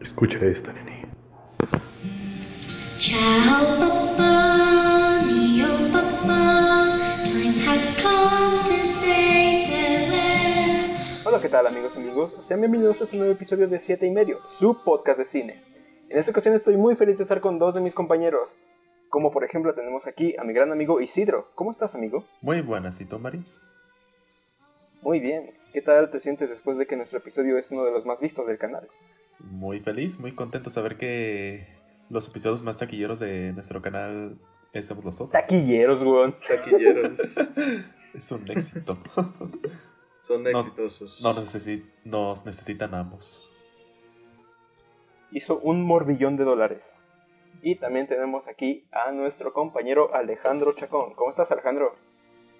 [0.00, 0.82] Escucha esto, time
[7.66, 11.26] has come to say farewell.
[11.26, 12.34] Hola, ¿qué tal amigos y amigos?
[12.40, 15.62] Sean bienvenidos a este nuevo episodio de 7 y medio, su podcast de cine.
[16.08, 18.56] En esta ocasión estoy muy feliz de estar con dos de mis compañeros.
[19.10, 21.50] Como por ejemplo tenemos aquí a mi gran amigo Isidro.
[21.54, 22.24] ¿Cómo estás, amigo?
[22.40, 23.44] Muy buenas, ¿y tú, Mari?
[25.02, 25.52] Muy bien.
[25.74, 28.46] ¿Qué tal te sientes después de que nuestro episodio es uno de los más vistos
[28.46, 28.88] del canal?
[29.44, 31.66] Muy feliz, muy contento de saber que
[32.08, 34.36] los episodios más taquilleros de nuestro canal
[34.82, 35.30] somos nosotros.
[35.30, 36.36] Taquilleros, weón.
[36.46, 37.36] taquilleros.
[38.14, 38.98] Es un éxito.
[40.18, 41.22] Son No, exitosos.
[41.22, 43.48] No necesi- nos necesitan ambos.
[45.30, 46.98] Hizo un morbillón de dólares.
[47.62, 51.14] Y también tenemos aquí a nuestro compañero Alejandro Chacón.
[51.14, 51.94] ¿Cómo estás, Alejandro?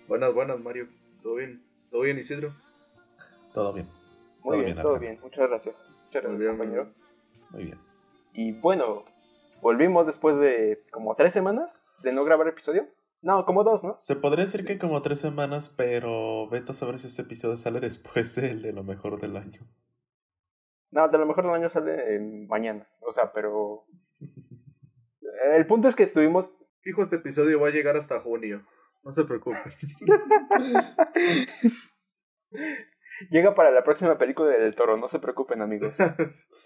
[0.06, 0.88] Buenas, buenas, Mario.
[1.22, 1.62] ¿Todo bien?
[1.90, 2.54] ¿Todo bien, Isidro?
[3.52, 3.88] Todo bien,
[4.42, 5.18] Muy Todo bien, bien, todo bien.
[5.22, 5.84] Muchas gracias.
[6.06, 6.94] Muchas gracias, Muy bien, compañero.
[7.50, 7.78] muy bien.
[8.32, 9.04] Y bueno,
[9.60, 12.88] volvimos después de como tres semanas de no grabar episodio.
[13.22, 13.96] No, como dos, ¿no?
[13.98, 17.80] Se podría decir que como tres semanas, pero vete a saber si este episodio sale
[17.80, 19.60] después del de lo mejor del año.
[20.90, 22.88] No, de lo mejor del año sale eh, mañana.
[23.00, 23.84] O sea, pero...
[25.54, 26.54] El punto es que estuvimos...
[26.80, 28.64] Fijo, este episodio va a llegar hasta junio.
[29.04, 29.58] No se preocupe.
[33.28, 35.94] Llega para la próxima película del Toro, no se preocupen amigos.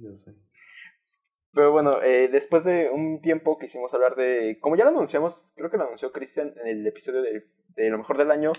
[0.00, 0.32] Ya sé.
[1.52, 4.58] Pero bueno, eh, después de un tiempo quisimos hablar de...
[4.60, 7.98] Como ya lo anunciamos, creo que lo anunció Christian en el episodio de, de lo
[7.98, 8.52] mejor del año,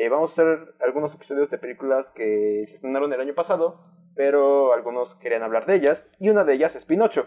[0.00, 3.80] eh, vamos a hacer algunos episodios de películas que se estrenaron el año pasado,
[4.14, 7.26] pero algunos querían hablar de ellas, y una de ellas es Pinocho.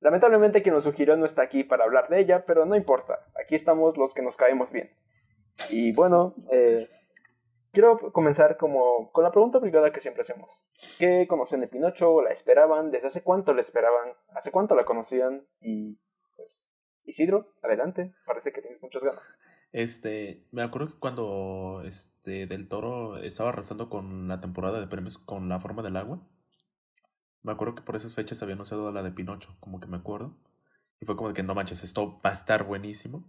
[0.00, 3.54] Lamentablemente quien nos sugirió no está aquí para hablar de ella, pero no importa, aquí
[3.54, 4.90] estamos los que nos caemos bien.
[5.70, 6.90] Y bueno, eh,
[7.74, 10.64] quiero comenzar como con la pregunta obligada que siempre hacemos.
[10.98, 12.22] ¿Qué conocían de Pinocho?
[12.22, 12.90] ¿La esperaban?
[12.90, 14.14] ¿Desde hace cuánto la esperaban?
[14.34, 15.46] ¿Hace cuánto la conocían?
[15.60, 15.98] Y
[16.36, 16.62] pues,
[17.04, 19.22] Isidro, adelante, parece que tienes muchas ganas.
[19.72, 25.18] Este, me acuerdo que cuando este Del Toro estaba arrasando con la temporada de premios
[25.18, 26.22] con La forma del agua,
[27.42, 30.36] me acuerdo que por esas fechas había anunciado la de Pinocho, como que me acuerdo.
[31.00, 33.28] Y fue como de que no manches, esto va a estar buenísimo.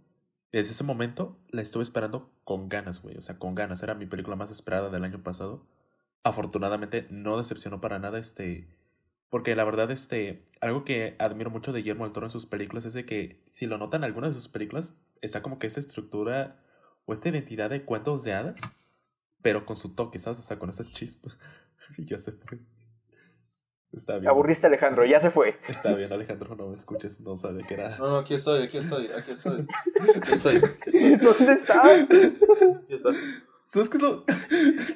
[0.52, 3.16] Desde ese momento la estuve esperando con ganas, güey.
[3.16, 3.82] O sea, con ganas.
[3.82, 5.66] Era mi película más esperada del año pasado.
[6.22, 8.68] Afortunadamente no decepcionó para nada este.
[9.28, 10.48] Porque la verdad, este.
[10.60, 13.66] Algo que admiro mucho de Guillermo del Toro en sus películas es de que, si
[13.66, 16.62] lo notan, algunas de sus películas está como que esa estructura
[17.04, 18.60] o esta identidad de cuentos de hadas,
[19.42, 20.38] pero con su toque, ¿sabes?
[20.38, 21.30] O sea, con esa chispa.
[21.98, 22.58] y ya se fue.
[23.96, 24.28] Está bien.
[24.28, 25.58] Aburriste Alejandro, ya se fue.
[25.66, 27.96] Está bien, Alejandro, no me escuches, no sabía que era.
[27.96, 29.66] No, no, aquí estoy, aquí estoy, aquí estoy.
[30.14, 31.16] Aquí estoy, aquí estoy.
[31.16, 31.84] ¿Dónde estás?
[31.84, 33.16] Aquí estoy.
[33.68, 34.24] ¿Sabes qué, es lo...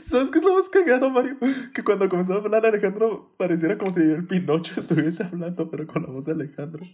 [0.05, 1.39] ¿Sabes qué es lo más cagado, Mario?
[1.75, 6.03] Que cuando comenzó a hablar Alejandro pareciera como si el Pinocho estuviese hablando, pero con
[6.03, 6.85] la voz de Alejandro.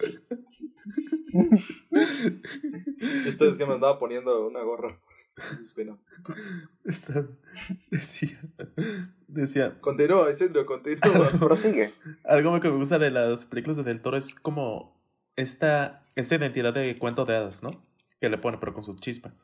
[3.26, 5.00] Esto es que me andaba poniendo una gorra.
[5.62, 5.98] Espino.
[6.84, 7.26] Está...
[7.90, 8.40] Decía...
[9.28, 9.80] Decía...
[9.80, 11.30] Continúa, Isidro, continúa.
[11.38, 11.90] Prosigue.
[12.24, 14.96] Algo que me gusta de las películas de Del Toro es como
[15.36, 17.70] esta, esta identidad de cuento de hadas, ¿no?
[18.20, 19.34] Que le pone, pero con su chispa.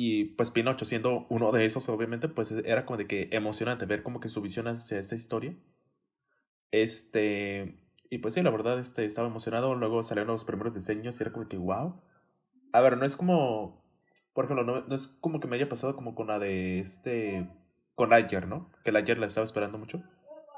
[0.00, 4.04] Y pues Pinocho, siendo uno de esos, obviamente, pues era como de que emocionante ver
[4.04, 5.56] como que su visión hacia esta historia.
[6.70, 7.80] Este.
[8.10, 9.74] Y pues sí, la verdad, este, estaba emocionado.
[9.74, 12.00] Luego salieron los primeros diseños y era como que, wow.
[12.72, 13.84] A ver, no es como.
[14.38, 17.50] Por ejemplo, no, no es como que me haya pasado como con la de este.
[17.96, 18.70] Con Ayer, ¿no?
[18.84, 20.00] Que la Ayer la estaba esperando mucho.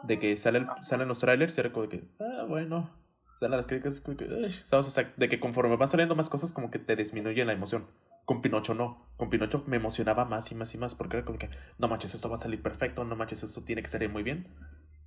[0.02, 2.90] De que sale el- salen los trailers y era como de que, ah, bueno.
[3.32, 4.86] Salen las críticas, como que, ¿sabes?
[4.86, 7.86] O sea, de que conforme van saliendo más cosas, como que te disminuye la emoción.
[8.26, 9.06] Con Pinocho no.
[9.16, 11.48] Con Pinocho me emocionaba más y más y más porque era como que,
[11.78, 14.46] no manches, esto va a salir perfecto, no manches, esto tiene que salir muy bien.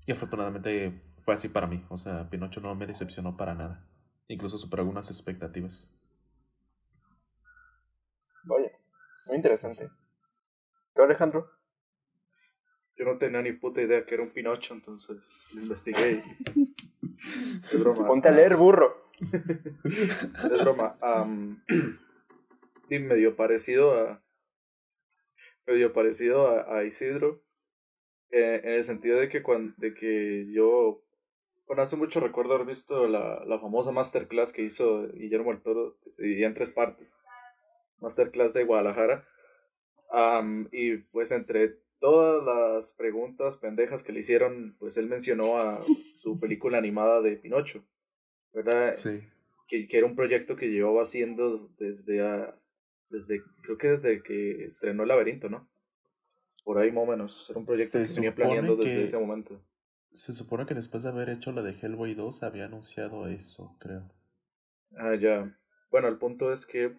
[0.08, 1.86] Y afortunadamente fue así para mí.
[1.90, 3.86] O sea, Pinocho no me decepcionó para nada.
[4.28, 5.94] Incluso superó algunas expectativas.
[8.50, 8.72] Oye,
[9.28, 9.90] muy interesante.
[10.94, 11.50] ¿Tú, Alejandro?
[12.96, 16.22] Yo no tenía ni puta idea que era un Pinocho, entonces lo investigué.
[16.56, 16.74] y-
[17.72, 18.06] Es broma.
[18.08, 19.10] Ponte a leer, burro.
[19.24, 20.98] Es broma.
[22.90, 24.22] y medio parecido a.
[25.66, 27.42] medio parecido a, a Isidro.
[28.32, 31.02] eh, en el sentido de que, cuando, de que yo.
[31.66, 35.98] Bueno, hace mucho recuerdo haber visto la, la famosa masterclass que hizo Guillermo del Toro,
[36.04, 37.20] que se dividía en tres partes.
[38.04, 39.26] Masterclass de Guadalajara.
[40.12, 45.84] Am, y pues entre todas las preguntas pendejas que le hicieron, pues él mencionó a
[46.18, 47.84] su película animada de Pinocho.
[48.54, 48.94] ¿Verdad?
[48.96, 49.24] Sí.
[49.68, 52.56] que, que era un proyecto que llevaba haciendo desde, a-
[53.10, 55.68] desde creo que desde que estrenó El Laberinto, ¿no?
[56.64, 57.50] Por ahí más o menos.
[57.50, 59.60] Era un proyecto Se que venía planeando desde ese momento.
[60.12, 64.08] Se supone que después de haber hecho la de Hellboy 2 había anunciado eso, creo.
[64.96, 65.58] Ah, ya.
[65.90, 66.96] Bueno, el punto es que.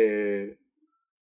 [0.00, 0.56] Eh,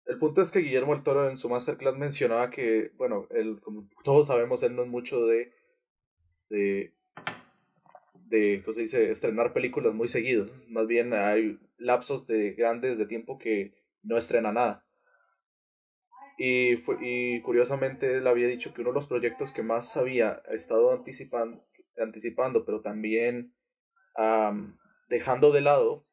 [0.06, 3.88] el punto es que Guillermo el Toro en su masterclass mencionaba que, bueno, él, como
[4.02, 5.52] todos sabemos, él no es mucho de.
[6.48, 6.92] de.
[8.64, 10.50] ¿cómo se dice?, estrenar películas muy seguidos.
[10.68, 13.72] Más bien hay lapsos de grandes de tiempo que
[14.02, 14.84] no estrena nada.
[16.36, 20.42] Y, fue, y curiosamente él había dicho que uno de los proyectos que más había
[20.50, 21.64] estado anticipando,
[21.96, 23.54] anticipando pero también
[24.16, 24.76] am,
[25.08, 26.05] dejando de lado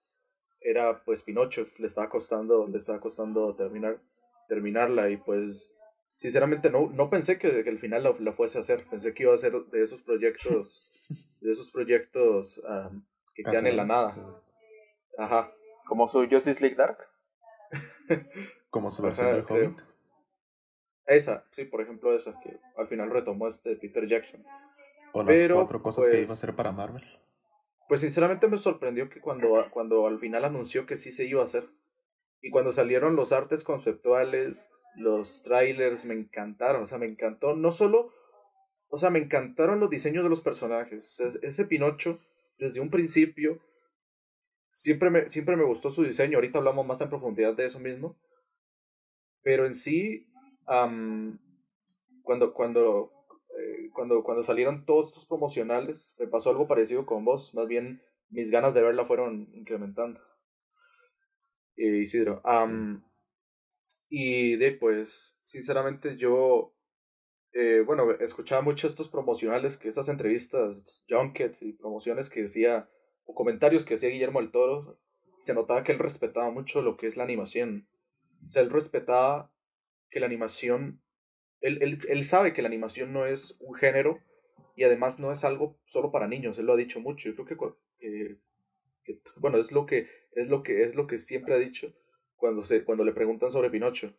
[0.63, 3.99] era pues Pinocho, le estaba costando, le estaba costando terminar,
[4.47, 5.71] terminarla y pues
[6.15, 9.23] sinceramente no, no pensé que, que al final la, la fuese a hacer, pensé que
[9.23, 10.89] iba a ser de esos proyectos,
[11.41, 12.61] de esos proyectos
[13.33, 14.41] que quedan en la nada.
[15.17, 15.51] Ajá.
[15.85, 16.97] Como su Justice League Dark.
[18.69, 19.69] Como su Ajá, versión del creo.
[19.69, 19.79] Hobbit.
[21.05, 24.43] Esa, sí, por ejemplo esa, que al final retomó este Peter Jackson.
[25.11, 27.03] O las Pero, cuatro cosas que pues, iba a hacer para Marvel.
[27.87, 31.45] Pues sinceramente me sorprendió que cuando, cuando al final anunció que sí se iba a
[31.45, 31.67] hacer.
[32.41, 36.83] Y cuando salieron los artes conceptuales, los trailers, me encantaron.
[36.83, 37.55] O sea, me encantó.
[37.55, 38.11] No solo.
[38.89, 41.19] O sea, me encantaron los diseños de los personajes.
[41.19, 42.19] Es- Ese Pinocho,
[42.57, 43.59] desde un principio,
[44.71, 46.37] siempre me, siempre me gustó su diseño.
[46.37, 48.17] Ahorita hablamos más en profundidad de eso mismo.
[49.41, 50.27] Pero en sí,
[52.23, 53.11] cuando, cuando,
[53.57, 57.53] eh, cuando, cuando salieron todos estos promocionales, me pasó algo parecido con vos.
[57.53, 60.19] Más bien, mis ganas de verla fueron incrementando.
[61.75, 62.41] Eh, Isidro.
[62.43, 63.03] am,
[64.09, 66.75] y de pues, sinceramente yo,
[67.51, 72.89] eh, bueno, escuchaba mucho estos promocionales, que estas entrevistas, junkets y promociones que decía,
[73.25, 74.99] o comentarios que hacía Guillermo del Toro,
[75.39, 77.87] se notaba que él respetaba mucho lo que es la animación.
[78.45, 79.51] O sea, él respetaba
[80.09, 81.02] que la animación,
[81.63, 84.19] él, él, él sabe que la animación no es un género
[84.75, 87.29] y además no es algo solo para niños, él lo ha dicho mucho.
[87.29, 91.17] Yo creo que, cu- que- bueno, es lo que es lo que es lo que
[91.17, 91.93] siempre ha dicho
[92.35, 94.13] cuando se cuando le preguntan sobre Pinocho.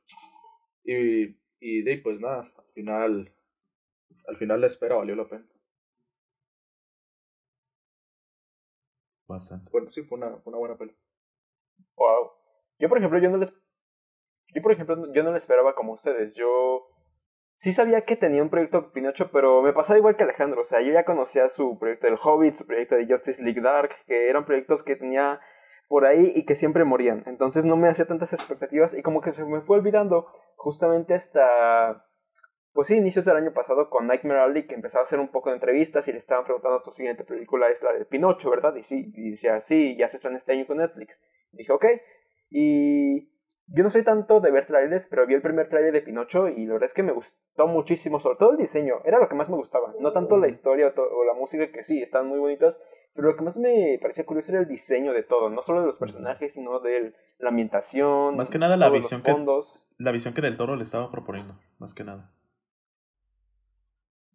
[0.85, 3.32] Y y de ahí, pues nada, al final
[4.29, 5.47] al final la espera valió la pena.
[9.29, 9.70] Bastante.
[9.70, 10.97] Bueno, sí fue una, fue una buena peli.
[11.97, 12.31] Wow.
[12.79, 13.52] Yo, por ejemplo, yo no les.
[14.55, 16.32] Yo, por ejemplo, yo no le esperaba como ustedes.
[16.35, 16.88] Yo
[17.56, 20.62] sí sabía que tenía un proyecto Pinocho, pero me pasaba igual que Alejandro.
[20.62, 23.91] O sea, yo ya conocía su proyecto del Hobbit, su proyecto de Justice League Dark,
[24.06, 25.41] que eran proyectos que tenía
[25.89, 27.23] por ahí y que siempre morían.
[27.27, 32.06] Entonces no me hacía tantas expectativas y como que se me fue olvidando justamente hasta.
[32.73, 35.50] Pues sí, inicios del año pasado con Nightmare Alley, que empezaba a hacer un poco
[35.50, 38.75] de entrevistas y le estaban preguntando, tu siguiente película es la de Pinocho, ¿verdad?
[38.75, 41.23] Y sí, y decía, sí, ya se estrena este año con Netflix.
[41.53, 41.87] Dije, ok.
[42.50, 43.34] Y
[43.66, 46.66] yo no soy tanto de ver trailers, pero vi el primer trailer de Pinocho y
[46.66, 49.49] la verdad es que me gustó muchísimo, sobre todo el diseño, era lo que más
[49.49, 49.94] me gustaba.
[50.00, 52.81] No tanto la historia o, la música, que sí, están muy bonitas,
[53.14, 55.87] pero lo que más me parecía curioso era el diseño de todo, no solo de
[55.87, 58.37] los personajes, sino de la ambientación.
[58.37, 59.87] Más que nada la todos los visión que- fondos.
[59.99, 62.31] La visión que Del Toro le estaba proponiendo, más que nada.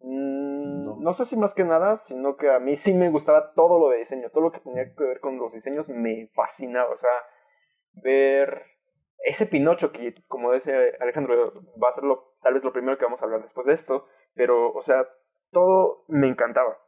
[0.00, 0.96] Mm, No.
[0.98, 3.90] no sé si más que nada, sino que a mí sí me gustaba todo lo
[3.90, 7.10] de diseño, todo lo que tenía que ver con los diseños me fascinaba, o sea,
[7.92, 8.62] ver
[9.24, 11.52] ese Pinocho que, como dice Alejandro,
[11.82, 14.06] va a ser lo, tal vez lo primero que vamos a hablar después de esto,
[14.34, 15.06] pero, o sea,
[15.50, 16.78] todo me encantaba.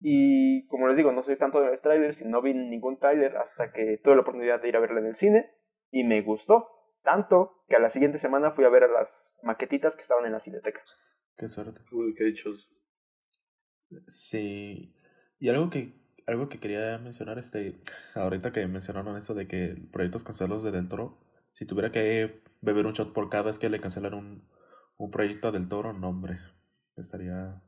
[0.00, 3.36] Y como les digo, no soy tanto de ver trailers y no vi ningún trailer
[3.36, 5.50] hasta que tuve la oportunidad de ir a verla en el cine
[5.90, 6.68] y me gustó.
[7.02, 10.32] Tanto que a la siguiente semana fui a ver a las maquetitas que estaban en
[10.32, 10.80] la cineteca.
[11.36, 11.80] Qué suerte.
[11.92, 12.68] Uy, qué dichoso.
[14.06, 14.94] Sí.
[15.38, 15.94] Y algo que,
[16.26, 17.80] algo que quería mencionar, este,
[18.14, 21.18] ahorita que mencionaron eso de que proyectos cancelados de Del Toro,
[21.52, 24.48] si tuviera que beber un shot por cada vez que le cancelan un,
[24.96, 26.38] un proyecto Del Toro, no, hombre,
[26.96, 27.62] estaría,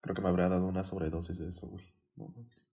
[0.00, 1.84] creo que me habría dado una sobredosis de eso, güey.
[2.16, 2.72] No mames.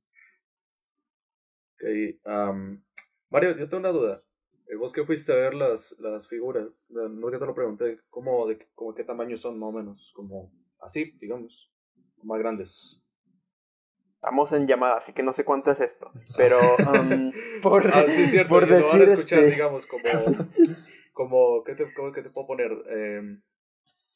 [1.76, 2.84] Ok, am,
[3.30, 4.24] Mario, yo tengo una duda.
[4.68, 8.48] Eh, Vos que fuiste a ver las, las figuras, no que te lo pregunté, ¿cómo,
[8.48, 10.12] de, como qué tamaño son más o menos?
[10.16, 11.72] Como así, digamos,
[12.24, 13.02] más grandes.
[14.22, 16.12] Estamos en llamada, así que no sé cuánto es esto.
[16.36, 17.32] Pero um,
[17.64, 20.04] por, Ah, sí, es cierto, por lo van a decir escuchar, este, digamos, como,
[21.14, 22.72] como, ¿qué te, cómo- qué te puedo poner?
[22.90, 23.42] Em,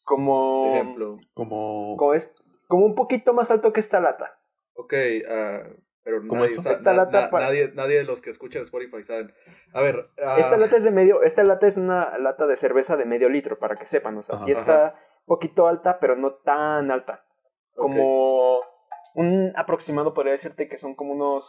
[0.03, 1.19] como, ejemplo.
[1.33, 2.33] Como, como, es,
[2.67, 4.39] como un poquito más alto que esta lata.
[4.75, 4.93] Ok,
[5.29, 5.63] ah,
[6.03, 6.69] pero ¿Cómo nadie, eso?
[6.69, 9.33] Esta na- lata na- para- nadie, nadie de los que escuchan Spotify saben.
[9.74, 12.98] A ver, ah, Esta lata es de medio, esta lata es una lata de cerveza
[12.98, 14.17] de medio litro, para que sepan.
[14.17, 14.60] O sea, sí Ajá.
[14.60, 17.25] está un poquito alta, pero no tan alta.
[17.75, 18.52] Como
[19.15, 21.46] un aproximado podría decirte que son como unos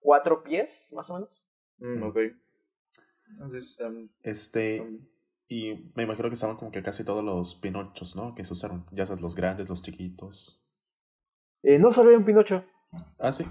[0.00, 1.46] cuatro pies, más o menos.
[1.78, 2.18] Mm, ok.
[3.30, 5.06] Entonces, em, este, em,
[5.46, 8.34] Y me imagino que estaban como que casi todos los Pinochos, ¿no?
[8.34, 8.86] Que se usaron.
[8.92, 10.62] Ya sabes, los grandes, los chiquitos.
[11.62, 12.64] Eh, no solo había un Pinocho.
[13.18, 13.44] Ah, sí.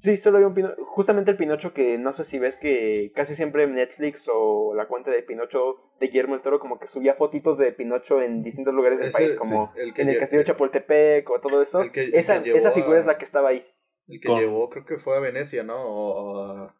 [0.00, 0.82] Sí, solo había un Pinocho.
[0.86, 4.88] Justamente el Pinocho que no sé si ves que casi siempre en Netflix o la
[4.88, 8.72] cuenta de Pinocho de Guillermo el Toro como que subía fotitos de Pinocho en distintos
[8.72, 11.60] lugares del Ese, país, sí, como el que en el castillo de Chapultepec o todo
[11.60, 11.82] eso.
[11.82, 13.64] El que- el esa, que esa figura a- es la que estaba ahí.
[14.08, 15.76] El que Con- llevó, creo que fue a Venecia, ¿no?
[15.76, 16.74] O, o a,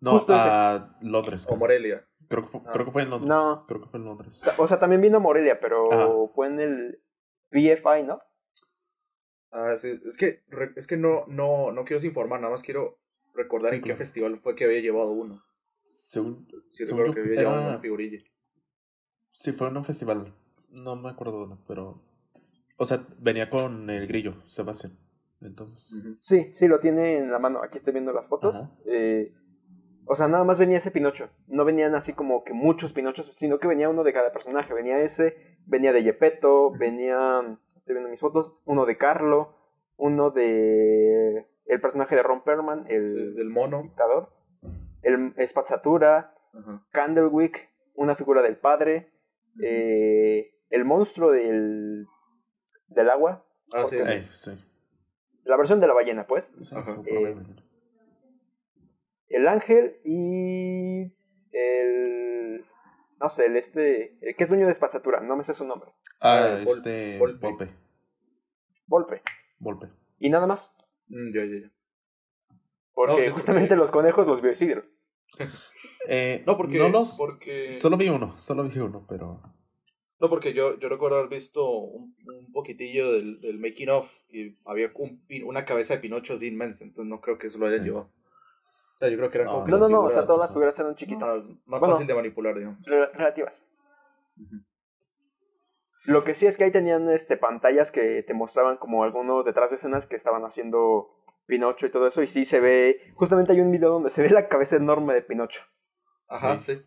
[0.00, 0.48] No, Justo ese.
[0.48, 1.46] a Londres.
[1.50, 1.56] o.
[1.56, 2.06] Morelia.
[2.28, 2.70] Creo que, fue, Ah.
[2.72, 3.28] creo que fue en Londres.
[3.28, 3.66] No.
[3.66, 4.48] Creo que fue en Londres.
[4.56, 6.08] O sea, también vino a Morelia, pero Ajá.
[6.32, 7.02] fue en el
[7.50, 8.20] BFI, ¿no?
[9.52, 12.98] Ah, sí, es que, re- es que no, no, no quiero informar, nada más quiero
[13.34, 15.42] recordar Sí, en qué festival fue que había llevado uno.
[15.90, 18.18] Según, Sí, según recuerdo yo, que había llevado una figurilla.
[19.30, 20.32] Sí, fue en un festival.
[20.70, 22.00] No me acuerdo dónde, pero.
[22.78, 24.94] O sea, venía con el grillo, Sebastián.
[25.42, 26.02] Entonces.
[26.18, 27.62] Sí, sí, lo tiene en la mano.
[27.62, 28.56] Aquí estoy viendo las fotos.
[28.86, 29.32] Eh,
[30.06, 31.28] o sea, nada más venía ese Pinocho.
[31.46, 34.72] No venían así como que muchos Pinochos, sino que venía uno de cada personaje.
[34.72, 39.54] Venía ese, venía de Gepetto, venía, estoy viendo mis fotos, uno de Carlo,
[39.96, 43.82] uno de el personaje de Ron Perlman, Sí, el Del mono.
[43.82, 44.30] dictador,
[45.02, 46.86] el Spazzatura, Ajá.
[46.92, 49.10] Candlewick, una figura del padre,
[49.62, 52.06] eh, el monstruo del,
[52.88, 53.98] del agua, Ah, sí.
[55.44, 56.50] la versión de la ballena, pues.
[56.62, 56.96] Sí, Ajá.
[57.02, 57.36] sí, Eh,
[59.28, 61.12] el ángel y
[61.52, 62.64] el
[63.18, 65.90] no sé el este el que es dueño de Spazzatura no me sé su nombre
[66.22, 67.18] Ah, Vol- este.
[67.18, 67.46] Volpe.
[67.46, 67.70] Volpe.
[68.86, 69.22] Volpe
[69.58, 69.88] Volpe.
[70.18, 70.72] y nada más
[71.08, 71.70] Mm, ya, ya, ya.
[72.94, 74.84] porque No, sí, justamente porque- los conejos los vio Isidro
[76.08, 76.78] Eh, No, porque.
[76.78, 77.16] No los.
[77.18, 77.70] porque...
[77.72, 79.40] Solo vi uno, solo vi uno, pero.
[80.20, 84.56] No, porque yo, yo recuerdo haber visto un, un poquitillo del, del making of y
[84.64, 87.80] había un una cabeza de Pinocho así inmensa, entonces no creo que eso lo hayan
[87.80, 87.86] Sí.
[87.86, 88.10] llevado.
[88.94, 90.42] O sea, yo creo que eran No, como que no no no o sea todas
[90.42, 91.94] las figuras eran chiquitas más, más Bueno.
[91.94, 92.78] fácil de manipular, digamos.
[92.84, 93.66] re- relativas
[94.40, 94.56] Ujú.
[96.04, 99.70] Lo que sí es que ahí tenían este pantallas que te mostraban como algunos detrás
[99.70, 101.10] de escenas que estaban haciendo
[101.46, 104.30] Pinocho y todo eso y sí se ve justamente hay un video donde se ve
[104.30, 105.62] la cabeza enorme de Pinocho
[106.28, 106.74] Ajá, Sí.
[106.76, 106.82] sí.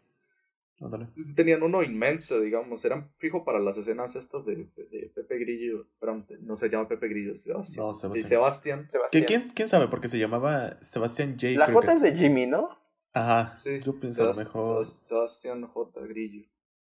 [0.82, 1.08] Ándale.
[1.16, 2.84] Sí, Tenían uno inmenso, digamos.
[2.84, 5.88] Eran fijo para las escenas estas de, de Pepe Grillo.
[6.00, 7.86] Perdón, no se llama Pepe Grillo, Sebastián.
[7.88, 8.28] No, Sí, Sebastián.
[8.28, 8.88] Sebastián.
[8.90, 9.88] Sebastián ¿Qué- quién, ¿Quién sabe?
[9.88, 11.52] Porque se llamaba Sebastián J.
[11.58, 12.78] la J es de Jimmy ¿no?
[13.14, 13.58] Ajá.
[13.58, 14.82] Sí, Yo pienso a lo Sebas- mejor.
[14.86, 16.02] Sebas- Sebastián J.
[16.08, 16.46] Grillo.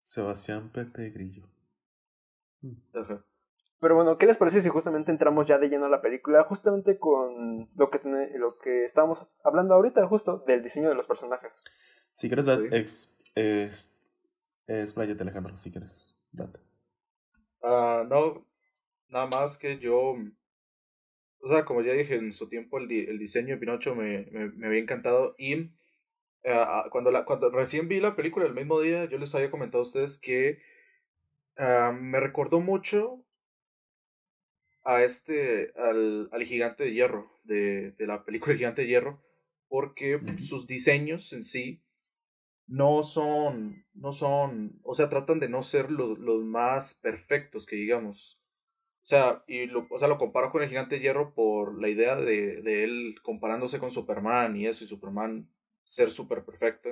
[0.02, 1.44] Sebastián Pepe Grillo.
[2.94, 3.24] Ajá.
[3.80, 6.44] Pero bueno, ¿qué les parece si justamente entramos ya de lleno a la película?
[6.46, 8.00] Justamente con lo que,
[8.36, 11.62] lo que estábamos hablando ahorita, justo del diseño de los personajes.
[12.12, 12.68] Si quieres, Sí.
[13.36, 13.96] ex,
[14.68, 16.18] expláyate, Alejandro, si quieres.
[16.32, 16.60] Date.
[17.62, 18.46] Ah, no,
[19.10, 20.16] nada más que yo,
[21.40, 24.26] o sea, como ya dije en su tiempo, el, di- el diseño de Pinocho me,
[24.32, 25.72] me, me había encantado y
[26.46, 29.80] ah, cuando, la, cuando recién vi la película el mismo día, yo les había comentado
[29.80, 30.60] a ustedes que
[31.58, 33.26] ah, me recordó mucho
[34.84, 39.22] a este, al, al gigante de hierro, de, de la película El Gigante de Hierro,
[39.68, 41.84] porque sus diseños en sí
[42.68, 47.76] no son, no son, o sea, tratan de no ser los, los más perfectos que
[47.76, 48.42] digamos.
[49.02, 51.90] O sea, y lo, o sea, lo comparo con el gigante de hierro por la
[51.90, 55.50] idea de, de él comparándose con Superman y eso, y Superman
[55.84, 56.90] ser súper perfecto.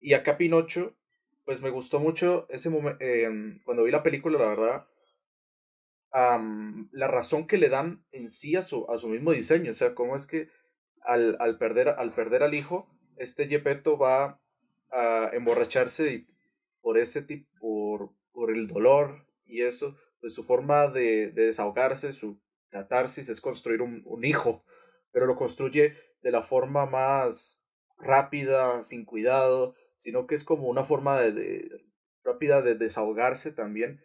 [0.00, 0.96] Y acá Pinocho,
[1.46, 2.98] pues me gustó mucho ese momento,
[3.64, 4.86] cuando vi la película, la verdad,
[6.10, 9.74] am, la razón que le dan en sí a su, a su mismo diseño, o
[9.74, 10.48] sea, cómo es que
[11.02, 14.40] al, al, perder, al perder al hijo, este Gepetto va
[14.90, 16.26] a emborracharse
[16.80, 22.10] por ese tipo, por, por el dolor y eso, pues su forma de, de desahogarse,
[22.10, 24.64] su catarsis es construir un hijo,
[25.12, 27.62] pero lo construye de la forma más
[27.98, 31.84] rápida, sin cuidado, sino que es como una forma de,
[32.24, 34.00] rápida de desahogarse también,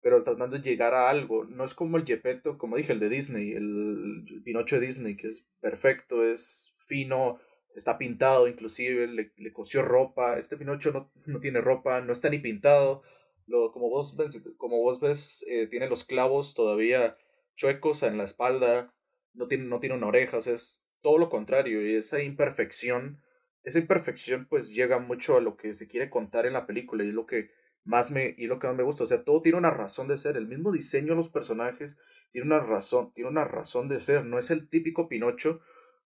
[0.00, 1.44] pero tratando de llegar a algo.
[1.44, 5.28] No es como el Gepetto, como dije, el de Disney, el, Pinocho de Disney, que
[5.28, 7.38] es perfecto, es fino,
[7.74, 10.38] está pintado inclusive, le, le cosió ropa.
[10.38, 13.02] Este Pinocho no, no, tiene ropa, no está ni pintado.
[13.46, 17.16] Lo, como, vos ves, como vos ves, eh, tiene los clavos todavía
[17.56, 18.94] chuecos en la espalda,
[19.34, 21.86] no tiene, no tiene una es todo lo contrario.
[21.86, 23.20] Y esa imperfección,
[23.68, 27.08] esa imperfección pues llega mucho a lo que se quiere contar en la película y
[27.08, 27.50] es lo que
[27.84, 29.04] más me, y lo que más me gusta.
[29.04, 30.36] O sea, todo tiene una razón de ser.
[30.36, 31.98] El mismo diseño de los personajes
[32.32, 34.24] tiene una razón, tiene una razón de ser.
[34.24, 35.60] No es el típico Pinocho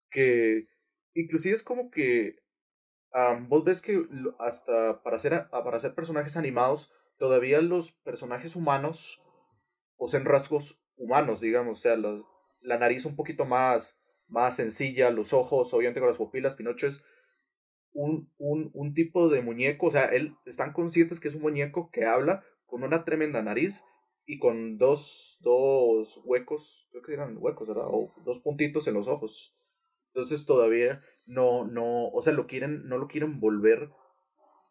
[0.10, 0.68] que
[1.14, 2.36] inclusive es como que
[3.14, 4.06] um, vos ves que
[4.40, 9.22] hasta para hacer, para personajes animados, todavía los personajes humanos
[9.98, 15.74] poseen rasgos humanos, digamos, o sea, la nariz un poquito más, más sencilla, los ojos,
[15.74, 17.04] obviamente con las pupilas, Pinocho es
[17.94, 21.90] un, un, un tipo de muñeco, o sea, él, están conscientes que es un muñeco
[21.92, 23.84] que habla con una tremenda nariz
[24.26, 27.88] y con dos, dos huecos, creo que eran huecos, ¿verdad?
[27.88, 29.58] O dos puntitos en los ojos.
[30.08, 33.90] Entonces todavía no, no, o sea, lo quieren, no lo quieren volver,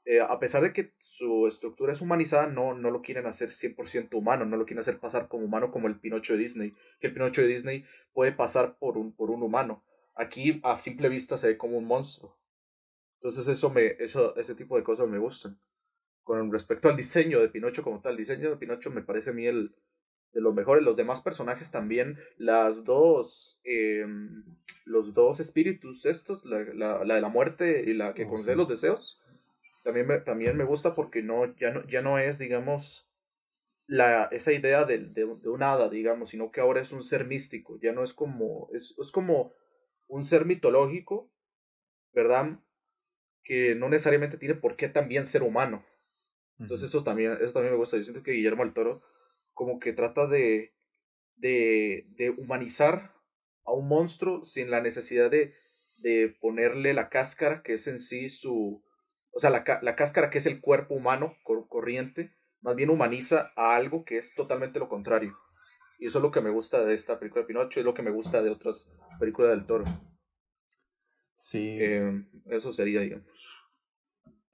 [0.05, 4.15] eh, a pesar de que su estructura es humanizada, no, no lo quieren hacer 100%
[4.15, 7.13] humano, no lo quieren hacer pasar como humano como el Pinocho de Disney, que el
[7.13, 9.85] Pinocho de Disney puede pasar por un, por un humano.
[10.15, 12.40] Aquí a simple vista se ve como un monstruo.
[13.21, 15.61] Entonces eso me, eso, ese tipo de cosas me gustan.
[16.25, 19.35] Con respecto al diseño de Pinocho como tal, el diseño de Pinocho me parece a
[19.35, 19.75] mí el,
[20.33, 20.85] de los mejores.
[20.85, 24.07] Los demás personajes también, las dos, eh,
[24.87, 28.57] los dos espíritus estos, la, la, la, de la muerte y la que Oh, concede
[28.57, 28.57] sí.
[28.57, 29.21] los deseos,
[29.85, 33.11] también me, también me gusta porque no, ya, no, ya no es, digamos,
[33.87, 37.27] la, esa idea de, de, de un hada, digamos, sino que ahora es un ser
[37.27, 39.53] místico, ya no es como, es, es como
[40.09, 41.31] un ser mitológico,
[42.13, 42.59] ¿verdad?
[43.43, 45.85] Que no necesariamente tiene por qué también ser humano.
[46.59, 47.97] Entonces eso también, eso también me gusta.
[47.97, 49.03] Yo siento que Guillermo del Toro
[49.55, 50.75] como que trata de,
[51.37, 53.15] de, de humanizar
[53.65, 55.55] a un monstruo sin la necesidad de,
[55.99, 58.83] de ponerle la cáscara que es en sí su...
[59.33, 62.33] O sea, la, la cáscara que es el cuerpo humano cor- corriente,
[62.63, 65.37] más bien humaniza a algo que es totalmente lo contrario.
[65.99, 68.03] Y eso es lo que me gusta de esta película de Pinocho, es lo que
[68.03, 69.85] me gusta de otras películas del Toro.
[71.41, 71.79] Sí.
[71.81, 73.27] Eh, eso sería, digamos.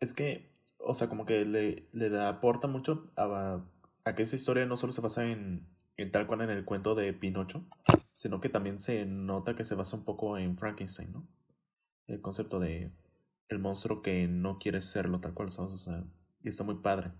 [0.01, 3.65] Es que, o sea, como que le, le da- aporta mucho a,
[4.05, 5.67] a que esa historia no solo se basa en,
[5.97, 7.65] en tal cual en el cuento de Pinocho,
[8.13, 11.27] sino que también se nota que se basa un poco en Frankenstein, ¿no?
[12.07, 12.93] El concepto de
[13.49, 15.73] el monstruo que no quiere serlo tal cual, ¿sabes?
[15.73, 16.05] O sea,
[16.43, 17.13] y está muy padre.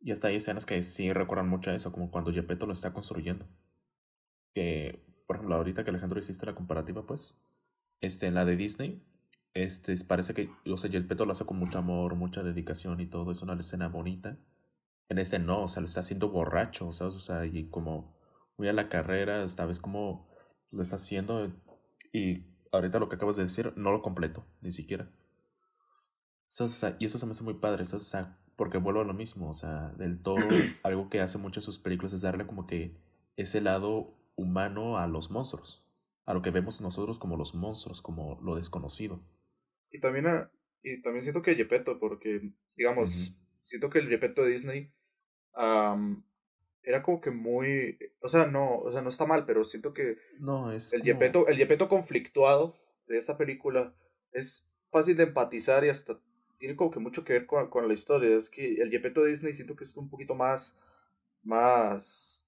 [0.00, 2.92] Y hasta hay escenas que sí recuerdan mucho a eso, como cuando Gepetto lo está
[2.94, 3.46] construyendo.
[4.54, 7.42] Que, por ejemplo, ahorita que Alejandro hiciste la comparativa, pues,
[8.02, 9.02] este, en la de Disney,
[9.54, 13.32] este, parece que, o sea, Gepetto lo hace con mucho amor, mucha dedicación y todo,
[13.32, 14.36] es una escena bonita.
[15.08, 17.14] En este no, o sea, lo está haciendo borracho, ¿sabes?
[17.16, 18.14] O sea, y como
[18.56, 20.28] muy a la carrera, esta vez como
[20.70, 21.52] lo está haciendo
[22.12, 25.10] y ahorita lo que acabas de decir, no lo completo, ni siquiera.
[26.48, 26.72] ¿Sabes?
[26.72, 28.06] O sea, y eso se me hace muy padre, ¿sabes?
[28.06, 30.36] O sea, porque vuelvo a lo mismo, o sea, del todo,
[30.82, 32.96] algo que hace mucho en sus películas es darle como que
[33.36, 35.81] ese lado humano a los monstruos,
[36.24, 39.20] a lo que vemos nosotros como los monstruos, como lo desconocido.
[39.90, 40.50] Y también, a-
[40.82, 42.40] y también siento que Gepetto, porque,
[42.76, 44.92] digamos, siento que el Gepetto de Disney
[45.54, 46.24] am,
[46.82, 50.16] era como que muy, o sea, no, o sea, no está mal, pero siento que
[50.40, 53.94] No, es el como- Gepetto, el Gepetto conflictuado de esa película
[54.32, 56.18] es fácil de empatizar y hasta
[56.58, 58.36] tiene como que mucho que ver con, con la historia.
[58.36, 60.78] Es que el Gepetto de Disney siento que es un poquito más,
[61.42, 62.41] más,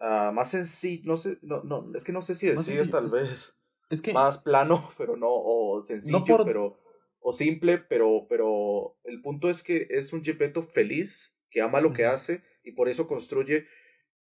[0.00, 3.04] ah, más sencillo, no sé, no, no, es que no sé si decir sencillo, tal
[3.04, 3.56] es- vez
[3.90, 6.78] Es que, más plano, pero no, o sencillo, por- pero,
[7.20, 11.92] o simple, pero, pero el punto es que es un Gepetto feliz, que ama lo
[11.92, 13.66] que hace y por eso construye,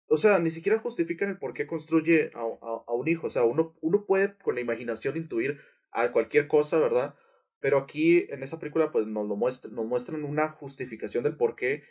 [0.08, 3.30] o sea, ni siquiera justifican el por qué construye a, a- a un hijo, o
[3.30, 5.60] sea, uno, uno puede con la imaginación intuir
[5.90, 7.14] a cualquier cosa, ¿verdad?
[7.60, 11.56] Pero aquí en esa película pues nos lo muestran, nos muestran una justificación del por
[11.56, 11.82] qué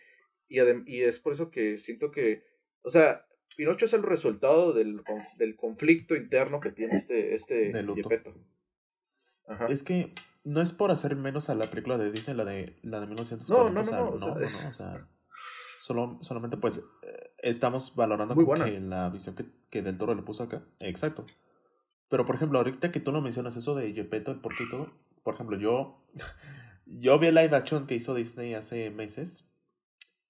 [0.50, 2.44] y es por eso que siento que,
[2.82, 5.02] o sea, Pinocho es el resultado del,
[5.38, 7.72] del conflicto interno que tiene este, este.
[7.96, 8.36] Gepetto.
[9.48, 9.66] Ajá.
[9.68, 13.00] es que no es por hacer menos a la película de Disney, la de, la
[13.00, 13.48] de 1940.
[13.54, 15.08] No, no, o sea, no, no, o no, sea, no, es- no, o sea,
[15.80, 18.66] solo, solamente pues eh, estamos valorando Muy como buena.
[18.72, 20.64] que la visión que, que Del Toro le puso acá.
[20.80, 21.26] Exacto.
[22.10, 24.94] Pero por ejemplo, ahorita que tú lo mencionas eso de Gepetto, el porqué y todo,
[25.24, 26.06] por ejemplo, yo,
[26.86, 29.50] yo vi el live action que hizo Disney hace meses.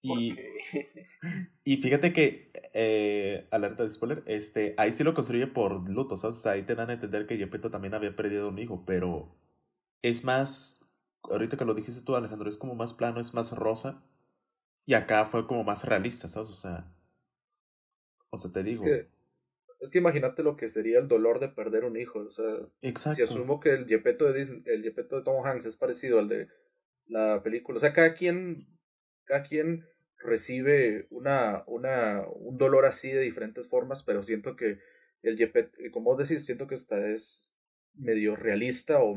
[0.01, 0.35] Y,
[1.63, 6.37] y fíjate que, eh, alerta de spoiler, este, ahí sí lo construye por luto, ¿sabes?
[6.37, 9.35] O sea, ahí te dan a entender que Gepetto también había perdido un hijo, pero
[10.01, 10.85] es más,
[11.23, 14.03] ahorita que lo dijiste tú, Alejandro, es como más plano, es más rosa,
[14.85, 16.49] y acá fue como más realista, ¿sabes?
[16.49, 16.91] O sea,
[18.29, 19.07] o sea, te Es digo, que,
[19.79, 22.19] es que imagínate lo que sería el dolor de perder un hijo.
[22.19, 22.45] O sea,
[22.81, 23.15] exacto.
[23.17, 26.29] si asumo que el Gepetto de Disney, el Gepetto de Tom Hanks es parecido al
[26.29, 26.47] de
[27.07, 27.77] la película.
[27.77, 28.67] O sea, cada quien,
[29.27, 29.85] cada quien
[30.19, 34.79] recibe una, una, un dolor así de diferentes formas, pero siento que
[35.21, 37.51] el Gepetto, como vos decís, siento que esta es
[37.93, 39.15] medio realista o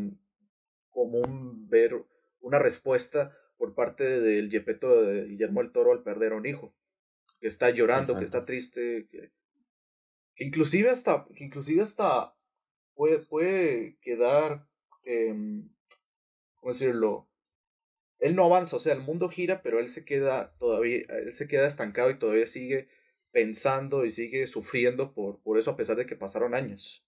[0.91, 1.95] como un ver
[2.41, 6.75] una respuesta por parte del Gepetto de Guillermo del Toro al perder a un hijo.
[7.41, 9.33] Que está llorando, que está triste, que,
[10.35, 12.35] que inclusive hasta, que inclusive hasta
[12.95, 14.67] puede, puede quedar,
[15.05, 15.71] em,
[16.57, 17.30] ¿cómo decirlo?
[18.21, 21.49] Él no avanza, o sea, el mundo gira, pero él se queda todavía, él se
[21.49, 22.89] queda estancado y todavía sigue
[23.33, 27.05] pensando y sigue sufriendo por, por eso a pesar de que pasaron años.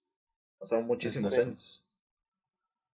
[0.58, 1.50] Pasaron muchísimos Exacto.
[1.50, 1.86] años.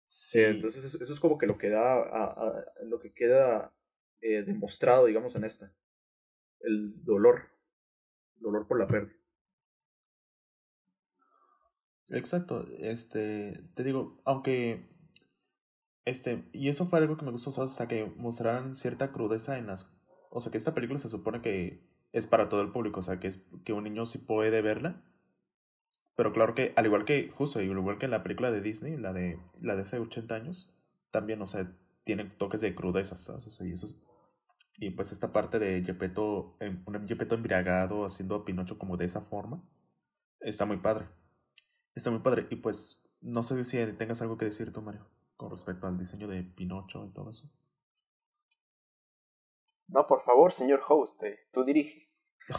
[0.07, 0.39] Sí.
[0.41, 3.73] Entonces eso, eso es como que lo que da, a- a- lo que queda
[4.21, 5.73] eh, demostrado, digamos, en esta.
[6.61, 7.49] El dolor.
[8.37, 9.13] Dolor por la pérdida.
[12.09, 14.87] Exacto, este, te digo, aunque,
[16.05, 17.71] este, y eso fue algo que me gustó, ¿sabes?
[17.71, 19.93] O sea, que mostraran cierta crudeza en las,
[20.29, 21.81] o sea, que esta película se supone que
[22.13, 25.03] es para todo el público, o sea, que es, que un niño sí puede verla,
[26.15, 28.95] pero claro que, al igual que, justo, al igual que en la película de Disney,
[28.97, 30.73] la de, la de hace 80 años,
[31.11, 31.71] también, o sea,
[32.03, 33.59] tienen toques de crudeza, ¿sabes?
[33.61, 33.99] Y eso es-
[34.77, 39.05] y pues esta parte de Gepetto, em, un Gepetto embriagado haciendo a Pinocho como de
[39.05, 39.63] esa forma,
[40.41, 41.07] está muy padre.
[41.95, 42.47] Está muy padre.
[42.49, 46.27] Y pues, no sé si tengas algo que decir tú, Mario, con respecto al diseño
[46.27, 47.49] de Pinocho y todo eso.
[49.87, 52.09] No, por favor, señor host, eh, tú dirige.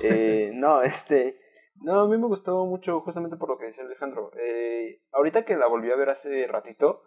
[0.01, 1.39] Eh, no, este.
[1.83, 4.31] No, a mí me gustó mucho justamente por lo que decía Alejandro.
[4.39, 7.03] Eh, ahorita que la volví a ver hace ratito,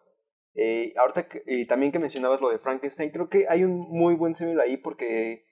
[0.98, 4.36] ahorita que- y también que mencionabas lo de Frankenstein, creo que hay un muy buen
[4.36, 5.46] símil ahí porque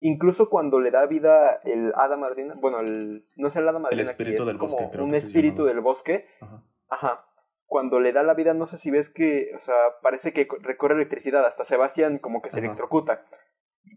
[0.00, 4.02] incluso cuando le da vida el hada madrina, bueno, el, no es el hada madrina,
[4.02, 6.62] aquí, espíritu es del como bosque, creo un que espíritu del bosque, Ajá.
[6.88, 7.26] Ajá.
[7.66, 10.58] Cuando le da la vida, no sé si ves que, o sea, parece que co-
[10.60, 11.44] recorre electricidad.
[11.46, 12.66] Hasta Sebastián como que se Ajá.
[12.66, 13.24] electrocuta.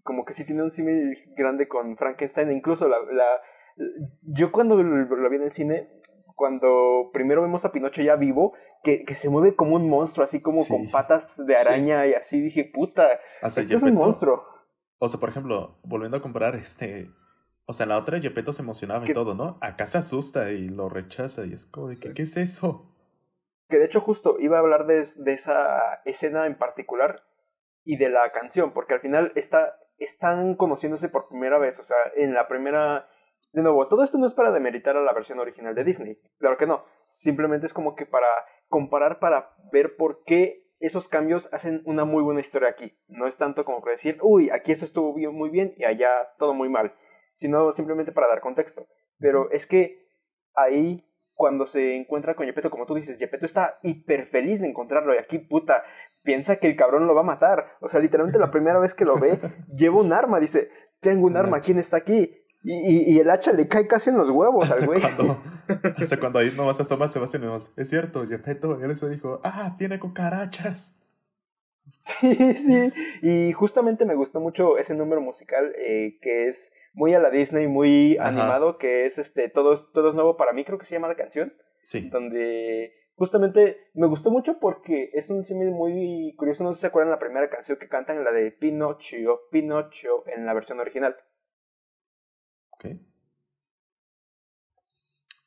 [0.03, 2.51] Como que sí tiene un símil grande con Frankenstein.
[2.51, 3.41] Incluso la, la-
[4.23, 5.89] yo cuando lo, lo vi en el cine,
[6.36, 8.53] cuando primero vemos a Pinocho ya vivo,
[8.84, 10.71] que, que se mueve como un monstruo, así como Sí.
[10.73, 13.08] con patas de araña y así, dije, puta,
[13.41, 14.43] Hasta esto es un monstruo.
[14.99, 17.10] O sea, por ejemplo, volviendo a comparar, este.
[17.65, 19.13] O sea, la otra Gepetto se emocionaba y ¿Qué?
[19.13, 19.58] todo, ¿no?
[19.62, 22.13] Acá se asusta y lo rechaza y es como de Sí.
[22.13, 22.93] ¿qué es eso?
[23.69, 27.23] Que de hecho justo iba a hablar de, esa escena en particular
[27.84, 31.97] y de la canción, porque al final está, están conociéndose por primera vez, o sea,
[32.15, 33.10] en la primera...
[33.53, 36.58] De nuevo, todo esto no es para demeritar a la versión original de Disney, claro
[36.58, 38.27] que no, simplemente es como que para
[38.67, 42.97] comparar, para ver por qué esos cambios hacen una muy buena historia aquí.
[43.08, 46.53] No es tanto como para decir, uy, aquí eso estuvo muy bien y allá todo
[46.53, 46.93] muy mal,
[47.36, 48.88] sino simplemente para dar contexto.
[49.19, 50.08] Pero es que
[50.53, 51.07] ahí
[51.38, 55.17] cuando se encuentra con Gepetto, como tú dices, Gepetto está hiper feliz de encontrarlo y
[55.19, 55.84] aquí, puta,
[56.23, 57.78] piensa que el cabrón lo va a matar.
[57.80, 59.39] O sea, literalmente la primera vez que lo ve,
[59.73, 60.69] lleva un arma, dice,
[61.00, 61.62] tengo un arma.
[61.62, 62.34] ¿quién está aquí?
[62.63, 65.00] Y, y- y el hacha le cae casi en los huevos Hasta al güey.
[65.00, 65.41] cuando,
[66.02, 69.39] hasta cuando ahí nomás asoma a Sebastián y nomás, es cierto, Gepetto, él eso dijo,
[69.43, 70.95] ah, tiene cucarachas.
[72.20, 72.93] Sí, sí.
[73.22, 77.67] Y justamente me gustó mucho ese número musical eh, que es muy a la Disney,
[77.67, 78.30] muy Ajá.
[78.30, 81.08] animado, que es este, todo, es- todo es nuevo para mí, creo que se llama
[81.10, 81.54] la canción.
[81.84, 82.10] Sí.
[82.10, 86.63] donde justamente me gustó mucho porque es un símil muy curioso.
[86.65, 90.46] No sé si se acuerdan la primera canción que cantan, la de Pinocho, Pinocho, en
[90.46, 91.15] la versión original.
[92.72, 92.86] Ok.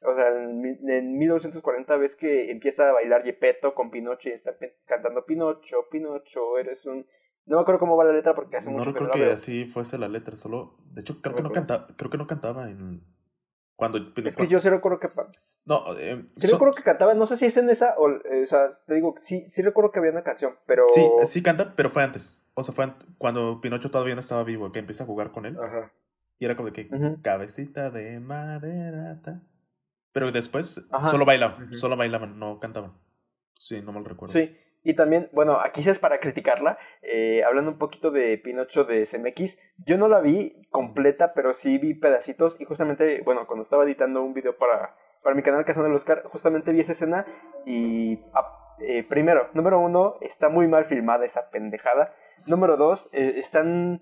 [0.02, 4.54] O sea, en, en 1940 ves que empieza a bailar Gepetto con Pinocho y está
[4.86, 7.06] cantando Pinocho, Pinocho, eres un...
[7.46, 9.30] No me acuerdo cómo va la letra porque hace No mucho que recuerdo no la
[9.30, 10.76] que así fuese la letra, solo.
[10.92, 13.02] De hecho, creo No que no cantaba, creo que no cantaba en.
[13.76, 13.98] Cuando.
[14.24, 15.08] Es que yo sí recuerdo que...
[15.64, 18.08] No, eh, Sí so- recuerdo que cantaba, no sé si es en esa o...
[18.10, 20.82] eh, o sea, te digo, sí, sí recuerdo que había una canción, pero...
[20.94, 22.42] Sí, sí canta, pero fue antes.
[22.54, 25.56] O sea, fue cuando Pinocho todavía no estaba vivo, que empieza a jugar con él.
[25.58, 25.92] Ajá.
[26.38, 27.20] Y era como de que Ujú.
[27.22, 29.20] cabecita de madera.
[29.22, 29.40] ta.
[30.12, 31.10] Pero después Ajá.
[31.10, 31.74] solo bailaban, Ujú.
[31.74, 32.92] solo bailaban, no cantaban.
[33.56, 34.32] Sí, no mal recuerdo.
[34.32, 34.50] Sí,
[34.82, 39.04] y también, bueno, aquí sí es para criticarla, eh, hablando un poquito de Pinocho de
[39.04, 43.84] CMX, yo no la vi completa, pero sí vi pedacitos y justamente, bueno, cuando estaba
[43.84, 47.26] editando un video para, para mi canal Cazando el Oscar, justamente vi esa escena
[47.66, 52.14] y, ah, eh, primero, número uno, está muy mal filmada esa pendejada,
[52.46, 54.00] número dos, eh, están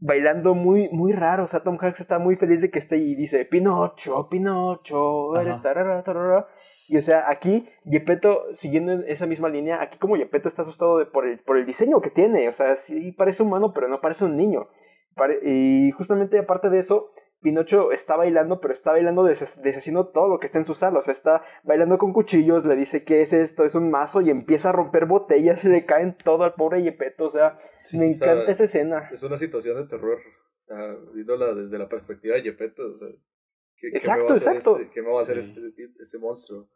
[0.00, 3.12] bailando muy, muy raro, o sea, Tom Hanks está muy feliz de que esté ahí
[3.12, 6.46] y dice, Pinocho, Pinocho, eres tarara, tarara".
[6.88, 10.98] Y o sea, aquí Gepetto, siguiendo en esa misma línea, aquí como Gepetto está asustado
[10.98, 12.48] de- por, el, por el diseño que tiene.
[12.48, 14.68] O sea, sí parece humano, pero no parece un niño.
[15.14, 20.28] Pare- y justamente aparte de eso, Pinocho está bailando, pero está bailando des- deshaciendo todo
[20.28, 20.98] lo que está en su sala.
[20.98, 23.64] O sea, está bailando con cuchillos, le dice, ¿qué es esto?
[23.64, 27.24] Es un mazo y empieza a romper botellas y le caen todo al pobre Gepetto.
[27.26, 27.98] O sea, Sí.
[27.98, 29.08] me o sea, encanta esa escena.
[29.12, 30.18] Es una situación de terror.
[30.18, 30.76] O sea,
[31.14, 32.82] viéndola desde la perspectiva de Gepetto.
[32.92, 34.78] O sea, ¿qué, qué Exacto, hacer exacto.
[34.78, 35.58] Este, ¿Qué me va a hacer Sí.
[35.58, 36.68] este, este monstruo?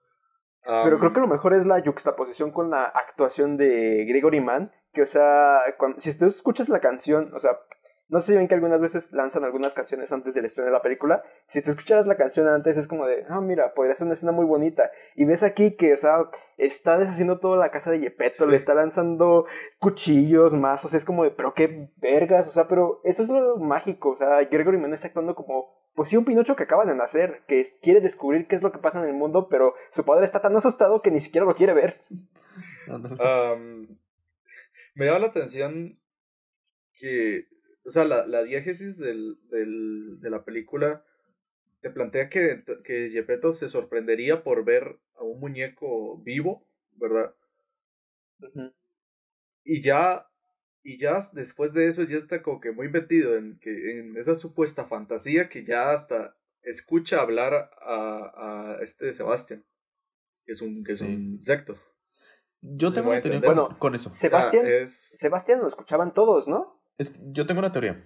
[0.67, 5.03] Pero creo que lo mejor es la yuxtaposición con la actuación de Gregory Mann, que
[5.03, 7.59] o sea, cuando- si tú escuchas la canción, o sea,
[8.09, 10.83] no sé si ven que algunas veces lanzan algunas canciones antes del estreno de la
[10.83, 14.15] película, si te escucharas la canción antes es como de, ah, mira, podría ser una
[14.15, 18.01] escena muy bonita, y ves aquí que, o sea, está deshaciendo toda la casa de
[18.01, 18.51] Gepetto, Sí.
[18.51, 19.47] le está lanzando
[19.79, 24.11] cuchillos, mazos, es como de, pero qué vergas, o sea, pero eso es lo mágico,
[24.11, 27.43] o sea, Gregory Mann está actuando como, pues sí, un Pinocho que acaba de nacer,
[27.47, 30.41] que quiere descubrir qué es lo que pasa en el mundo, pero su padre está
[30.41, 32.03] tan asustado que ni siquiera lo quiere ver.
[34.97, 35.99] Me llama la atención
[36.99, 37.47] que,
[37.85, 41.05] o sea, la, la diégesis del, del, de la película
[41.81, 46.67] te plantea que, que Gepetto se sorprendería por ver a un muñeco vivo,
[46.97, 47.35] ¿verdad?
[49.65, 50.27] Y ya,
[50.83, 54.35] y ya después de eso ya está como que muy metido en, que, en esa
[54.35, 59.65] supuesta fantasía que ya hasta escucha hablar a, a este Sebastián,
[60.47, 61.77] que es un, que es un insecto.
[62.63, 64.09] Yo tengo una teoría Bueno, con eso.
[64.11, 65.19] Sebastián, Ah, es...
[65.19, 66.83] Sebastián lo escuchaban todos, ¿no?
[66.99, 68.05] Es- yo tengo una teoría.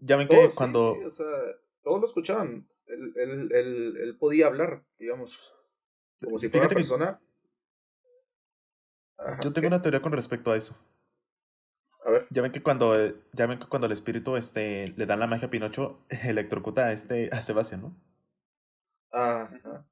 [0.00, 0.94] Ya ven que sí, cuando.
[0.94, 1.26] sí, o sea,
[1.82, 2.68] todos lo escuchaban.
[2.86, 5.54] Él, él, él, él podía hablar, digamos,
[6.22, 7.20] como si fuera una persona.
[9.18, 9.66] Ajá, Yo tengo ¿qué?
[9.68, 10.76] una teoría con respecto a eso.
[12.04, 12.26] A ver.
[12.30, 15.26] Ya ven que cuando, eh, ya ven que cuando el espíritu este, le dan la
[15.26, 17.96] magia a Pinocho, electrocuta a, este, a Sebastián, ¿no?
[19.12, 19.86] Ajá.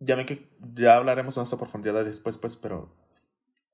[0.00, 2.94] Ya ven que ya hablaremos más a profundidad después, pues, pero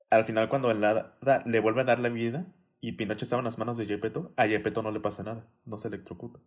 [0.09, 2.45] al final cuando el hada le vuelve a dar la vida
[2.81, 5.77] y Pinocho estaba en las manos de Gepetto, a Gepetto no le pasa nada, no
[5.77, 6.39] se electrocuta.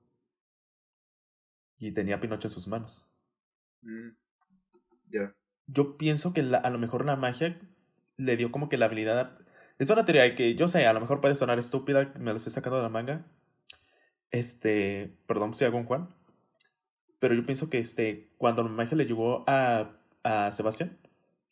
[1.78, 3.08] Y tenía a Pinocho en sus manos.
[3.82, 4.10] Mm,
[5.10, 5.34] Ya.
[5.66, 7.58] Yo pienso que la- a lo mejor la magia
[8.16, 9.18] le dio como que la habilidad.
[9.20, 9.38] a-
[9.78, 12.52] Es una teoría que yo sé, a lo mejor puede sonar estúpida, me lo estoy
[12.52, 13.24] sacando de la manga.
[14.30, 16.08] Este, perdón si hago un Juan.
[17.18, 19.92] Pero yo pienso que este, cuando la magia le llegó a,
[20.22, 20.98] a Sebastián,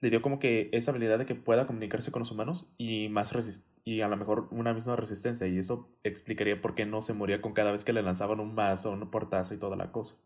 [0.03, 3.33] le dio como que esa habilidad de que pueda comunicarse con los humanos y más
[3.33, 5.47] resist y a lo mejor una misma resistencia.
[5.47, 8.53] Y eso explicaría por qué no se moría con cada vez que le lanzaban un
[8.53, 10.17] mazo, un portazo y toda la cosa.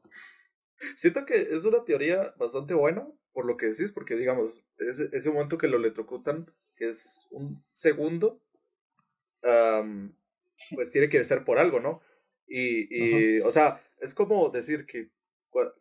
[0.97, 5.31] Siento que es una teoría bastante buena, por lo que decís, porque digamos, ese, ese
[5.31, 8.41] momento que lo electrocutan, que es un segundo,
[10.75, 12.01] pues tiene que ser por algo, ¿no?
[12.47, 15.11] Y, y o sea, es como decir que,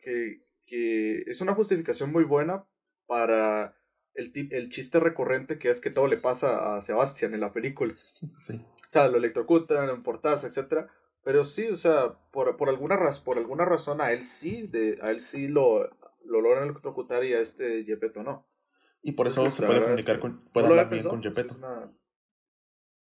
[0.02, 2.66] que, que es una justificación muy buena
[3.08, 3.74] para
[4.16, 7.96] el, el chiste recurrente que es que todo le pasa a Sebastián en la película.
[8.42, 8.54] Sí.
[8.56, 10.90] O sea, lo electrocutan, en portazo, etcétera.
[11.24, 15.10] Pero sí, o sea, por, por, alguna, por alguna razón a él sí, de, a
[15.10, 15.90] él sí lo,
[16.24, 18.48] lo logran electrocutar y a este Gepetto no.
[19.02, 21.34] Y por eso Entonces, se puede es comunicar que con, puede hablar bien con pues,
[21.36, 21.54] Gepetto.
[21.54, 21.92] es una-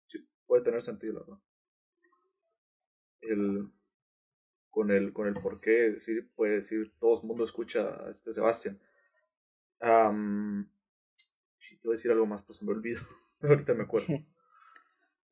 [0.07, 1.37] sí, puede tener sentido, la verdad.
[3.21, 3.71] El,
[4.69, 8.33] con el, con el por qué decir, puede decir, todo el mundo escucha a este
[8.33, 8.79] Sebastián.
[9.79, 10.69] Sí,
[11.85, 13.01] iba a decir algo más, pues me olvidó.
[13.41, 14.07] Ahorita me acuerdo.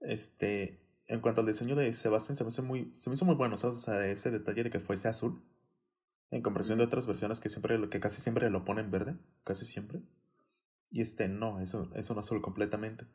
[0.06, 3.36] Este, en cuanto al diseño de Sebastián, se me, hizo muy, se me hizo muy
[3.36, 3.78] bueno, ¿sabes?
[3.78, 5.42] O sea, ese detalle de que fuese azul,
[6.30, 10.02] en comparación de otras versiones que siempre, que casi siempre lo ponen verde, casi siempre.
[10.92, 13.06] Y este, no, eso es un azul completamente.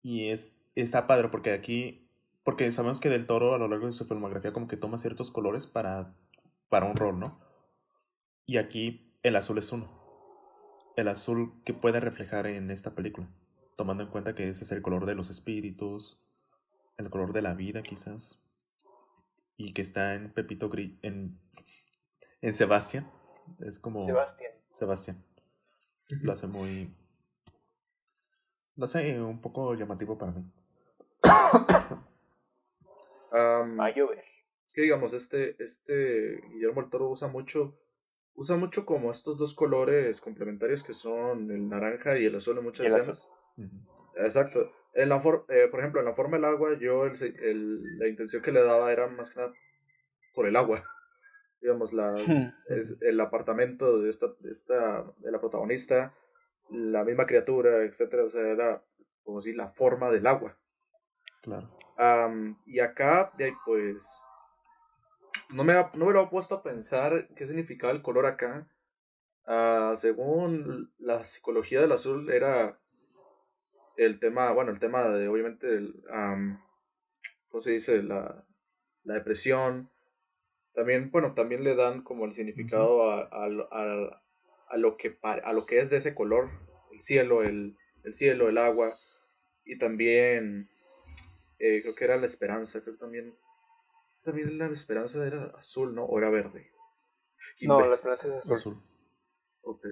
[0.00, 2.08] Y es, está padre porque aquí,
[2.44, 5.32] porque sabemos que Del Toro a lo largo de su filmografía como que toma ciertos
[5.32, 6.14] colores para,
[6.68, 7.40] para un rol, ¿no?
[8.46, 10.01] Y aquí el azul es uno.
[10.96, 13.28] El azul que puede reflejar en esta película
[13.76, 16.22] tomando en cuenta que ese es el color de los espíritus,
[16.98, 18.44] el color de la vida quizás,
[19.56, 21.38] y que está en Pepito Gris, en,
[22.40, 23.10] en Sebastián,
[23.60, 24.52] es como Sebastián.
[24.72, 25.24] Sebastián,
[26.08, 26.94] lo hace muy,
[28.76, 30.44] lo hace un poco llamativo para mí.
[33.34, 34.22] A llover.
[34.66, 37.78] Es que digamos, este, este Guillermo del Toro usa mucho,
[38.34, 42.64] usa mucho como estos dos colores complementarios que son el naranja y el azul en
[42.64, 43.30] muchas escenas.
[44.16, 44.72] Exacto.
[44.94, 48.42] En la for- eh, por ejemplo, en la forma del agua, yo el, la intención
[48.42, 49.52] que le daba era más que nada
[50.34, 50.84] por el agua.
[51.60, 52.20] Digamos, las,
[52.68, 56.12] es el apartamento de esta, de esta, de la protagonista,
[56.70, 58.82] la misma criatura, etcétera, o sea, era
[59.22, 60.56] como si la forma del agua.
[61.40, 61.70] Claro.
[61.96, 64.26] Am, y acá, de ahí, pues,
[65.52, 68.68] no me, ha- no me lo he puesto a pensar qué significaba el color acá.
[69.46, 72.78] Ah, según la psicología del azul, era
[73.96, 76.02] el tema, bueno, el tema de, obviamente, el,
[77.48, 78.02] ¿cómo se dice?
[78.02, 78.44] La,
[79.04, 79.90] la depresión.
[80.74, 84.22] También, bueno, también le dan como el significado a, a, lo- a-
[84.68, 86.48] a lo que, a lo que es de ese color,
[86.92, 88.96] el cielo, el, el cielo, el agua,
[89.64, 90.70] y también
[91.58, 93.34] eh, creo que era la esperanza, creo que también,
[94.22, 96.04] también la esperanza era azul, ¿no?
[96.04, 96.72] O era verde.
[97.62, 98.54] No, la esperanza es azul.
[98.54, 98.82] Azul.
[99.62, 99.86] Ok.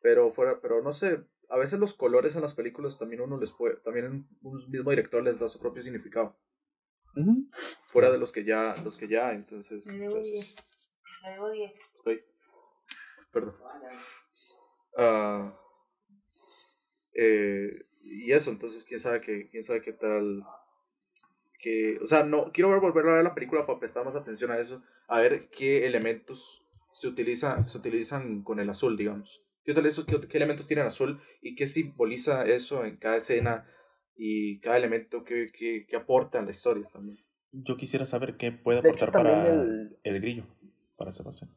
[0.00, 3.52] Pero fuera, pero no sé, a veces los colores en las películas también uno les
[3.52, 6.36] puede, también un mismo director les da su propio significado,
[7.86, 10.92] fuera de los que ya, los que ya, entonces, Le debo entonces, 10.
[11.22, 11.72] Le debo 10.
[11.98, 12.10] ok.
[13.32, 13.56] Perdón.
[14.96, 15.58] Ah,
[17.14, 20.44] eh, y eso, entonces quién sabe qué, quién sabe qué tal.
[21.64, 24.50] Que, o sea, no quiero ver- volver a ver la película para prestar más atención
[24.50, 29.42] a eso, a ver qué elementos se utilizan, se utilizan con el azul, digamos.
[29.64, 33.66] ¿Qué, qué, qué elementos tienen azul y qué simboliza eso en cada escena
[34.14, 37.16] y cada elemento que, que, que aporta en la historia también?
[37.52, 39.96] Yo quisiera saber qué puede hecho, aportar para el...
[40.04, 40.44] el- grillo,
[40.98, 41.50] para Sebastián.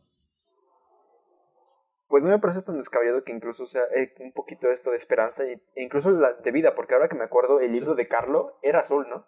[2.08, 5.44] Pues no me parece tan descabellado que incluso sea eh, un poquito esto de esperanza
[5.44, 8.58] e e incluso la de vida, porque ahora que me acuerdo, el libro de Carlo
[8.64, 9.28] era azul, ¿no?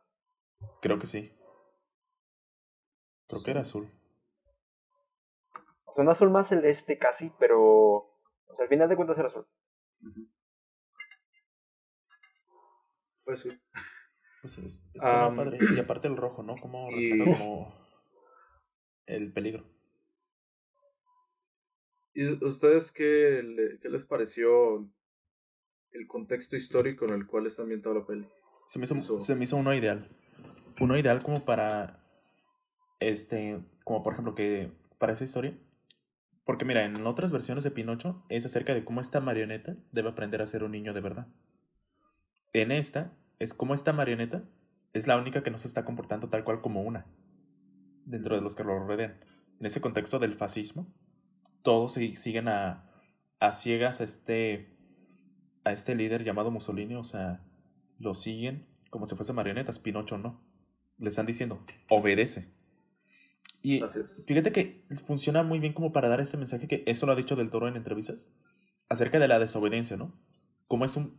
[0.81, 1.33] Creo que sí.
[3.27, 3.89] Creo que era azul.
[5.85, 7.61] O sea, un azul más celeste casi, pero...
[8.47, 9.45] O sea, al final de cuentas era azul.
[13.23, 13.49] Pues sí.
[14.41, 15.57] Pues es, es padre.
[15.75, 16.55] Y aparte el rojo, ¿no?
[16.55, 17.73] Como y- como
[19.05, 19.65] el peligro.
[22.13, 24.89] ¿Y ustedes qué, le- qué les pareció
[25.91, 28.27] el contexto histórico en el cual está ambientada la peli?
[28.67, 29.19] Se me hizo, Eso.
[29.19, 30.09] se me hizo uno ideal.
[30.79, 31.99] Uno ideal como para.
[32.99, 33.59] Este.
[33.83, 34.71] Como por ejemplo que.
[34.97, 35.57] Para esa historia.
[36.45, 40.41] Porque mira, en otras versiones de Pinocho es acerca de cómo esta marioneta debe aprender
[40.41, 41.27] a ser un niño de verdad.
[42.53, 44.43] En esta es como esta marioneta
[44.93, 47.05] es la única que no se está comportando tal cual como una.
[48.05, 49.19] Dentro de los que lo rodean.
[49.59, 50.87] En ese contexto del fascismo,
[51.61, 52.89] todos si- siguen a,
[53.39, 54.75] a ciegas a este,
[55.63, 57.41] a este líder llamado Mussolini, o sea,
[57.99, 60.41] lo siguen como si fuese marionetas, Pinocho no.
[60.99, 62.51] Le están diciendo, obedece.
[63.61, 63.81] Y
[64.27, 67.35] fíjate que funciona muy bien como para dar este mensaje que eso lo ha dicho
[67.35, 68.31] del toro en entrevistas,
[68.87, 70.13] acerca de la desobediencia, ¿no?
[70.67, 71.17] Como es un,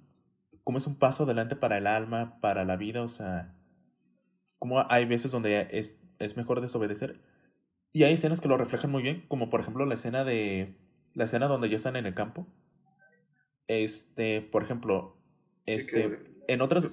[0.65, 3.55] como es un paso adelante para el alma, para la vida, o sea,
[4.59, 7.21] como hay veces donde es, es mejor desobedecer.
[7.93, 10.77] Y hay escenas que lo reflejan muy bien, como por ejemplo la escena de,
[11.15, 12.47] la escena donde ya están en el campo.
[13.67, 15.17] Este, por ejemplo,
[15.67, 16.85] este, en otras.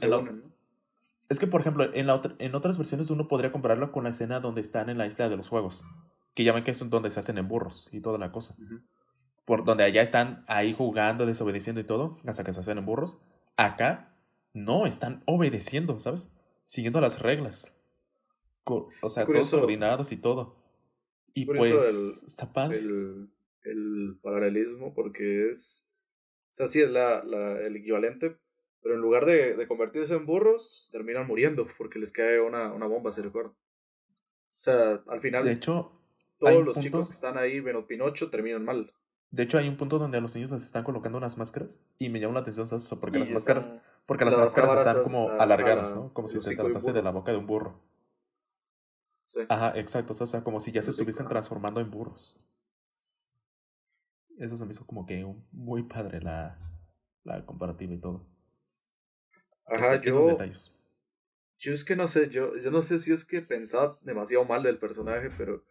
[1.30, 4.10] Es que, por ejemplo, en, la otra- en otras versiones uno podría compararlo con la
[4.12, 5.84] escena donde están en la isla de los juegos.
[6.34, 8.56] Que ya ven que es donde se hacen en burros y toda la cosa.
[9.46, 13.20] Por donde allá están ahí jugando, desobedeciendo y todo, hasta que se hacen en burros.
[13.56, 14.14] Acá
[14.54, 16.32] no, están obedeciendo, ¿sabes?
[16.66, 17.74] Siguiendo las reglas.
[18.66, 19.58] O sea, todos Curioso.
[19.60, 20.56] coordinados y todo.
[21.34, 22.80] Y pues, el- está padre.
[22.80, 23.30] el,
[23.64, 25.88] el paralelismo porque es,
[26.52, 28.38] o sea, sí es la, la- el equivalente,
[28.88, 32.86] pero en lugar de, de convertirse en burros, terminan muriendo porque les cae una, una
[32.88, 33.50] bomba, se recuerda.
[33.50, 33.56] O
[34.56, 35.92] sea, al final De hecho,
[36.40, 38.94] todos los punto- chicos que están ahí, menos Pinocho, terminan mal.
[39.32, 41.82] de hecho, hay un punto donde a los niños les están colocando unas máscaras.
[42.00, 43.70] Y me llama la atención eso, porque Y las máscaras
[44.06, 46.14] Porque las Las máscaras están como a- alargadas, a- ¿no?
[46.14, 47.82] Como si se tratase de la boca de un burro.
[49.26, 49.42] Sí.
[49.50, 50.14] Ajá, exacto.
[50.14, 52.40] O sea, como si ya El se hocico, estuviesen transformando en burros.
[54.38, 56.58] Eso se me hizo como que muy padre la,
[57.26, 58.26] la comparativa y todo.
[59.68, 60.76] Ajá, Ese- esos yo, detalles.
[61.60, 64.64] yo es que no sé, yo, yo no sé si es que pensaba demasiado mal
[64.64, 65.64] del personaje, pero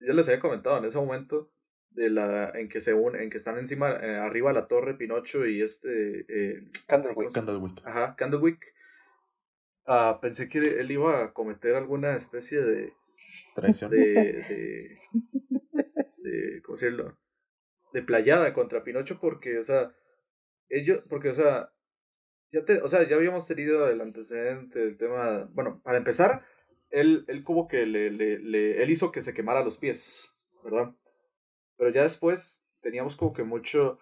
[0.00, 1.50] yo les había comentado en ese momento
[1.90, 4.94] de la en que se unen, en que están encima, eh, arriba de la torre
[4.94, 7.32] Pinocho y este eh, Candlewick.
[7.32, 7.80] Candlewick.
[7.86, 8.64] Ajá, Candlewick.
[9.86, 12.92] Ah, pensé que él iba a cometer alguna especie de.
[13.54, 13.90] Traición.
[13.90, 13.98] de.
[13.98, 14.98] de,
[16.18, 17.16] de ¿Cómo decirlo?
[17.92, 19.94] De playada contra Pinocho, porque, o sea.
[20.68, 21.02] Ellos.
[21.08, 21.70] Porque, o sea.
[22.54, 25.48] Ya, o sea, ya habíamos tenido el antecedente del tema.
[25.52, 26.44] Bueno, para empezar,
[26.90, 30.94] él, él como que le, le, le- Él hizo que se quemara los pies, ¿verdad?
[31.78, 33.98] Pero ya después teníamos como que mucho.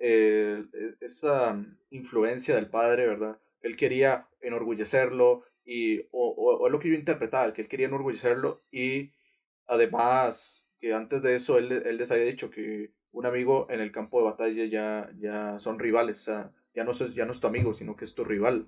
[0.00, 0.64] eh,
[1.00, 3.40] esa influencia del padre, ¿verdad?
[3.62, 9.12] Él quería enorgullecerlo y o, o, lo que yo interpretaba, que él quería enorgullecerlo y
[9.66, 13.92] además que antes de eso él, él les había dicho que un amigo en el
[13.92, 17.40] campo de batalla ya, ya son rivales, o sea, ya no, es, ya no es
[17.40, 18.66] tu amigo, sino que es tu rival.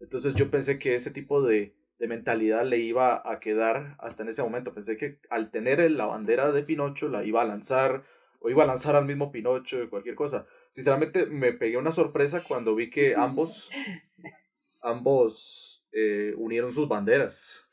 [0.00, 4.28] Entonces yo pensé que ese tipo de, de mentalidad le iba a quedar hasta en
[4.28, 4.74] ese momento.
[4.74, 8.04] Pensé que al tener la bandera de Pinocho la iba a lanzar
[8.40, 10.46] o iba a lanzar al mismo Pinocho, cualquier cosa.
[10.72, 13.70] Sinceramente me pegué una sorpresa cuando vi que ambos,
[14.82, 17.68] ambos eh, unieron sus banderas.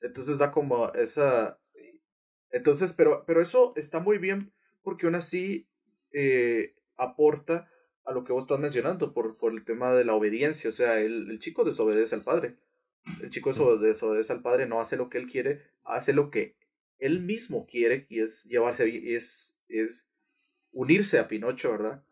[0.00, 1.56] Entonces da como esa...
[2.50, 4.52] Entonces, pero, pero eso está muy bien
[4.84, 5.66] porque aún así
[6.12, 7.68] eh, aporta
[8.04, 10.68] a lo que vos estás mencionando por, por el tema de la obediencia.
[10.70, 12.56] O sea, el, el chico desobedece al padre.
[13.22, 13.62] El chico Sí.
[13.80, 16.56] desobedece al padre, no hace lo que él quiere, hace lo que
[16.98, 20.08] él mismo quiere y es llevarse, y es, es
[20.72, 22.02] unirse a Pinocho, ¿verdad?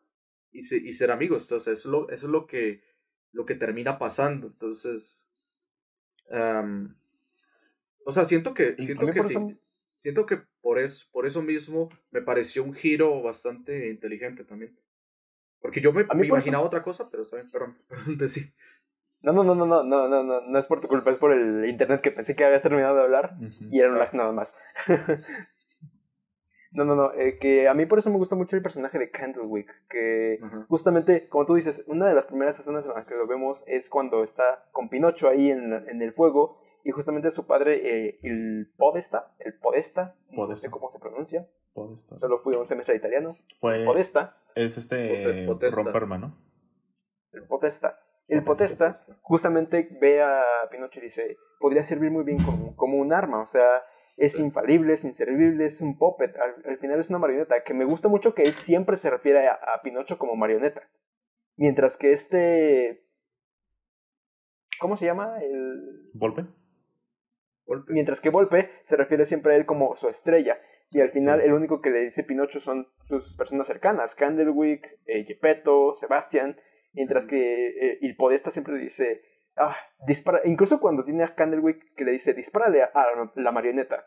[0.51, 1.45] Y, se- y ser amigos.
[1.45, 2.83] Entonces, eso es lo, eso es lo que,
[3.33, 4.49] lo que termina pasando.
[4.49, 5.31] Entonces,
[8.05, 9.33] o sea, siento que, siento que sí.
[9.35, 9.59] eso-
[9.99, 14.77] Siento que por eso, por eso mismo me pareció un giro bastante inteligente también.
[15.63, 17.79] Porque yo me, me por eso- imaginaba otra cosa, pero está bien, perdón,
[18.29, 18.53] sí.
[19.23, 21.33] No, no, no, no, no, no, no, no, no es por tu culpa, es por
[21.33, 23.69] el internet que pensé que habías terminado de hablar Ujú.
[23.71, 24.55] y era un lag nada más.
[26.75, 29.11] No, no, no, eh, que a mí por eso me gusta mucho el personaje de
[29.11, 30.65] Candlewick, que Ajá.
[30.71, 33.91] justamente, como tú dices, una de las primeras escenas en las que lo vemos es
[33.91, 38.73] cuando está con Pinocho ahí en, en el fuego y justamente su padre, eh, el
[38.77, 40.67] Podesta, el Podesta, no Podesta.
[40.67, 42.17] sé cómo se pronuncia, Podesta.
[42.17, 45.83] solo fui a un semestre de italiano, Fue, Podesta, es este Pote- Potesta.
[45.83, 46.39] Romperman, ¿no?
[47.33, 47.99] el Potesta.
[48.29, 52.99] El Potesta, Potesta justamente ve a Pinocho y dice, podría servir muy bien como, como
[52.99, 53.83] un arma, o sea,
[54.17, 54.43] es Sí.
[54.43, 58.09] infalible, es inservible, es un puppet, al, al final es una marioneta, que me gusta
[58.09, 60.83] mucho que él siempre se refiere a, a Pinocho como marioneta,
[61.57, 63.07] mientras que este...
[64.81, 65.39] ¿Cómo se llama?
[65.43, 66.11] El...
[66.15, 66.45] ¿Volpe?
[67.89, 70.61] Mientras que Volpe se refiere siempre a él como su estrella.
[70.91, 71.47] Y al final Sí.
[71.47, 76.57] el único que le dice Pinocho son sus personas cercanas, Candlewick, eh, Gepetto, Sebastián,
[76.93, 79.23] mientras que eh, el Podesta siempre dice,
[79.57, 83.07] ah, dispara, incluso cuando tiene a Candlewick que le dice, dispárale a, a
[83.37, 84.07] la marioneta.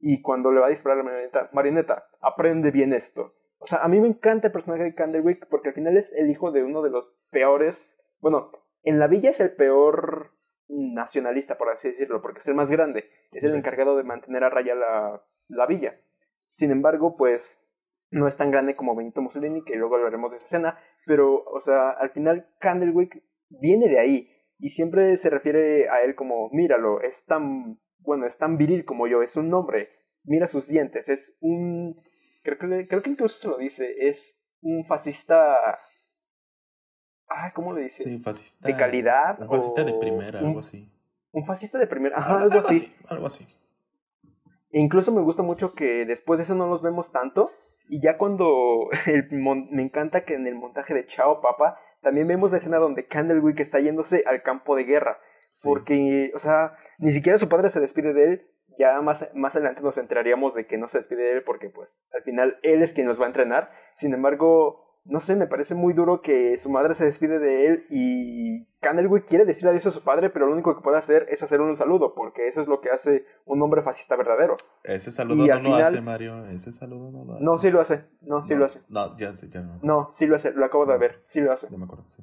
[0.00, 3.34] Y cuando le va a disparar a la marioneta, marioneta, aprende bien esto.
[3.58, 6.30] O sea, a mí me encanta el personaje de Candlewick porque al final es el
[6.30, 8.50] hijo de uno de los peores, bueno,
[8.82, 10.32] en la villa es el peor
[10.68, 14.50] nacionalista, por así decirlo, porque es el más grande, es el encargado de mantener a
[14.50, 16.00] raya la, la villa.
[16.50, 17.60] Sin embargo, pues
[18.10, 21.60] no es tan grande como Benito Mussolini, que luego hablaremos de esa escena, pero, o
[21.60, 27.00] sea, al final Candlewick viene de ahí y siempre se refiere a él como, míralo,
[27.00, 29.88] es tan, bueno, es tan viril como yo, es un hombre,
[30.22, 32.00] mira sus dientes, es un,
[32.42, 35.78] creo que, creo que incluso se lo dice, es un fascista,
[37.34, 38.04] ah, ¿cómo le dice?
[38.04, 38.68] Sí, fascista.
[38.68, 39.40] ¿De calidad?
[39.40, 40.90] Un fascista de primera, algo así.
[41.32, 42.94] Un fascista de primera, ajá, algo así.
[43.08, 43.46] Algo así.
[44.70, 47.46] E incluso me gusta mucho que después de eso no los vemos tanto.
[47.88, 52.28] Y ya cuando el mon- me encanta que en el montaje de Chao Papa también
[52.28, 55.18] vemos la escena donde Candlewick está yéndose al campo de guerra.
[55.50, 55.68] Sí.
[55.68, 58.50] Porque, o sea, ni siquiera su padre se despide de él.
[58.76, 62.02] Ya más, más adelante nos enteraríamos de que no se despide de él porque, pues,
[62.12, 63.70] al final él es quien los va a entrenar.
[63.94, 67.86] Sin embargo, no sé, me parece muy duro que su madre se despide de él
[67.90, 71.42] y Candlewick quiere decirle adiós a su padre, pero lo único que puede hacer es
[71.42, 74.56] hacer un saludo, porque eso es lo que hace un hombre fascista verdadero.
[74.82, 76.44] Ese saludo Y no lo final- hace, Mario.
[76.46, 77.44] Ese saludo no lo hace.
[77.44, 78.04] No, sí lo hace.
[78.22, 78.80] No, sí No, lo hace.
[78.88, 79.78] No, ya, sé, ya no.
[79.82, 80.52] No, sí lo hace.
[80.52, 80.90] Lo acabo Sí.
[80.92, 81.20] de ver.
[81.24, 81.68] Sí lo hace.
[81.70, 82.22] Ya me acuerdo, sí.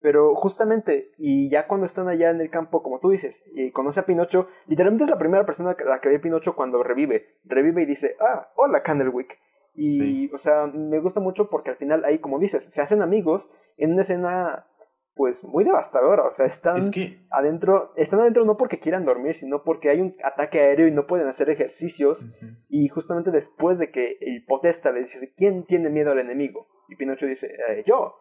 [0.00, 4.00] Pero justamente, y ya cuando están allá en el campo, como tú dices, y conoce
[4.00, 7.38] a Pinocho, literalmente es la primera persona que- la que ve a Pinocho cuando revive.
[7.44, 9.38] Revive y dice, ah, hola Candlewick.
[9.74, 10.30] Y, Sí.
[10.34, 13.92] o sea, me gusta mucho porque al final ahí, como dices, se hacen amigos en
[13.92, 14.66] una escena,
[15.14, 16.24] pues, muy devastadora.
[16.24, 20.00] O sea, están Es que adentro, están adentro no porque quieran dormir, sino porque hay
[20.00, 22.24] un ataque aéreo y no pueden hacer ejercicios.
[22.24, 22.46] Ujú.
[22.68, 26.66] Y justamente después de que el potesta le dice, ¿quién tiene miedo al enemigo?
[26.88, 28.14] Y Pinocho dice, "Eh, yo.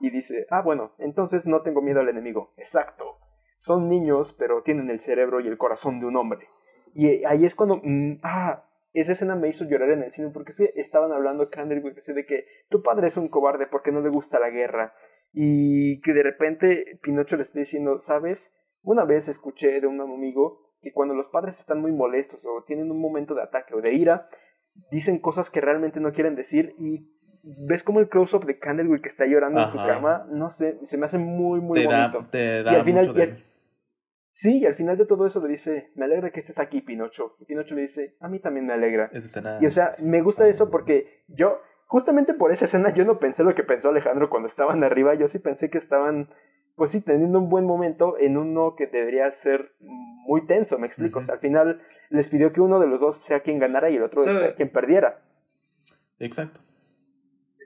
[0.00, 2.52] Y dice, ah, bueno, entonces no tengo miedo al enemigo.
[2.56, 3.18] Exacto.
[3.56, 6.48] Son niños, pero tienen el cerebro y el corazón de un hombre.
[6.94, 8.65] Y ahí es cuando, mm, ah,
[9.00, 12.24] esa escena me hizo llorar en el cine porque sí, estaban hablando Candlewick así de
[12.26, 14.94] que tu padre es un cobarde porque no le gusta la guerra.
[15.32, 18.54] Y que de repente Pinocho le está diciendo, ¿sabes?
[18.82, 22.90] Una vez escuché de un amigo que cuando los padres están muy molestos o tienen
[22.90, 24.28] un momento de ataque o de ira,
[24.90, 27.10] dicen cosas que realmente no quieren decir y
[27.66, 30.96] ves como el close-up de Candlewick que está llorando en su cama, no sé, se
[30.98, 32.30] me hace muy, muy te da, bonito.
[32.30, 33.44] te Y da al final- mucho y de...
[34.38, 37.36] Sí, y al final de todo eso le dice, me alegra que estés aquí, Pinocho.
[37.40, 39.06] Y Pinocho le dice, a mí también me alegra.
[39.14, 42.90] Esa escena Y o sea, es- me gusta eso porque yo, justamente por esa escena,
[42.92, 45.14] yo no pensé lo que pensó Alejandro cuando estaban arriba.
[45.14, 46.28] Yo sí pensé que estaban,
[46.74, 51.20] pues sí, teniendo un buen momento en uno que debería ser muy tenso, me explico.
[51.20, 51.80] O sea, al final
[52.10, 54.38] les pidió que uno de los dos sea quien ganara y el otro O sea,
[54.38, 55.22] sea quien perdiera.
[56.18, 56.60] Exacto.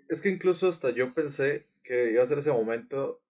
[0.09, 3.21] Es que incluso hasta yo pensé que iba a ser ese momento,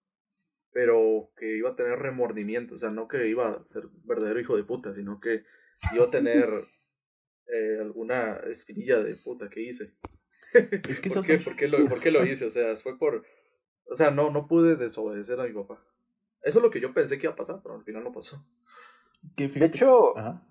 [0.73, 2.75] pero que iba a tener remordimiento.
[2.75, 5.43] O sea, no que iba a ser verdadero hijo de puta, sino que
[5.93, 6.47] iba a tener
[7.47, 9.93] eh, alguna espinilla de puta que hice.
[10.53, 11.39] Es que ¿Por qué?
[11.39, 12.45] son- ¿Por qué lo, por qué lo hice?
[12.45, 13.23] O sea, fue por...
[13.85, 15.83] O sea, no, no pude desobedecer a mi papá.
[16.43, 18.45] Eso es lo que yo pensé que iba a pasar, pero al final no pasó.
[19.35, 20.45] que De hecho, Ajá.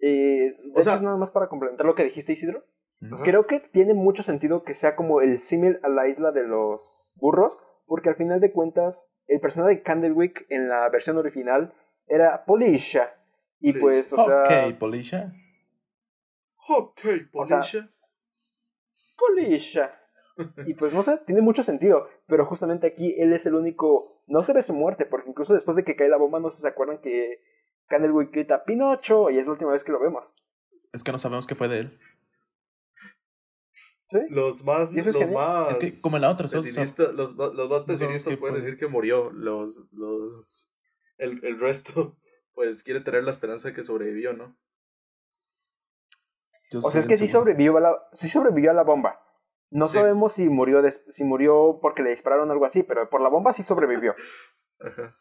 [0.00, 2.64] eh, de O sea- hecho, es nada más para complementar lo que dijiste, Isidro.
[3.22, 7.12] Creo que tiene mucho sentido que sea como el símil a la isla de los
[7.16, 11.72] burros, porque al final de cuentas, el personaje de Candlewick en la versión original
[12.06, 13.14] era Polisha.
[13.60, 13.80] Y Polisha.
[13.80, 15.32] pues, o sea, ok, Polisha.
[16.68, 17.00] Ok,
[17.32, 17.90] O sea, Polisha.
[19.16, 20.00] Polisha.
[20.66, 24.42] Y pues no sé, tiene mucho sentido, pero justamente aquí él es el único, no
[24.42, 26.62] se ve su muerte, porque incluso después de que cae la bomba, no sé si
[26.62, 27.40] se acuerdan que
[27.86, 30.30] Candlewick grita Pinocho y es la última vez que lo vemos.
[30.92, 31.98] Es que no sabemos qué fue de él.
[34.10, 34.18] ¿Sí?
[34.30, 35.32] Los más, los genial.
[35.32, 38.62] más Es que como en la otra, pesimistas, los, los más pesimistas qué pueden fue.
[38.64, 39.30] decir que murió.
[39.32, 40.70] Los, los,
[41.18, 42.16] el, el resto,
[42.54, 44.56] pues quiere tener la esperanza de que sobrevivió, ¿no?
[46.70, 49.20] Yo O sea, es que sí sobrevivió a la, sí sobrevivió a la bomba.
[49.70, 49.94] No Sí.
[49.94, 53.28] sabemos si murió, des- si murió porque le dispararon o algo así, pero por la
[53.28, 54.14] bomba sí sobrevivió.
[54.80, 55.16] Ajá.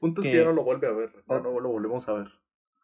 [0.00, 1.12] Punto es que ya no lo vuelve a ver.
[1.26, 2.28] No, no lo volvemos a ver.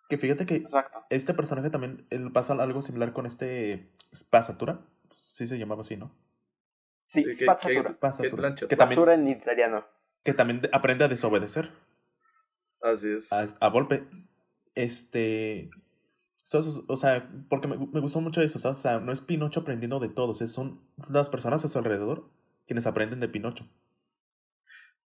[0.08, 1.04] Que fíjate que Exacto.
[1.10, 4.84] este personaje también él pasa algo similar con este Spazzatura.
[5.34, 6.14] Sí se llamaba así, ¿no?
[7.06, 7.98] Sí, Sí, que- spazzatura.
[8.54, 9.84] que- también, Basura en italiano.
[10.22, 11.70] que también de- aprende a desobedecer
[12.80, 13.32] Así es.
[13.32, 14.06] a, a Volpe.
[14.76, 15.70] Este.
[16.44, 18.78] so- so- O sea, porque me, me gustó mucho eso, ¿sabes?
[18.78, 20.80] O sea, no es Pinocho aprendiendo de todos, es- son
[21.10, 22.30] las personas a su alrededor
[22.68, 23.68] quienes aprenden de Pinocho.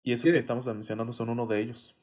[0.02, 2.00] Y esos que estamos mencionando son uno de ellos.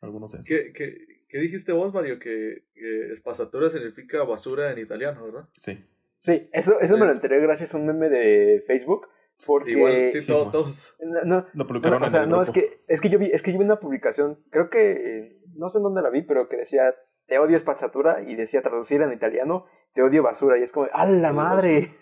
[0.00, 0.48] Algunos de esos.
[0.48, 2.18] ¿Qué, qué, qué dijiste vos, Mario?
[2.18, 5.48] Que, que espazatura significa basura en italiano, ¿verdad?
[5.54, 5.84] Sí.
[6.18, 7.00] Sí, eso, eso Sí.
[7.00, 9.08] me lo enteré gracias a un meme de Facebook.
[9.46, 9.72] Porque.
[9.72, 10.96] Igual, sí, todos.
[11.04, 13.18] No, no, Lo publicaron no, o en sea, el no, es que, es que yo
[13.18, 16.08] vi, es que yo vi una publicación, creo que, eh, no sé en dónde la
[16.08, 16.94] vi, pero que decía,
[17.26, 21.04] te odio spazzatura, y decía traducir en italiano, te odio basura, y es como, ¡a
[21.04, 21.94] la madre!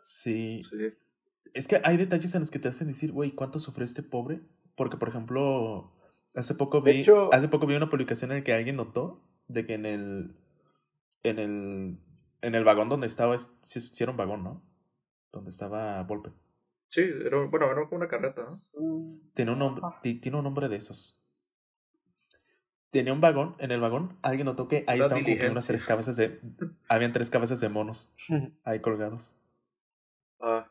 [0.00, 0.62] Sí.
[0.62, 0.92] Sí.
[1.52, 4.40] Es que hay detalles en los que te hacen decir, güey, ¿cuánto sufrió este pobre?
[4.76, 5.92] Porque, por ejemplo,
[6.36, 9.24] hace poco De vi, hecho- hace poco vi una publicación en la que alguien notó
[9.48, 10.36] de que en el,
[11.24, 11.98] en el,
[12.42, 14.62] en el vagón donde estaba, es- sí, sí era un vagón, ¿no?
[15.32, 16.30] Donde estaba Volpe.
[16.88, 19.20] Sí, era, bueno, era como una carreta, ¿no?
[19.34, 21.22] Tiene un nombre, tiene un nombre de esos.
[22.90, 25.84] Tenía un vagón, en el vagón alguien notó que ahí Una estaban como unas tres
[25.84, 26.40] cabezas de,
[26.88, 28.14] habían tres cabezas de monos
[28.64, 29.38] ahí colgados
[30.40, 30.70] Ah,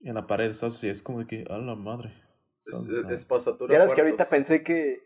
[0.00, 0.82] en la pared, ¿sabes?
[0.84, 2.12] Y es como de que, a la madre.
[2.60, 2.74] es.
[2.74, 3.28] O es.
[3.66, 5.00] Vieras que ahorita pensé que,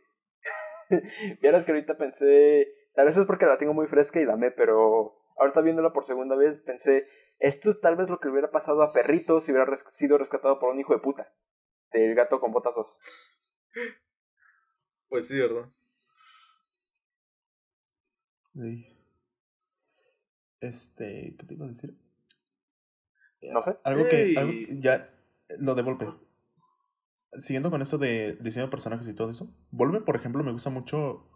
[1.40, 4.51] vieras que ahorita pensé, tal vez es porque la tengo muy fresca y la amé,
[4.51, 8.51] pero ahorita viéndola por segunda vez pensé, esto es tal vez lo que le hubiera
[8.51, 11.32] pasado a Perrito si hubiera res- sido rescatado por un hijo de puta,
[11.93, 12.99] del gato con botas dos.
[15.09, 15.68] Pues sí, ¿verdad?
[18.55, 18.86] Sí.
[20.61, 21.97] Este, ¿qué te iba a decir?
[23.43, 23.78] No sé.
[23.84, 25.11] Algo que, algo, ya,
[25.59, 26.07] lo de Volpe.
[27.38, 30.68] Siguiendo con eso de diseño de personajes y todo eso, Volpe, por ejemplo, me gusta
[30.68, 31.26] mucho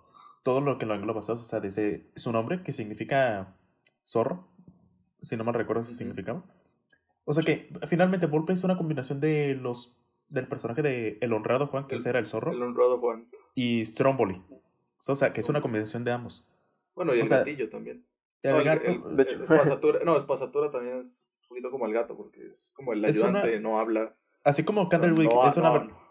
[0.42, 1.20] todo lo que lo engloba.
[1.20, 3.56] O sea, desde su nombre, que significa
[4.04, 4.48] zorro,
[5.22, 6.44] si no mal recuerdo eso significaba.
[7.24, 9.96] O sea que finalmente Volpe es una combinación de los
[10.28, 13.28] del personaje de El Honrado Juan, que El- ese era el zorro, El honrado Juan.
[13.54, 14.42] y Stromboli.
[15.06, 16.46] O sea, que es una combinación de ambos.
[16.94, 18.04] Bueno, y O el sea, gatillo también.
[18.42, 18.84] El No, el- gato,
[19.16, 20.04] de hecho.
[20.04, 23.40] no, espazatura también es un poquito como el gato, porque es como el Es una-
[23.40, 24.14] ayudante, no habla.
[24.44, 26.04] así como Candlewick no, es una no.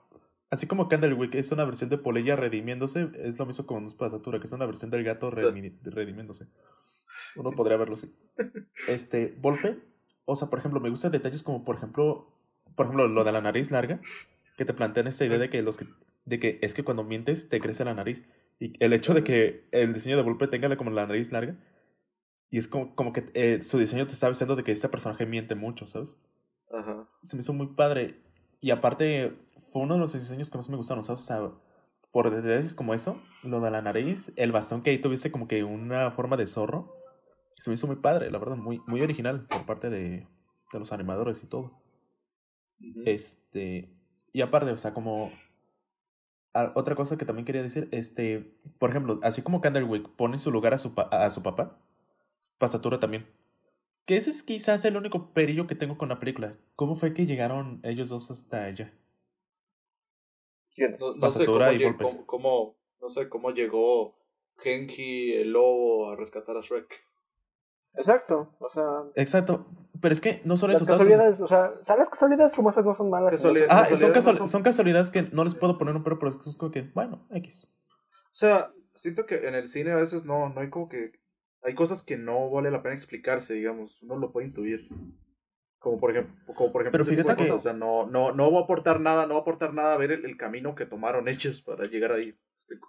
[0.49, 4.45] Así como Candlewick es una versión de Poleya redimiéndose, es lo mismo con Spasatura, que
[4.45, 6.47] es una versión del gato redimi- redimiéndose.
[7.35, 8.13] Uno podría verlo así.
[8.87, 9.79] Este, Volpe,
[10.25, 12.33] o sea, por ejemplo, me gustan detalles como, por ejemplo,
[12.75, 13.99] por ejemplo, lo de la nariz larga,
[14.57, 15.87] que te plantean esta idea de que los que,
[16.25, 18.27] de que es que cuando mientes te crece la nariz.
[18.59, 21.57] Y el hecho de que el diseño de Volpe tenga como la nariz larga,
[22.49, 25.25] y es como, como que eh, su diseño te está avisando de que este personaje
[25.25, 26.21] miente mucho, ¿sabes?
[26.71, 27.07] Ajá.
[27.21, 28.21] se me hizo muy padre.
[28.61, 29.35] Y aparte,
[29.71, 31.21] fue uno de los diseños que más me gustaron, ¿sabes?
[31.21, 31.51] O sea,
[32.13, 35.65] por detalles como eso, lo de la nariz, el bastón que ahí tuviese como que
[35.65, 36.95] una forma de zorro,
[37.57, 40.27] se me hizo muy padre, la verdad, muy, muy original por parte de,
[40.73, 41.73] de los animadores y todo.
[43.05, 43.89] Este,
[44.33, 45.31] y aparte, o sea, como
[46.53, 50.39] a- otra cosa que también quería decir, este, por ejemplo, así como Candlewick pone en
[50.39, 51.77] su lugar a su, pa- a su papá,
[52.59, 53.27] Pasatura también.
[54.05, 56.55] Que ese es quizás el único perillo que tengo con la película.
[56.75, 58.93] ¿Cómo fue que llegaron ellos dos hasta allá?
[60.77, 62.03] No, no sé cómo, y lle- Volpe.
[62.03, 64.15] cómo- cómo- no sé cómo llegó
[64.57, 66.93] Genki el lobo a rescatar a Shrek.
[67.95, 68.83] Exacto, o sea,
[69.15, 69.65] Exacto.
[70.01, 70.91] Pero es que no solo las eso.
[70.93, 73.31] casualidades, o sea, ¿sabes las casualidades como esas no son malas?
[73.33, 73.71] Casualidades.
[73.71, 76.17] Ah, casualidades son, no casual- son- son casualidades que no les puedo poner un pero,
[76.19, 77.73] pero es como que, bueno, X.
[77.87, 81.11] O sea, siento que en el cine a veces no, no hay como que...
[81.61, 84.01] Hay cosas que no vale la pena explicarse, digamos.
[84.03, 84.89] Uno lo puede intuir.
[85.83, 87.65] Como por ejemplo, como por ejemplo Pero ese tipo de fíjate que- cosas.
[87.65, 89.97] O sea, no, no, no va a aportar nada, no va a aportar nada a
[89.97, 92.33] ver el, el camino que tomaron ellos para llegar ahí.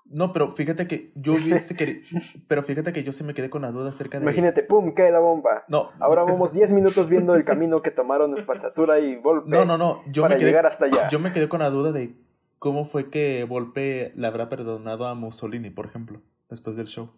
[0.07, 2.03] No, pero fíjate que yo hubiese querido.
[2.47, 4.25] pero fíjate que yo sí me quedé con la duda acerca de.
[4.25, 5.65] Imagínate, pum, cae la bomba.
[5.67, 9.77] No, Ahora vamos 10 minutos viendo el camino que tomaron Spazzatura y Volpe no, no,
[9.77, 10.03] no.
[10.07, 11.09] Yo para me, quedé, llegar hasta allá.
[11.09, 12.15] yo me quedé con la duda de
[12.61, 17.11] cómo fue que Volpe le habrá perdonado a Mussolini, por ejemplo, después del show.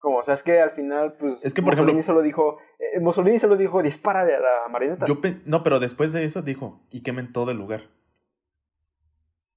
[0.00, 2.58] Como, o sea, es que al final, pues, Es que, por Mussolini ejemplo- solo dijo,
[2.78, 5.06] eh, Mussolini solo dijo, dispárale a la marioneta.
[5.06, 7.90] Yo no, pero después de eso dijo, y quemen todo el lugar.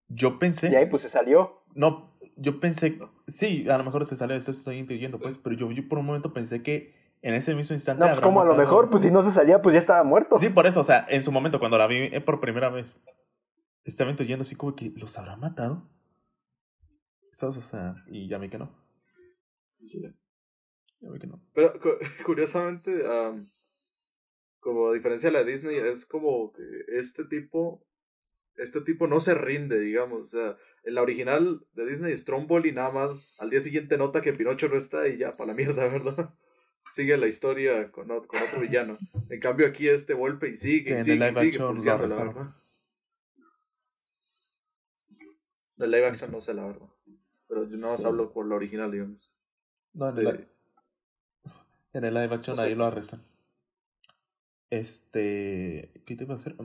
[0.07, 0.71] Yo pensé.
[0.71, 1.61] Y ahí, pues, se salió.
[1.75, 5.71] No, yo pensé, sí, a lo mejor se sale, eso estoy intuyendo, pues, pero yo,
[5.71, 8.01] yo por un momento pensé que en ese mismo instante.
[8.01, 10.37] No, pues, como a lo mejor, pues, si no se salía, pues, ya estaba muerto.
[10.37, 13.01] Sí, por eso, o sea, en su momento, cuando la vi eh, por primera vez,
[13.83, 15.87] estaba intuyendo así como que, ¿los habrá matado?
[17.31, 17.57] ¿Sabes?
[17.57, 18.69] O sea, y ya vi que no.
[21.01, 21.41] Que no.
[21.53, 23.49] Pero cu- curiosamente, am,
[24.59, 27.83] como a diferencia de la Disney, es como que este tipo,
[28.55, 30.21] este tipo no se rinde, digamos.
[30.21, 34.33] O sea, en la original de Disney, Stromboli nada más al día siguiente nota que
[34.33, 36.29] Pinocho no está y ya, para la mierda, ¿verdad?
[36.91, 38.97] Sigue la historia con, ot- con otro villano.
[39.29, 41.15] En cambio aquí este golpe y sigue, y en el sigue,
[41.47, 42.55] y sigue pulseando, la verdad.
[45.77, 46.87] De live action no sé, la verdad.
[47.47, 48.07] Pero yo nada más Sí.
[48.07, 49.41] hablo por la original, digamos.
[49.93, 50.47] No, en, De- li-
[51.93, 53.21] en el live action No ahí lo arrestan.
[54.69, 55.91] Este.
[56.05, 56.55] ¿Qué te iba a decir?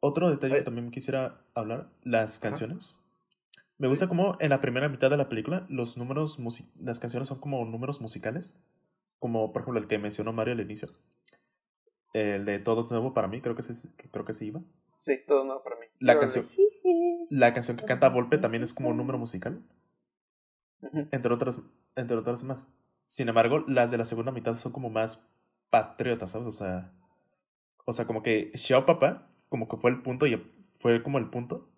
[0.00, 3.00] Otro detalle que también quisiera hablar: las canciones.
[3.76, 6.38] Me gusta como en la primera mitad de la película los números
[6.80, 8.58] las canciones son como números musicales.
[9.18, 10.88] Como por ejemplo el que mencionó Mario al inicio.
[12.12, 14.62] El de Todo Nuevo para mí, creo que, se, creo que se iba.
[14.96, 15.86] Sí, todo no para mí.
[16.00, 16.48] La Pero- canción,
[17.30, 19.62] la canción que canta Volpe también es como un número musical.
[21.10, 21.60] Entre otras,
[21.96, 22.72] entre otras más.
[23.08, 25.26] Sin embargo, las de la segunda mitad son como más
[25.70, 26.46] patriotas, ¿sabes?
[26.46, 26.92] O sea,
[27.86, 30.46] o sea, como que Xiao Papá, como que fue el punto y
[30.78, 31.70] fue como el punto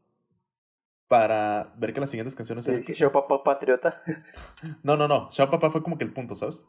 [1.06, 2.82] para ver que las siguientes canciones eran...
[2.82, 4.02] yo papá patriota.
[4.82, 6.66] No, no, no, Xiao Papá fue como que el punto, ¿sabes?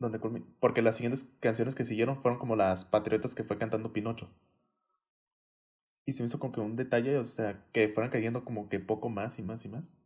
[0.00, 0.18] Donde
[0.58, 4.28] Porque las siguientes canciones que siguieron fueron como las patriotas que fue cantando Pinocho.
[6.06, 8.80] Y se me hizo como que un detalle, o sea, que fueran cayendo como que
[8.80, 9.96] poco más y más y más.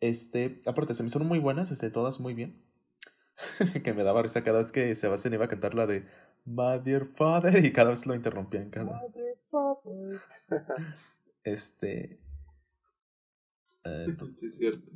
[0.00, 2.62] Este, aparte, se me hicieron muy buenas, este, todas muy bien.
[3.84, 6.04] que me daba risa cada vez que Sebastián iba a cantar la de
[6.44, 9.00] My Dear Father y cada vez lo interrumpía en cada.
[11.44, 12.20] Este.
[13.84, 14.90] eh, to- Sí, es cierto.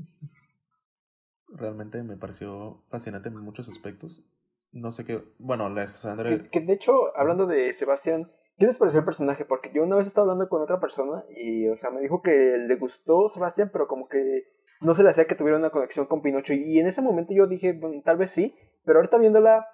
[1.48, 4.24] realmente me pareció fascinante en muchos aspectos.
[4.72, 5.22] No sé qué.
[5.38, 6.30] Bueno, Alexandra.
[6.30, 9.44] Que, que de hecho, hablando de Sebastián, ¿qué les pareció el personaje?
[9.44, 12.30] Porque yo una vez estaba hablando con otra persona y, o sea, me dijo que
[12.58, 14.44] le gustó Sebastián, pero como que
[14.84, 16.54] no se le hacía que tuviera una conexión con Pinocho.
[16.54, 18.54] Y en ese momento yo dije, bueno, tal vez sí,
[18.84, 19.66] pero ahorita viéndola,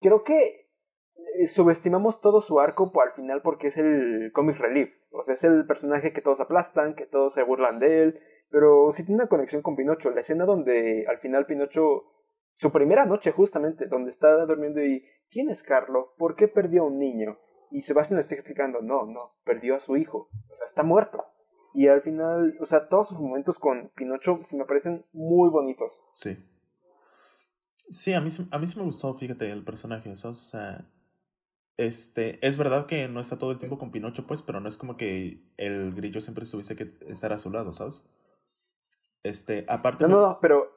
[0.00, 0.68] creo que
[1.38, 4.90] eh, subestimamos todo su arco al final porque es el comic relief.
[5.12, 8.20] O sea, es el personaje que todos aplastan, que todos se burlan de él,
[8.50, 10.10] pero sí tiene una conexión con Pinocho.
[10.10, 12.04] La escena donde al final Pinocho,
[12.52, 16.14] su primera noche justamente, donde está durmiendo y ¿quién es Carlo?
[16.16, 17.38] ¿Por qué perdió a un niño?
[17.70, 21.24] Y Sebastián le está explicando, no, no, perdió a su hijo, o sea, está muerto.
[21.74, 26.00] Y al final, o sea, todos sus momentos con Pinocho se me parecen muy bonitos.
[26.14, 26.36] Sí.
[27.90, 30.38] Sí, a mí, sí- a mí sí me gustó, fíjate, el personaje, ¿sabes?
[30.38, 30.84] O sea,
[31.76, 34.76] este, es verdad que no está todo el tiempo con Pinocho, pues, pero no es
[34.76, 38.10] como que el grillo siempre tuviese que estar a su lado, ¿sabes?
[39.22, 40.04] Este, aparte...
[40.04, 40.76] No, no, no, pero.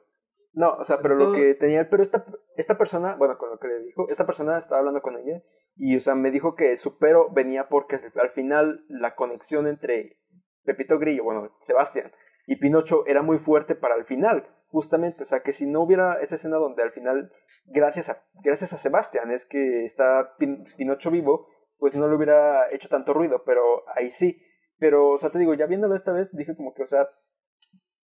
[0.54, 1.88] No, o sea, pero lo que tenía.
[1.88, 2.26] Pero esta,
[2.56, 5.42] esta persona, bueno, con lo que le dijo, esta persona estaba hablando con ella
[5.76, 10.18] y, o sea, me dijo que su pero venía porque al final la conexión entre
[10.64, 12.12] Pepito Grillo, bueno, Sebastián
[12.46, 15.22] y Pinocho era muy fuerte para el final, justamente.
[15.22, 17.30] O sea, que si no hubiera esa escena donde al final,
[17.66, 21.46] gracias a, gracias a Sebastián, es que está Pin- Pinocho vivo,
[21.78, 24.42] pues no le hubiera hecho tanto ruido, pero ahí sí.
[24.78, 27.08] Pero, o sea, te digo, ya viéndolo esta vez, dije como que, o sea,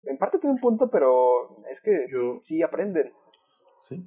[0.03, 3.13] en parte tiene un punto, pero es que Yo, sí aprenden.
[3.79, 4.05] Sí.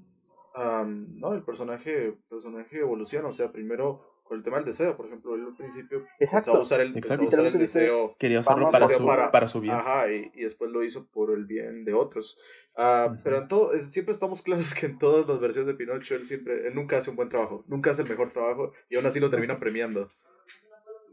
[0.54, 5.06] am, no, el personaje, personaje evoluciona, o sea, primero con el tema del deseo, por
[5.06, 6.60] ejemplo, él al principio Exacto.
[6.60, 7.24] usar el, Exacto.
[7.26, 9.74] usar deseo, Quería usarlo para su, para- para su bien.
[9.74, 12.38] ajá, y, y después lo hizo por el bien de otros.
[12.76, 13.20] Ah, Ujú.
[13.24, 16.24] Pero en todo, es- siempre estamos claros que en todas las versiones de Pinocho, él
[16.24, 19.18] siempre, él nunca hace un buen trabajo, nunca hace el mejor trabajo, y aún así
[19.18, 20.10] lo terminan premiando.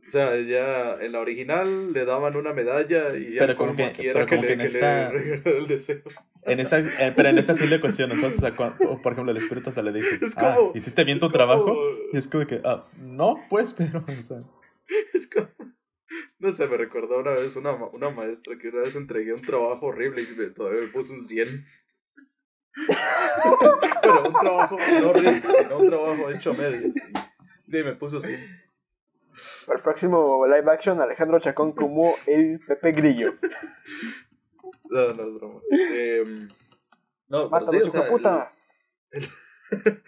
[0.06, 3.84] O sea, ya en la original le daban una medalla y ya Pero como que-
[3.86, 6.02] aquí era pero como le, que en que esta- le el deseo.
[6.44, 8.22] En esa, eh, pero en esa sí le cuestionas.
[8.24, 8.54] O sea,
[8.88, 11.76] o, por ejemplo, el espíritu hasta le dice, Es ah, ¿hiciste bien tu como- trabajo?
[12.14, 14.38] Y es como que, ah, no, pues, pero, o sea,
[15.14, 15.48] Es como...
[16.38, 19.88] No sé, me recordó una vez una, una maestra que una vez entregué un trabajo
[19.88, 21.66] horrible y me, todavía me puso un 100.
[24.02, 26.96] Pero un trabajo no horrible, sino un trabajo hecho a medias.
[27.68, 28.65] Y, y me puso 100.
[29.66, 33.34] Para el próximo live action, Alejandro Chacón como el Pepe Grillo.
[34.90, 35.62] No, no es broma.
[35.72, 36.48] Em,
[37.28, 38.54] no, pero Mátalo, sí, o hijo sea, de puta.
[39.12, 39.28] el-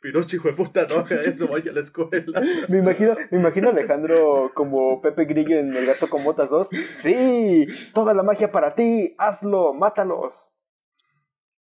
[0.00, 2.40] Pinocho, hijo de puta, no haga eso, vaya a la escuela.
[2.68, 6.68] Me imagino, me imagino a Alejandro como Pepe Grillo en El Gato con Botas 2.
[6.96, 10.52] Sí, toda la magia para ti, hazlo, mátalos.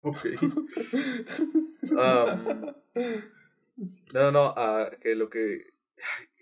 [0.02, 0.18] Ok.
[1.98, 2.76] Am,
[4.14, 4.54] no, no,
[5.02, 5.74] que lo que,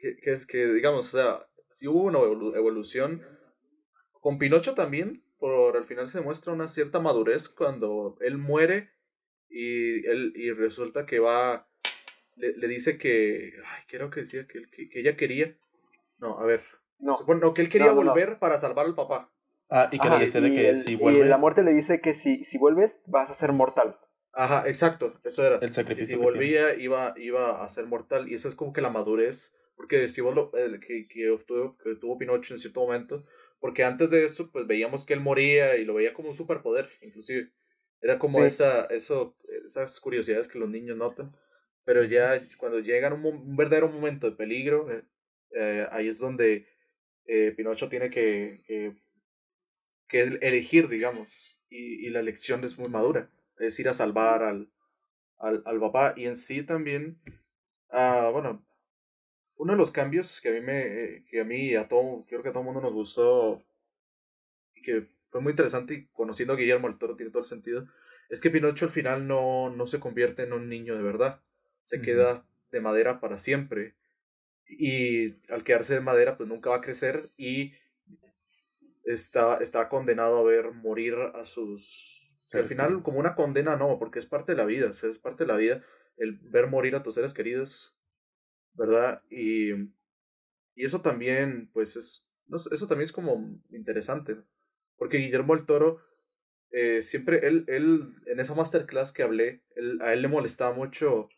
[0.04, 3.26] que, que es que, digamos, o sea, si hubo una evolu- evolución,
[4.20, 8.90] con Pinocho también, por al final se demuestra una cierta madurez cuando él muere
[9.50, 11.70] y, él, y resulta que va,
[12.36, 15.56] le, le dice que, ay, creo que decía que, él- que, que ella quería,
[16.18, 16.64] no, a ver,
[17.00, 17.24] No.
[17.26, 18.12] bueno, que él quería No, no, no.
[18.12, 19.32] volver para salvar al papá.
[19.70, 21.64] ah, y que Ajá, le decía de y que el- si y vuelve, la muerte
[21.64, 23.98] le dice que si, si vuelves vas a ser mortal.
[24.34, 25.60] Ajá, exacto, eso era.
[25.60, 26.08] El Y sacrificio.
[26.08, 26.32] si que tiene.
[26.34, 28.28] volvía, iba, iba a ser mortal.
[28.30, 29.56] Y esa es como que la madurez.
[29.76, 33.26] Porque si vos lo, el que, que, obtuvo, que tuvo Pinocho en cierto momento.
[33.60, 36.90] Porque antes de eso, pues veíamos que él moría y lo veía como un superpoder,
[37.02, 37.52] inclusive.
[38.02, 38.46] Era como Sí.
[38.46, 41.36] esa, eso, esas curiosidades que los niños notan.
[41.86, 45.04] Pero ya cuando llegan un, un verdadero momento de peligro, eh,
[45.56, 46.68] eh, ahí es donde
[47.26, 48.96] eh, Pinocho tiene que, que,
[50.08, 51.62] que elegir, digamos.
[51.70, 53.32] Y, y la elección es muy madura.
[53.58, 54.72] Es ir a salvar al,
[55.40, 56.14] al, al papá.
[56.18, 57.22] Y en sí también,
[57.90, 58.66] ah, bueno,
[59.64, 62.26] uno de los cambios que a mí me, eh, que a mí y a todo,
[62.28, 63.64] creo que a todo el mundo nos gustó
[64.76, 67.88] y que fue muy interesante y conociendo a Guillermo del Toro tiene todo el sentido,
[68.30, 71.40] es que Pinocho al final no, no se convierte en un niño de verdad,
[71.82, 73.96] se queda de madera para siempre
[74.68, 77.74] y al quedarse de madera pues nunca va a crecer y
[79.06, 82.36] está, está condenado a ver morir a sus...
[82.52, 85.10] que al final como una condena no, porque es parte de la vida, o sea,
[85.10, 85.82] es parte de la vida
[86.18, 87.98] el ver morir a tus seres queridos,
[88.74, 89.22] ¿verdad?
[89.30, 89.72] Y,
[90.76, 94.38] y eso también, pues es, no sé, eso también es como interesante,
[94.98, 96.00] porque Guillermo el Toro,
[96.72, 101.30] eh, siempre, él, él, en esa masterclass que hablé, él, a él le molestaba mucho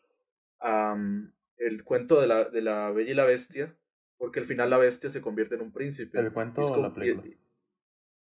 [1.58, 3.76] el cuento de la, de la Bella y la Bestia,
[4.18, 6.18] porque al final la bestia se convierte en un príncipe.
[6.18, 7.26] ¿El cuento o la película?
[7.26, 7.36] y-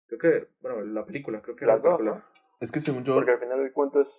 [0.07, 2.24] creo que, bueno, la película, creo que Las la dos.
[2.59, 4.09] Es que según yo, Porque al final el cuento es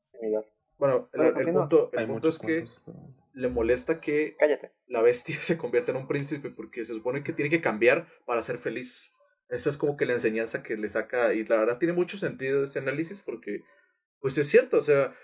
[0.00, 0.44] similar.
[0.78, 4.72] Bueno, el, punto, el punto es que pero- le molesta que Cállate.
[4.86, 8.42] la bestia se convierta en un príncipe porque se supone que tiene que cambiar para
[8.42, 9.12] ser feliz.
[9.48, 12.64] Esa es como que la enseñanza que le saca y la verdad tiene mucho sentido
[12.64, 13.62] ese análisis porque
[14.22, 15.14] pues es cierto, o sea,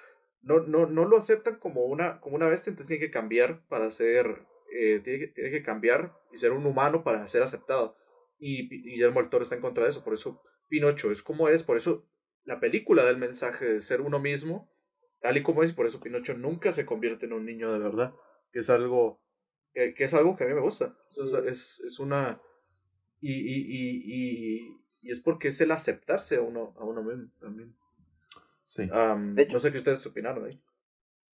[0.43, 3.91] no, no, no lo aceptan como una, como una bestia, entonces tiene que cambiar para
[3.91, 7.97] ser, eh, tiene, que, tiene que cambiar y ser un humano para ser aceptado.
[8.39, 11.63] Y, Guillermo del Toro está en contra de eso, por eso Pinocho es como es,
[11.63, 12.07] por eso
[12.45, 14.71] la película da el mensaje de ser uno mismo,
[15.21, 17.79] tal y como es, y por eso Pinocho nunca se convierte en un niño de
[17.79, 18.15] verdad,
[18.53, 19.21] que es algo
[19.73, 20.97] que, que es algo que a mí me gusta.
[21.47, 22.41] Es, es una...
[23.21, 27.31] Y, y, y, y, y es porque es el aceptarse a uno, a uno mismo
[27.41, 27.75] también.
[28.63, 28.89] Sí.
[28.93, 30.63] Am, De hecho- no sé qué ustedes opinaron ahí.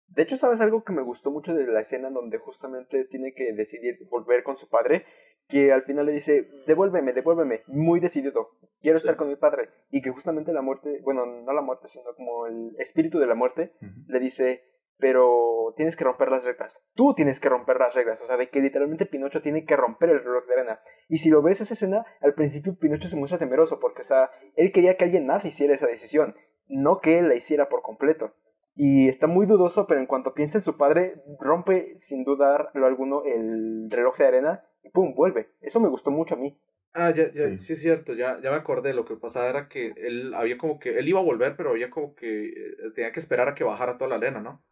[0.08, 3.34] De hecho, ¿sabes algo que me gustó mucho de la escena en donde justamente tiene
[3.34, 5.06] que decidir volver con su padre?
[5.48, 9.04] Que al final le dice, devuélveme, devuélveme, muy decidido, quiero Sí.
[9.04, 9.70] estar con mi padre.
[9.90, 13.36] Y que justamente la muerte, bueno, no la muerte, sino como el espíritu de la
[13.36, 13.74] muerte,
[14.08, 14.64] le dice,
[14.98, 16.82] pero tienes que romper las reglas.
[16.96, 18.22] Tú tienes que romper las reglas.
[18.22, 20.80] O sea, de que literalmente Pinocho tiene que romper el reloj de arena.
[21.10, 24.30] Y si lo ves esa escena, al principio Pinocho se muestra temeroso porque, o sea,
[24.56, 26.36] él quería que alguien más hiciera esa decisión,
[26.68, 28.34] no que él la hiciera por completo.
[28.76, 32.88] Y está muy dudoso, pero en cuanto piensa en su padre, rompe sin dudar lo
[32.88, 35.50] alguno el reloj de arena y pum, vuelve.
[35.62, 36.58] Eso me gustó mucho a mí.
[36.94, 37.58] Ah, ya, ya, sí.
[37.58, 37.74] Sí.
[37.74, 38.94] es cierto, ya, ya me acordé.
[38.94, 41.90] Lo que pasaba era que él había como que, él iba a volver, pero había
[41.90, 44.64] como que, eh, tenía que esperar a que bajara toda la arena, ¿no?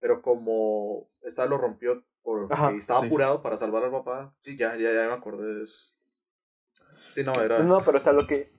[0.00, 3.06] Pero como esta lo rompió porque Ajá, estaba sí.
[3.06, 5.94] apurado para salvar al papá, sí, ya, ya, ya me acordé de eso.
[7.08, 7.60] Sí, no, era...
[7.60, 8.52] No, pero o sea, lo que...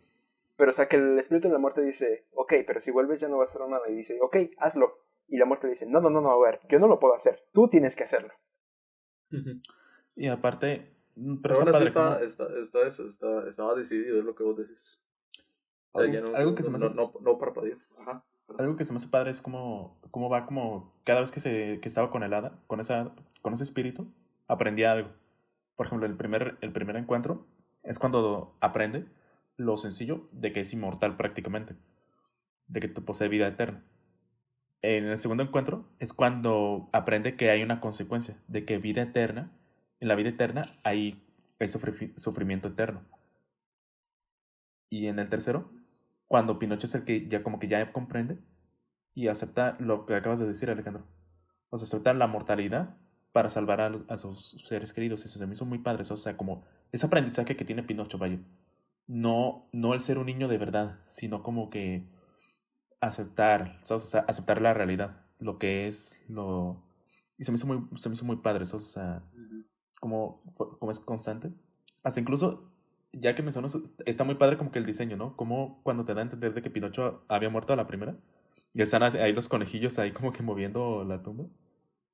[0.57, 3.27] Pero o sea, que el espíritu de la muerte dice, ok, pero si vuelves ya
[3.27, 3.87] no vas a hacer nada.
[3.87, 4.99] Y dice, ok, hazlo.
[5.27, 7.43] Y la muerte dice, no, no, no, no, a ver, yo no lo puedo hacer.
[7.53, 8.33] Tú tienes que hacerlo.
[10.19, 14.25] Y aparte, mm, pero está aún así cómo- está, está eso, está- estaba decidido, es
[14.25, 15.01] lo que vos decís.
[15.93, 17.77] O sea, algo, ya no, algo que se me hace, no, no parpadeó.
[17.99, 18.23] Ajá.
[18.57, 21.79] algo que se me hace padre es como, cómo va como cada vez que se
[21.81, 24.11] que estaba con el hada, con esa con ese espíritu,
[24.47, 25.09] aprendía algo.
[25.77, 27.45] Por ejemplo, el primer el primer encuentro
[27.83, 29.05] es cuando aprende
[29.55, 31.75] lo sencillo de que es inmortal prácticamente,
[32.67, 33.83] de que te posee vida eterna.
[34.81, 39.51] En el segundo encuentro es cuando aprende que hay una consecuencia, de que vida eterna,
[39.99, 41.21] en la vida eterna hay,
[41.59, 43.01] hay sufri- sufrimiento eterno.
[44.89, 45.71] Y en el tercero,
[46.27, 48.39] cuando Pinocho es el que ya como que ya comprende
[49.13, 51.05] y acepta lo que acabas de decir, Alejandro.
[51.69, 52.95] O sea, acepta la mortalidad
[53.31, 55.25] para salvar a, a sus seres queridos.
[55.25, 56.01] Eso se me hizo muy padre.
[56.01, 58.39] O sea, como ese aprendizaje que tiene Pinocho, vaya.
[59.07, 62.07] No, no el ser un niño de verdad, sino como que
[63.01, 64.03] aceptar, ¿sabes?
[64.03, 66.83] O sea, aceptar la realidad, lo que es, lo...
[67.37, 68.85] Y se me hizo muy, se me hizo muy padre, ¿sabes?
[68.85, 69.23] O sea,
[69.99, 70.41] como,
[70.79, 71.51] como es constante.
[72.03, 72.71] Hasta incluso,
[73.13, 75.35] ya que mencionas, está muy padre como que el diseño, ¿no?
[75.35, 78.15] Como cuando te da a entender de que Pinocho había muerto a la primera.
[78.73, 81.45] Y están ahí los conejillos ahí como que moviendo la tumba.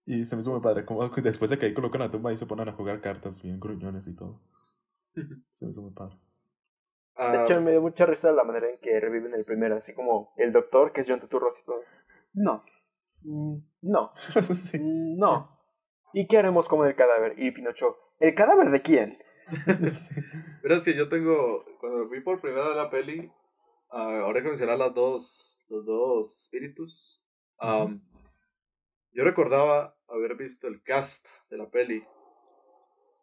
[0.06, 2.38] Y se me hizo muy padre, como después de que ahí colocan la tumba, ahí
[2.38, 4.40] se ponen a jugar cartas bien gruñones y todo.
[5.54, 6.16] Se me hizo muy padre.
[7.18, 9.76] De Ah, hecho, me dio mucha risa la manera en que reviven el primero.
[9.78, 11.80] Así como el doctor, que es John Turturro, así como,
[12.34, 12.64] no,
[13.22, 14.12] mm, no,
[14.54, 14.80] sí.
[14.80, 15.50] mm, no.
[16.14, 17.34] ¿Y qué haremos con el cadáver?
[17.38, 19.18] Y Pinocho, ¿el cadáver de quién?
[20.62, 23.32] Pero es que yo tengo, cuando vi por primera vez la peli,
[23.92, 27.24] ah, ahora que mencionar las dos, los dos espíritus,
[27.60, 28.02] am,
[29.12, 32.04] yo recordaba haber visto el cast de la peli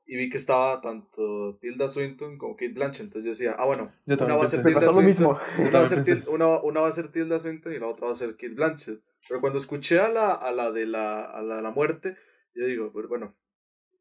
[0.06, 3.06] y vi que estaba tanto Tilda Swinton como Kate Blanchett.
[3.06, 5.00] Entonces yo decía, ah, bueno, Yo una también va a ser Me pensé- Tilda pasó
[5.00, 5.32] lo Swinton.
[5.36, 5.40] mismo.
[5.56, 6.32] Yo Una va, a también ser pensé Til- eso.
[6.32, 9.00] una, una va a ser Tilda Swinton y la otra va a ser Kate Blanchett.
[9.28, 12.16] Pero cuando escuché a la, a la de la, a la, la muerte,
[12.54, 13.36] yo digo, pues, bueno,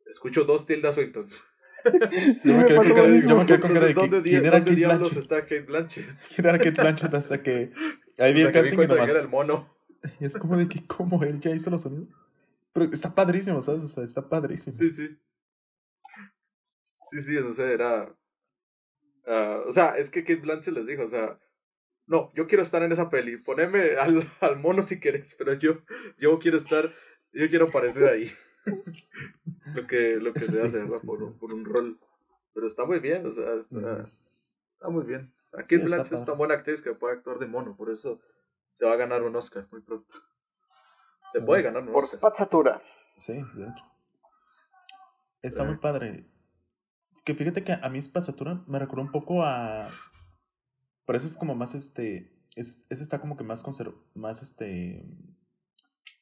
[0.06, 1.45] escucho dos Tilda Swintons.
[1.84, 4.58] Sí, Yo me quedé con cara yo me quedé con cara de ¿dónde, ¿quién era
[4.58, 5.18] dónde Kate diablos Blanchett?
[5.18, 6.06] está Kate Blanchett?
[6.36, 7.14] ¿Quién era Kate Blanchett?
[7.16, 7.72] Hasta que
[8.20, 9.06] ahí vi el casting y nomás.
[9.06, 9.76] que era el mono.
[10.20, 12.08] Y es como de que, ¿cómo él ya hizo los sonidos?
[12.72, 13.82] Pero está padrísimo, ¿sabes?
[13.82, 14.76] O sea, está padrísimo.
[14.76, 15.18] Sí, sí.
[16.99, 18.16] Sí, sí, o sea, era...
[19.26, 21.39] ah, o sea, es que Kate Blanchett les dijo, o sea,
[22.08, 25.82] no, yo quiero estar en esa peli, poneme al, al mono si quieres, pero yo,
[26.18, 26.93] yo quiero estar,
[27.34, 28.32] yo quiero aparecer ahí.
[29.76, 30.98] lo que, lo que se Sí, hace, ¿verdad?
[31.00, 32.00] sí, por, por un rol.
[32.54, 34.08] Pero está muy bien, o sea, está,
[34.74, 35.34] está muy bien.
[35.46, 38.20] O sea, Kate Blanchett es tan buena actriz que puede actuar de mono, por eso
[38.74, 40.14] se va a ganar un Oscar muy pronto.
[41.32, 42.20] Se puede ganar un Por Oscar.
[42.20, 42.82] Spatzatura.
[43.18, 43.86] Sí, de hecho.
[45.42, 45.68] Está Sí.
[45.68, 46.28] muy padre.
[47.24, 49.88] Que fíjate que a mí Spasatura me recordó un poco a.
[51.06, 52.36] Pero eso es como más este.
[52.56, 55.06] Es, ese está como que más conserv más este.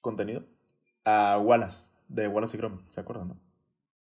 [0.02, 0.46] contenido.
[1.34, 3.38] A Wallace, de Wallace y Gromit, ¿se acuerdan, no?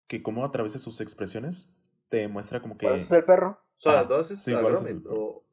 [0.08, 1.72] Que como a través de sus expresiones
[2.08, 2.86] te muestra como que.
[2.86, 3.50] ¿Cuál es el perro?
[3.76, 5.44] O sea, Ah, entonces, sí, a Wallace es Gromit, el- o-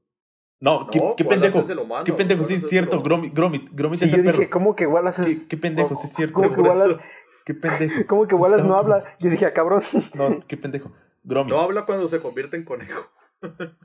[0.60, 1.60] No, ¿qué, No, qué Wallace pendejo.
[1.60, 3.02] es el humano, qué pendejo, sí, Wallace es es cierto.
[3.04, 4.38] Gromit, Gromit, Gromit Sí, es yo el perro.
[4.40, 5.48] dije, ¿cómo que Wallace ¿Qué, es...?
[5.48, 6.34] qué pendejo, sí es cierto.
[6.34, 7.00] ¿Cómo que Wallace,
[7.46, 8.02] Qué pendejo.
[8.08, 9.16] ¿Cómo que Wallace Estaba no como- habla?
[9.20, 9.84] Yo dije, ah, cabrón.
[10.16, 10.92] No, qué pendejo.
[11.24, 11.54] Gromit.
[11.54, 13.02] No habla cuando se convierte en conejo.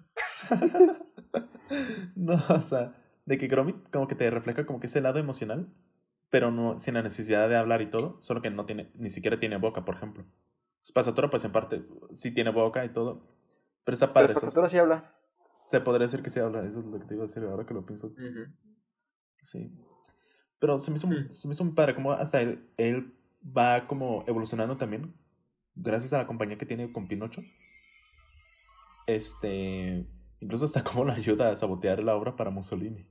[2.14, 2.92] No, o sea,
[3.24, 5.66] de que Gromit como que te refleja como que ese lado emocional,
[6.32, 9.38] pero no sin la necesidad de hablar y todo, solo que no tiene, ni siquiera
[9.38, 10.24] tiene boca, por ejemplo.
[10.82, 13.20] Spasatura, pues en parte sí tiene boca y todo,
[13.84, 14.34] pero está Pero padre.
[14.34, 15.14] Spatzatura sí habla.
[15.52, 17.66] Se podría decir que se habla, eso es lo que te iba a decir ahora
[17.66, 18.14] que lo pienso.
[19.42, 19.70] Sí.
[20.58, 21.28] Pero se me hizo, Mm.
[21.30, 23.12] se me hizo muy padre, como hasta él, él
[23.44, 25.12] va como evolucionando también,
[25.74, 27.42] gracias a la compañía que tiene con Pinocho.
[29.06, 30.06] Este,
[30.40, 33.06] incluso hasta como lo ayuda a sabotear la obra para Mussolini,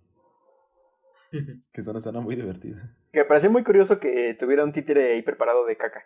[1.31, 2.97] que es una escena muy divertida.
[3.11, 6.05] Que me pareció muy curioso que tuviera un títere ahí preparado de caca.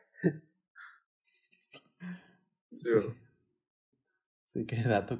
[2.69, 3.13] Sí, ¿verdad?
[4.45, 5.19] Sí, qué dato.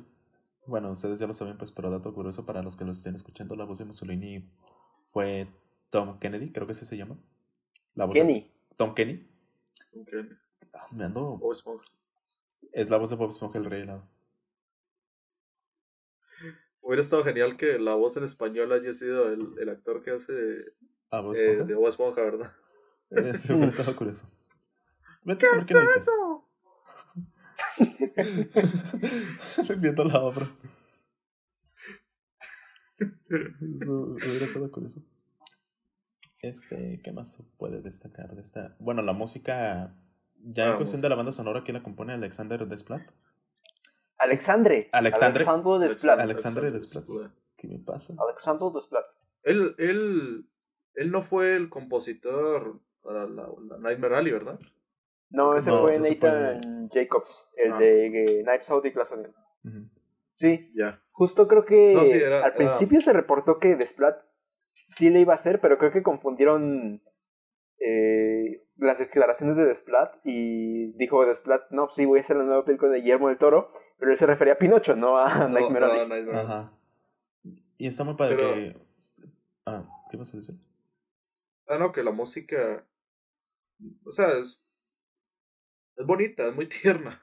[0.65, 3.55] Bueno, ustedes ya lo saben, pues, pero dato curioso para los que lo estén escuchando,
[3.55, 4.49] la voz de Mussolini
[5.07, 5.47] fue
[5.91, 7.17] Tom Kennedy, creo que ese se llama.
[7.93, 8.51] La voz de- Kenny.
[8.75, 9.27] Tom Kenny.
[9.95, 10.09] Ok.
[10.73, 11.85] Ah, Me ando Bob Esponja.
[12.71, 14.07] Es la voz de Bob Esponja el rey helado.
[16.81, 20.33] Hubiera estado genial que la voz en español haya sido el, el actor que hace
[21.11, 22.51] Ah, Bob eh, de Bob Esponja, ¿verdad?
[23.11, 24.29] Eh, sí, hubiera estado curioso.
[25.23, 25.81] Vete a saber qué le
[29.65, 29.75] dice.
[29.77, 30.45] Viendo la obra.
[32.97, 35.01] Eso hubiera estado curioso.
[36.41, 38.75] Este, ¿qué más puede destacar de esta?
[38.79, 39.95] Bueno, la música.
[40.47, 42.13] Ya en Ah, cuestión de la banda sonora, ¿quién la compone?
[42.13, 43.01] Alexander Desplat.
[44.17, 44.89] Alexandre.
[44.91, 45.39] Alexandre.
[45.43, 46.19] Alexandro Desplat.
[46.19, 47.31] Alexandre Desplat.
[47.57, 48.13] ¿Qué me pasa?
[48.19, 49.05] Alexandro Desplat.
[49.43, 50.47] Él, él,
[50.95, 54.59] él no fue el compositor para la, la Nightmare Alley, ¿verdad?
[55.29, 57.77] No, ese No, fue ese Nathan Jacobs, el Ah.
[57.77, 59.33] de eh, Knives Out y Glass Onion.
[60.33, 61.01] Sí, Ya.
[61.11, 64.17] justo creo que No, sí, era- al era- principio se reportó que Desplat
[64.91, 67.01] sí le iba a hacer, pero creo que confundieron
[67.79, 72.63] eh, las declaraciones de Desplat y dijo Desplat, no, sí, voy a hacer la nueva
[72.65, 75.85] película de Guillermo del Toro, pero él se refería a Pinocho, no a No, Nightmare
[75.87, 76.07] no, Alley.
[76.07, 76.37] Nightmare.
[76.39, 76.71] Ajá.
[77.77, 78.77] Y está muy padre Pero- que.
[79.65, 80.55] Ah, ¿qué vas a decir?
[81.67, 82.85] Ah, no, que la música.
[84.05, 84.63] O sea, es.
[85.97, 87.21] Es bonita, es muy tierna.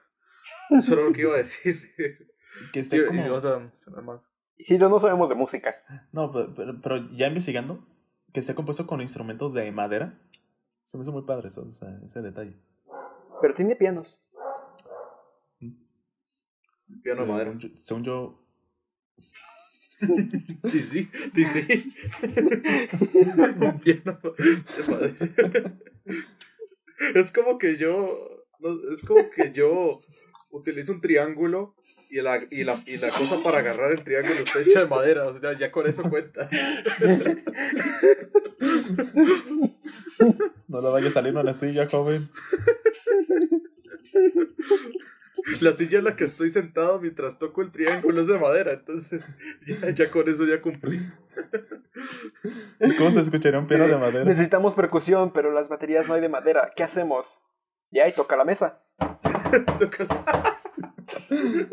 [0.71, 1.75] Eso era lo que iba a decir.
[2.71, 3.31] Que Y, esté y como.
[3.31, 3.59] vas a
[4.03, 4.35] más.
[4.57, 5.73] Y sí, no, no sabemos de música.
[6.11, 7.83] No, pero, pero- pero ya investigando,
[8.31, 10.19] que se ha compuesto con instrumentos de madera,
[10.83, 12.55] se me hizo muy padre eso, o sea, ese detalle.
[13.41, 14.19] Pero tiene pianos.
[17.01, 17.53] Piano de madera.
[17.75, 18.39] Según yo,
[19.99, 21.93] Y sí, y sí.
[23.59, 24.19] Un piano
[24.77, 25.77] de madera.
[27.15, 28.45] Es como que yo.
[28.59, 30.01] no, es como que yo
[30.51, 31.75] utilizo un triángulo
[32.09, 35.25] y la, y, la, y la cosa para agarrar el triángulo está hecha de madera.
[35.25, 36.49] O sea, ya con eso cuenta.
[40.67, 42.29] no le vaya saliendo en la silla, joven.
[45.61, 48.73] La silla en la que estoy sentado mientras toco el triángulo es de madera.
[48.73, 49.35] Entonces,
[49.67, 51.05] ya, ya con eso ya cumplí.
[52.79, 54.23] ¿Y ¿Cómo se escucharía un piano Sí, de madera?
[54.25, 56.71] Necesitamos percusión, pero las baterías no hay de madera.
[56.75, 57.27] ¿Qué hacemos?
[57.91, 58.81] Y ahí toca la mesa.
[59.79, 60.07] Toca-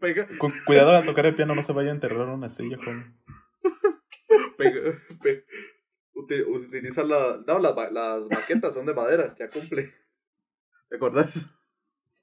[0.00, 3.16] Pega, Cu- cuidado al tocar el piano, no se vaya a enterrar una silla, joven.
[4.56, 4.80] pega,
[5.22, 5.44] pe-
[6.14, 9.94] uti- utiliza la, no, las, las maquetas son de madera, ya cumple.
[10.88, 11.54] ¿Te acordás?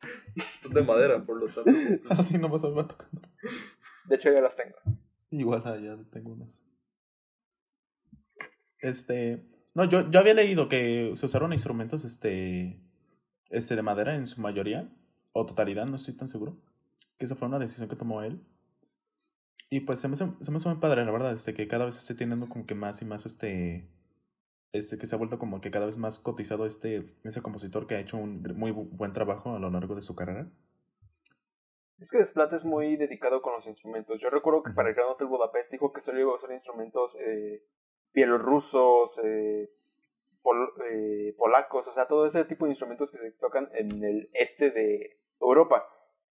[0.60, 1.72] Son de madera, por lo tanto.
[2.14, 3.22] Así no vas a ver tocando.
[4.06, 4.76] De hecho, ya las tengo.
[5.32, 6.66] Igual allá tengo unas.
[8.80, 9.44] Este.
[9.74, 12.80] No, yo, yo había leído que se usaron instrumentos este.
[13.50, 14.90] Este de madera en su mayoría.
[15.34, 16.58] O totalidad, no estoy tan seguro.
[17.18, 18.42] Que esa fue una decisión que tomó él.
[19.70, 21.86] Y pues se me, hace- se me hace muy padre, la verdad, este, que cada
[21.86, 23.88] vez esté teniendo como que más y más este.
[24.72, 27.96] Este, que se ha vuelto como que cada vez más cotizado este, ese compositor que
[27.96, 30.48] ha hecho un muy bu- buen trabajo a lo largo de su carrera.
[31.98, 34.22] Es que Desplat es muy dedicado con los instrumentos.
[34.22, 37.18] Yo recuerdo que para el Gran Hotel Budapest dijo que solo iba a usar instrumentos
[37.20, 37.64] eh,
[38.14, 39.70] bielorrusos, eh,
[40.44, 44.30] pol- eh, polacos, o sea, todo ese tipo de instrumentos que se tocan en el
[44.34, 45.84] este de Europa.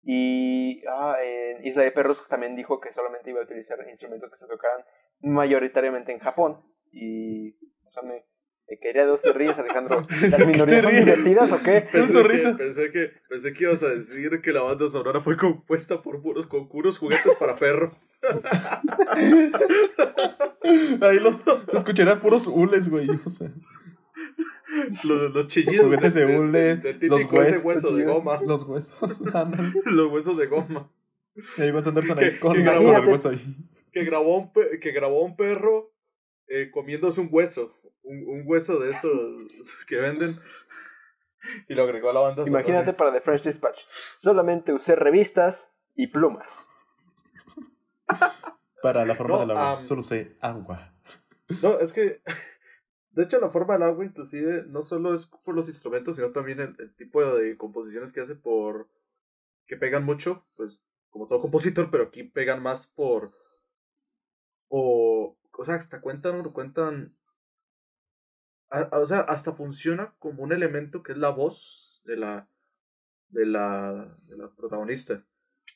[0.02, 4.38] Y ah, en Isla de Perros también dijo que solamente iba a utilizar instrumentos que
[4.38, 4.84] se tocaran
[5.22, 6.62] mayoritariamente en Japón.
[6.92, 7.56] Y,
[7.94, 8.24] sea, me,
[8.70, 10.06] me quería dos te ríes, Alejandro.
[10.30, 11.88] ¿Las minorías son divertidas o qué?
[11.92, 12.52] Pensé risa.
[12.52, 16.22] que, pensé, que, pensé que ibas a decir que la banda sonora fue compuesta por
[16.22, 17.96] puros, con puros juguetes para perro.
[21.02, 23.08] Ahí los, se escucharán puros hules, güey.
[23.26, 23.52] O sea,
[25.04, 25.78] Los, los chillidos.
[25.78, 28.42] Los juguetes de hule, los típico ese huesos, hueso de goma.
[28.46, 29.22] los huesos.
[29.86, 30.90] Los huesos de goma.
[31.58, 33.56] Y ahí Anderson ahí con, el grabó- hueso ahí.
[33.92, 35.92] Que grabó un, pe- que grabó un perro
[36.48, 37.76] eh, comiéndose un hueso.
[38.04, 40.40] Un, un hueso de esos que venden.
[41.68, 42.64] Y lo agregó a la banda sonora.
[42.64, 43.82] Imagínate para The French Dispatch.
[43.86, 46.68] Solamente usé revistas y plumas.
[48.82, 49.82] Para la forma No, del agua.
[49.82, 50.94] Solo sé agua.
[51.62, 52.22] No, es que.
[53.12, 56.60] De hecho, la forma del agua, inclusive, no solo es por los instrumentos, sino también
[56.60, 58.90] el, el tipo de composiciones que hace por.
[59.68, 63.32] que pegan mucho, pues, como todo compositor, pero aquí pegan más por.
[64.68, 65.38] O.
[65.52, 66.42] O sea, hasta cuentan.
[66.52, 67.16] cuentan
[68.82, 72.48] a- o sea, hasta funciona como un elemento que es la voz de la.
[73.30, 74.18] de la.
[74.28, 75.24] de la protagonista.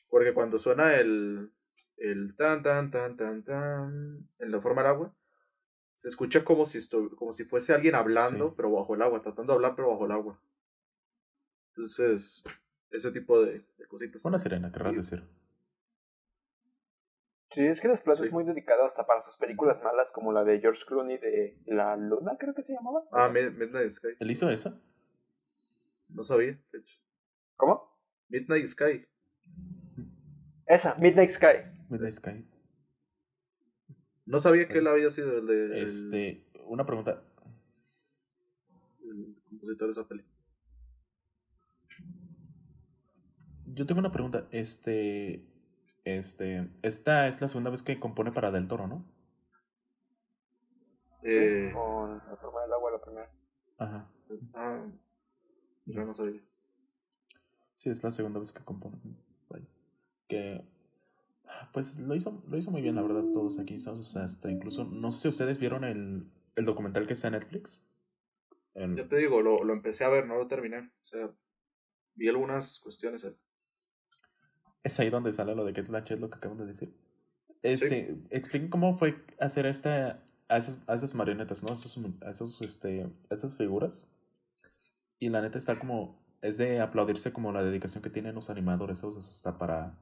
[0.08, 1.52] Porque cuando suena el.
[1.96, 4.28] el tan tan tan tan tan.
[4.38, 5.14] en la forma del agua
[5.94, 8.54] se escucha como si, estu- como si fuese alguien hablando, Sí.
[8.56, 10.40] pero bajo el agua, tratando de hablar, pero bajo el agua.
[11.70, 12.44] Entonces,
[12.90, 14.24] ese tipo de, de cositas.
[14.24, 15.24] Una sirena, querrás decir.
[17.58, 18.22] Sí, es que Desplat Sí.
[18.22, 21.96] es muy dedicado hasta para sus películas malas, como la de George Clooney de La
[21.96, 23.02] Luna, creo que se llamaba.
[23.10, 24.08] Ah, Mid- Midnight Sky.
[24.20, 24.80] ¿Él hizo esa?
[26.08, 26.96] No sabía, de hecho.
[27.56, 27.98] ¿Cómo?
[28.28, 29.04] Midnight Sky.
[30.66, 31.64] Esa, Midnight Sky.
[31.88, 32.46] Midnight Sky.
[34.24, 35.64] No sabía que él había sido el de.
[35.64, 37.24] el- Este, una pregunta.
[39.02, 40.24] el compositor de esa peli.
[43.66, 44.46] Yo tengo una pregunta.
[44.52, 45.44] Este,
[46.16, 49.04] este, esta es la segunda vez que compone para Del Toro, ¿no?
[51.22, 53.30] Eh, Con La forma del agua, la primera.
[53.78, 54.08] Ajá.
[54.54, 54.86] ah,
[55.86, 56.40] yo no sabía.
[57.74, 58.96] Sí, es la segunda vez que compone.
[60.28, 60.62] Que,
[61.72, 63.78] pues lo hizo, lo hizo muy bien, la verdad, todos aquí.
[63.78, 64.00] ¿sabes?
[64.00, 67.34] O sea, hasta incluso, no sé si ustedes vieron el, el documental que está en
[67.34, 67.82] Netflix.
[68.74, 70.80] El- Ya te digo, lo, lo empecé a ver, no lo terminé.
[70.80, 71.30] O sea,
[72.14, 73.32] vi algunas cuestiones.
[74.82, 76.92] Es ahí donde sale lo de Kate Blanchett, lo que acaban de decir.
[77.62, 81.70] Este, expliquen cómo fue hacer esta, a, esas, a esas marionetas, ¿no?
[81.70, 84.06] A esos, a esos, este, a esas figuras.
[85.18, 89.02] Y la neta está como, es de aplaudirse como la dedicación que tienen los animadores,
[89.02, 89.98] o sea, hasta para,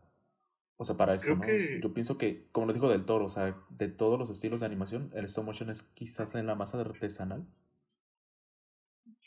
[0.77, 1.43] o sea, para esto, Creo ¿no?
[1.47, 4.61] que- Yo pienso que, como lo dijo del toro, o sea, de todos los estilos
[4.61, 7.47] de animación, el stop motion es quizás en la más artesanal.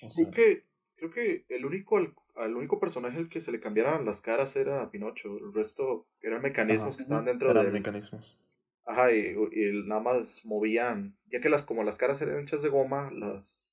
[0.03, 3.51] O sea, Creo que, creo que el único, al, al único personaje al que se
[3.51, 5.37] le cambiaran las caras era a Pinocho.
[5.37, 6.97] El resto eran mecanismos Ajá.
[6.97, 7.73] que estaban dentro eran del...
[7.73, 8.39] mecanismos.
[8.85, 12.69] Ajá, y, y nada más movían, ya que las como las caras eran hechas de
[12.69, 13.63] goma, las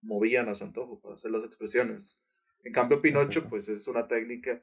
[0.00, 2.22] movían a su antojo para hacer las expresiones.
[2.64, 3.50] En cambio, Pinocho, Exacto.
[3.50, 4.62] pues es una técnica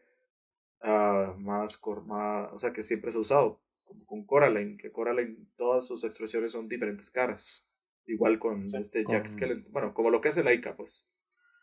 [0.82, 4.92] ah, más, cor- más, o sea, que siempre se ha usado, como con Coraline, que
[4.92, 7.70] Coraline, todas sus expresiones son diferentes caras.
[8.08, 11.08] Igual con Sí, este con- Jack Skellington, bueno, como lo que hace Laika, pues.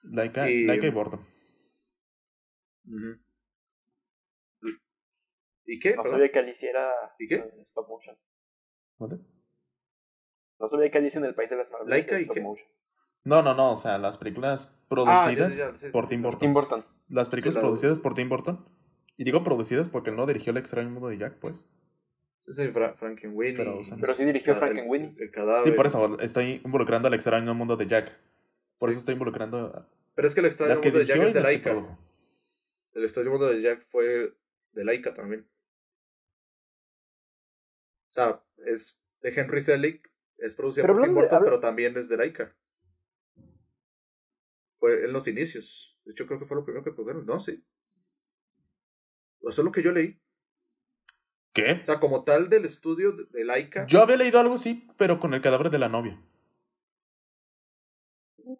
[0.05, 0.91] Laika, Y- Laika y
[5.69, 5.97] ¿Y qué?
[5.97, 6.19] No Perdón.
[6.19, 7.35] sabía que Alicia era ¿Y qué?
[7.37, 8.17] en stop motion.
[8.99, 9.19] ¿Mande?
[10.59, 12.41] No sabía que Alicia en el País de las Maravillas era stop qué?
[12.41, 12.69] motion.
[13.25, 16.23] No, no, no, o sea, las películas Ah, ya, producidas ya, ya, sí, por Tim.
[16.23, 16.39] Burton.
[16.41, 16.85] Tim Burton.
[17.09, 18.65] Las películas Sí, producidas por Tim Burton.
[19.17, 21.69] Y digo producidas porque él no dirigió El extraño mundo de Jack, pues.
[22.47, 23.57] Sí, Fra Frankenweenie.
[23.57, 25.15] Pero, o sea, Pero sí dirigió Frankenweenie.
[25.17, 25.63] El, el cadáver.
[25.63, 28.13] Sí, por eso estoy involucrando al extraño mundo de Jack.
[28.79, 28.93] Por Sí.
[28.93, 31.99] eso estoy involucrando a- Pero es que el extraño mundo de Jack es de Laika.
[32.97, 34.35] El extraño mundo de Jack fue
[34.73, 35.47] de Laika también.
[38.09, 42.17] sea, es de Henry Selick, es producida Pero por Tim Burton, pero también es de
[42.17, 42.57] Laika.
[44.79, 46.01] Fue en los inicios.
[46.07, 47.27] De hecho, creo que fue lo primero que produjeron.
[47.27, 47.63] No, sí.
[49.43, 50.19] Eso es lo que yo leí.
[51.53, 51.73] ¿Qué?
[51.73, 53.87] O sea, como tal del estudio de, de Laika.
[53.87, 56.19] Yo había leído algo así, pero con el cadáver de la novia.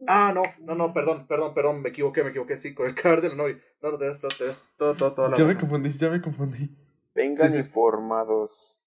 [0.09, 3.23] Ah, no, no, no, perdón, perdón, perdón, me equivoqué, me equivoqué, sí, con el cadáver
[3.23, 3.61] de la novia.
[3.83, 6.71] No, no, tenés, tenés todo, todo, toda la Ya me confundí, ya me confundí.
[7.15, 7.69] Vengan Sí, sí.
[7.69, 8.81] informados.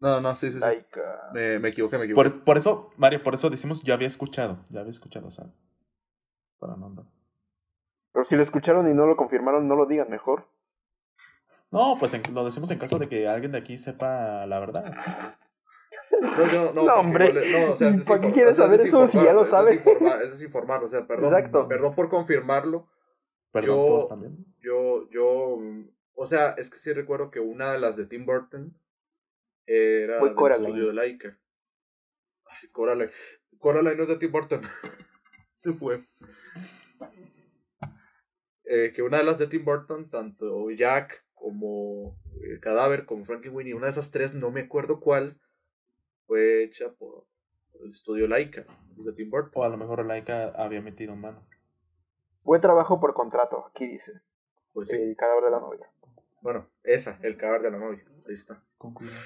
[0.00, 0.66] No, no, sí, sí, sí.
[1.32, 2.30] Me, me equivoqué, me equivoqué.
[2.30, 4.64] Por, por eso, Mario, por eso decimos ya había escuchado.
[4.70, 5.46] Ya había escuchado, o sea.
[6.58, 7.04] Para no andar.
[8.12, 10.48] Pero si lo escucharon y no lo confirmaron, no lo digan mejor.
[11.70, 14.92] No, pues en- lo decimos en caso de que alguien de aquí sepa la verdad.
[16.20, 17.32] No, yo, no, No, hombre.
[17.50, 19.50] no, o sea, ¿Para qué quieres o sea, es saber eso si ya lo desinformar,
[19.50, 19.70] sabe?
[19.70, 21.32] Es desinformar, es desinformar, o sea, perdón.
[21.34, 21.68] Exacto.
[21.68, 22.88] Perdón por confirmarlo.
[23.52, 24.46] Perdón Yo- por también.
[24.60, 25.58] Yo, yo,
[26.14, 28.76] o sea, es que sí recuerdo que una de las de Tim Burton
[29.66, 30.66] era Fue del Coraline.
[30.68, 31.38] estudio de Laika.
[32.46, 33.10] Ay, Coraline.
[33.58, 34.62] Coraline no es de Tim Burton.
[35.78, 36.00] Fue.
[38.64, 43.48] Eh, que una de las de Tim Burton, tanto Jack como el cadáver, como Frankie
[43.48, 45.40] Winnie, una de esas tres, no me acuerdo cuál,
[46.30, 47.26] fue hecha por
[47.82, 48.64] el estudio Laika,
[48.94, 49.50] de Tim Burton.
[49.56, 51.44] O a lo mejor Laika había metido mano.
[52.38, 54.20] Fue trabajo por contrato, aquí dice.
[54.72, 54.96] Pues sí.
[54.96, 55.90] El cadáver de la novia.
[56.40, 58.04] Bueno, esa, el cadáver de la novia.
[58.28, 58.62] Ahí está.
[58.78, 59.16] Con cuidado.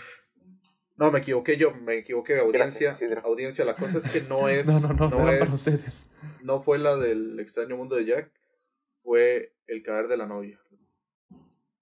[0.96, 2.88] No, me equivoqué yo, me equivoqué, audiencia.
[2.96, 4.66] Gracias, audiencia, la cosa es que no es.
[4.66, 6.10] No, no, no, no, para es- ustedes.
[6.42, 8.32] no fue la del extraño mundo de Jack,
[9.02, 10.58] fue el cadáver de la novia.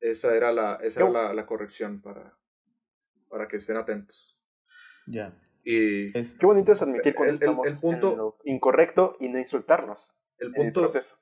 [0.00, 2.36] Esa era la, esa era la, la corrección para,
[3.28, 4.36] para que estén atentos.
[5.12, 5.38] Ya.
[5.64, 9.28] Y Es, Qué bonito es admitir cuando El- estamos el punto- en lo incorrecto y
[9.28, 11.16] no insultarnos el punto, proceso.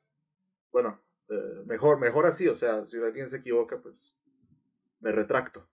[0.73, 4.19] bueno, eh, mejor, mejor así, o sea, si alguien se equivoca, pues
[5.01, 5.69] me retracto.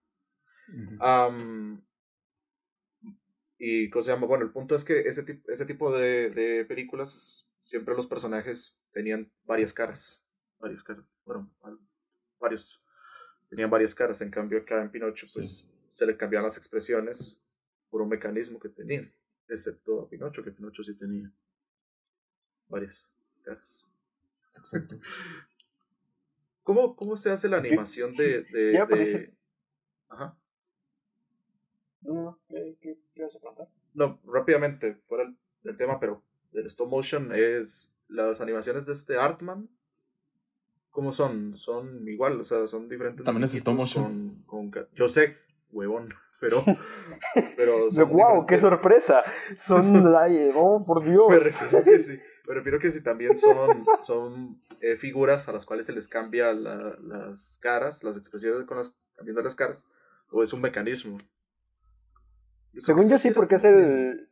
[3.60, 6.66] Y cosa se llama, bueno, el punto es que ese, tip- ese tipo de, de
[6.66, 10.24] películas, siempre los personajes tenían varias caras.
[10.60, 11.06] Varias caras.
[11.26, 11.50] Bueno,
[12.40, 12.84] varios.
[13.50, 14.22] Tenían varias caras.
[14.22, 17.42] En cambio, acá en Pinocho, pues se le cambiaban las expresiones
[17.90, 19.12] por un mecanismo que tenían.
[19.50, 21.32] Excepto a Pinocho, que Pinocho sí tenía
[22.68, 23.10] varias
[23.44, 23.88] caras.
[24.58, 24.98] Exacto.
[26.64, 28.44] ¿Cómo, cómo se hace la animación de.
[28.44, 29.34] de, de-.
[30.10, 30.38] Ajá.
[32.02, 33.70] No, no, ¿qué, qué, qué ibas a preguntar?
[33.94, 39.16] No, rápidamente, fuera el- del tema, pero del stop motion es las animaciones de este
[39.18, 39.70] Artman.
[40.92, 41.56] ¿Cómo son?
[41.58, 43.24] Son igual, o sea, son diferentes.
[43.24, 44.44] También es stop motion.
[44.46, 45.38] Con, yo sé,
[45.72, 46.64] huevón, pero.
[47.56, 48.46] pero son ¡Wow!
[48.46, 49.24] ¡Qué sorpresa!
[49.58, 49.82] Son
[50.12, 51.28] la- ¡Oh, por Dios!
[51.30, 52.20] Me refiero que sí.
[52.48, 56.54] Me refiero que sí también son, son eh, figuras a las cuales se les cambia
[56.54, 59.88] la- las caras, las expresiones con las cambiando las caras,
[60.32, 61.18] o es un mecanismo.
[62.74, 64.30] Yo Según yo sí porque es el...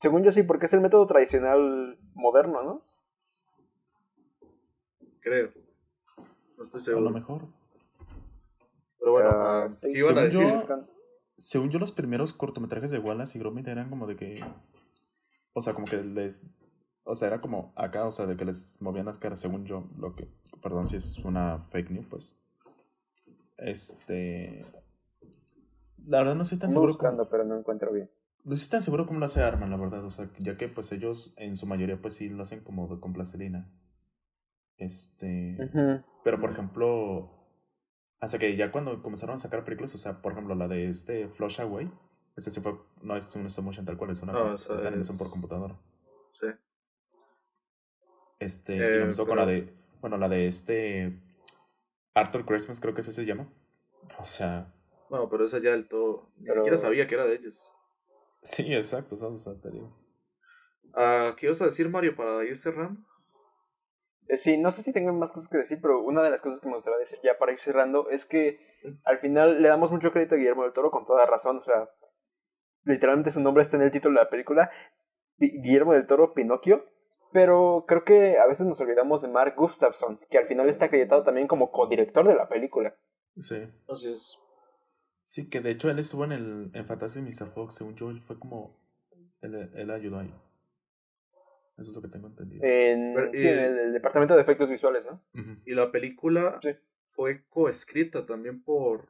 [0.00, 2.82] Según yo sí, porque es el método tradicional moderno, ¿no?
[5.20, 5.50] Creo.
[6.56, 7.10] No estoy A lo seguro.
[7.10, 7.40] mejor.
[8.98, 10.46] Pero bueno, Ah, ah, ¿qué iban a decir?
[10.46, 10.84] yo-.
[11.36, 14.44] Según yo, los primeros cortometrajes de Wallace y Gromit eran como de que.
[15.52, 16.46] O sea, como que les.
[17.04, 19.88] O sea, era como acá, o sea, de que les movían las caras, según yo,
[19.98, 20.28] lo que.
[20.62, 22.36] Perdón si es una fake news, pues.
[23.58, 24.64] Este.
[26.06, 26.92] La verdad no estoy tan seguro.
[26.92, 28.10] buscando, Como, pero no encuentro bien.
[28.44, 30.04] no estoy tan seguro cómo lo hace Arman, la verdad.
[30.04, 33.00] O sea, ya que pues ellos en su mayoría pues sí lo hacen como de-
[33.00, 33.70] con plastilina.
[34.76, 35.56] Este.
[36.24, 37.30] Pero, por ejemplo,
[38.20, 41.28] hasta que ya cuando comenzaron a sacar películas, o sea, por ejemplo, la de este
[41.28, 41.90] Flush Away,
[42.36, 44.84] este sí fue, no es un stop motion tal cual, es una No, esa es
[44.84, 45.78] animación por es- computadora.
[46.30, 46.46] Sí.
[48.38, 51.18] Este, Eh, y lo mismo con la pero- de, bueno, la de este
[52.14, 53.48] Arthur Christmas, creo que ese se llama.
[54.18, 54.70] O sea,
[55.10, 56.30] Bueno, pero esa ya del todo.
[56.38, 57.70] Ni Pero- siquiera sabía que era de ellos.
[58.42, 59.96] sí, exacto, o sea, o sea, te digo.
[60.94, 63.00] Ah, ¿Qué ibas a decir, Mario, para ir cerrando?
[64.28, 66.60] Eh, Sí, no sé si tengo más cosas que decir, pero una de las cosas
[66.60, 68.58] que me gustaría decir ya para ir cerrando es que
[69.04, 71.90] al final le damos mucho crédito a Guillermo del Toro con toda razón, o sea,
[72.84, 74.70] literalmente su nombre está en el título de la película,
[75.38, 76.84] Guillermo del Toro, Pinocchio,
[77.32, 81.24] pero creo que a veces nos olvidamos de Mark Gustafson, que al final está acreditado
[81.24, 82.94] también como codirector de la película.
[83.38, 83.66] Sí.
[83.88, 84.38] Así es.
[85.24, 87.48] Sí, que de hecho él estuvo en el en Fantasy Mr.
[87.48, 88.78] Fox, según yo, él fue como,
[89.40, 90.32] él, él ayudó ahí.
[91.76, 92.62] Eso es lo que tengo entendido.
[92.64, 95.24] En, Pero, sí, y- en el, el departamento de efectos visuales, ¿no?
[95.66, 96.70] Y la película Sí.
[97.04, 99.08] fue coescrita también por,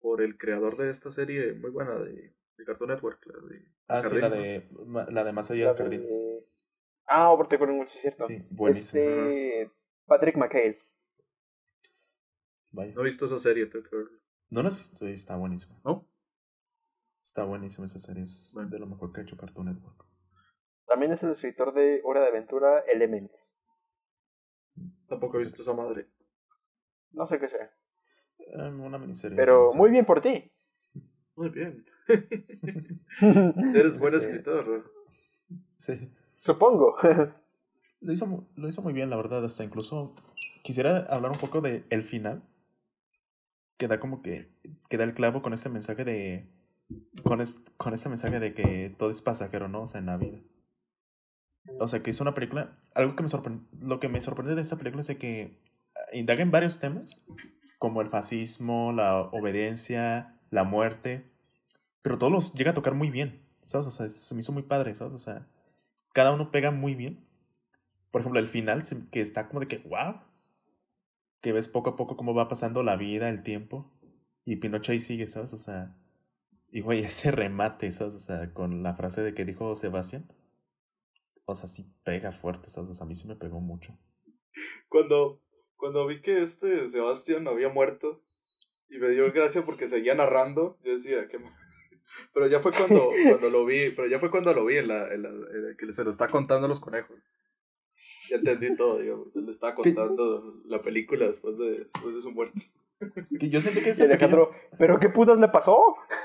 [0.00, 3.24] por el creador de esta serie muy buena de, de Cartoon Network.
[3.26, 4.68] La de Ah, sí, la de,
[5.10, 6.02] la de Más allá La del jardín.
[6.02, 6.46] de-
[7.08, 8.26] Ah, ahora te acuerdo mucho, es cierto.
[8.26, 9.00] Sí, buenísimo.
[9.04, 9.70] Este,
[10.06, 10.78] Patrick McHale.
[12.72, 12.92] Vaya.
[12.94, 14.18] No he visto esa serie, tengo que verla.
[14.50, 15.06] ¿No lo has visto?
[15.06, 15.80] Está buenísimo.
[15.84, 16.08] ¿No?
[17.22, 18.70] Está buenísima esa serie, es Bueno.
[18.70, 20.05] de lo mejor que ha hecho Cartoon Network.
[20.86, 23.56] También es el escritor de Hora de Aventura Elements.
[25.08, 26.06] Tampoco he visto esa madre.
[27.12, 27.70] No sé qué sea.
[28.38, 29.36] Eh, una miniserie.
[29.36, 30.50] Pero muy bien por ti.
[31.34, 31.84] Muy bien.
[33.74, 34.92] Eres buen Este, escritor.
[35.78, 36.10] Sí.
[36.38, 36.96] Supongo.
[38.00, 39.42] Lo hizo, mu- lo hizo muy bien, la verdad.
[39.44, 40.14] Hasta incluso
[40.62, 42.42] quisiera hablar un poco de el final.
[43.78, 44.48] Que da como que.
[44.90, 46.46] Que da el clavo con ese mensaje de.
[47.24, 49.82] Con, es- con ese mensaje de que todo es pasajero, ¿no?
[49.82, 50.38] O sea, en la vida.
[51.78, 52.72] O sea, que hizo una película.
[52.94, 53.66] Algo que me sorprendió.
[53.80, 55.60] Lo que me sorprendió de esta película es de que
[56.12, 57.24] indaga en varios temas.
[57.78, 61.30] Como el fascismo, la obediencia, la muerte.
[62.02, 63.46] Pero todos los llega a tocar muy bien.
[63.62, 63.86] ¿Sabes?
[63.86, 65.14] O sea, se me hizo muy padre, ¿sabes?
[65.14, 65.48] O sea,
[66.12, 67.26] cada uno pega muy bien.
[68.10, 70.20] Por ejemplo, el final, que está como de que, wow.
[71.40, 73.92] Que ves poco a poco cómo va pasando la vida, el tiempo.
[74.44, 75.52] Y Pinocho ahí sigue, ¿sabes?
[75.52, 75.96] O sea,
[76.70, 78.14] y güey, ese remate, ¿sabes?
[78.14, 80.26] O sea, con la frase de que dijo Sebastián.
[81.46, 82.90] O sea, sí pega fuerte, ¿sabes?
[82.90, 83.96] O sea, a mí sí me pegó mucho.
[84.88, 85.40] Cuando,
[85.76, 88.20] cuando vi que este Sebastián había muerto
[88.88, 91.38] y me dio gracia porque seguía narrando, yo decía que
[92.34, 95.12] pero ya fue cuando, cuando lo vi, pero ya fue cuando lo vi en la,
[95.12, 97.22] en la- en la que se lo está contando a los conejos.
[98.30, 99.28] Ya entendí todo, digamos.
[99.36, 102.60] Él le estaba contando la película después de, después de su muerte.
[103.40, 105.78] Que yo sentí que ese pequeño, Alejandro, ¿pero qué putas le pasó?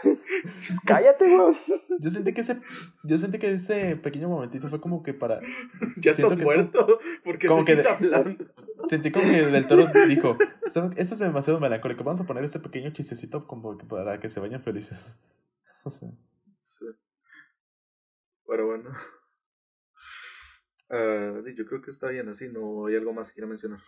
[0.85, 1.53] Cállate, weón.
[1.99, 2.61] yo sentí que ese,
[3.03, 5.41] yo sentí que ese pequeño momentito fue como que para.
[5.97, 8.45] Ya siento estás que es como- muerto, porque como que hablando.
[8.89, 10.37] Sentí como que del toro dijo,
[10.67, 10.93] "¿Saben?
[10.97, 14.39] esto es demasiado melancólico, vamos a poner ese pequeño chistecito como que para que se
[14.39, 15.19] vayan felices.
[15.83, 16.09] O sea,
[16.59, 16.85] Sí.
[18.47, 18.91] Pero bueno.
[20.89, 23.79] Ah, yo creo que está bien así, no hay algo más que quiera mencionar.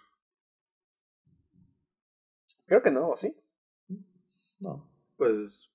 [2.65, 3.35] Creo que no, ¿o sí?
[4.59, 4.89] no.
[5.17, 5.71] Pues,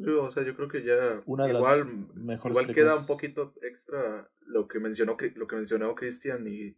[0.00, 3.06] yo, o sea, yo creo que ya Una de las igual, mejores igual queda un
[3.06, 6.76] poquito extra lo que mencionó lo que mencionó Cristian y, y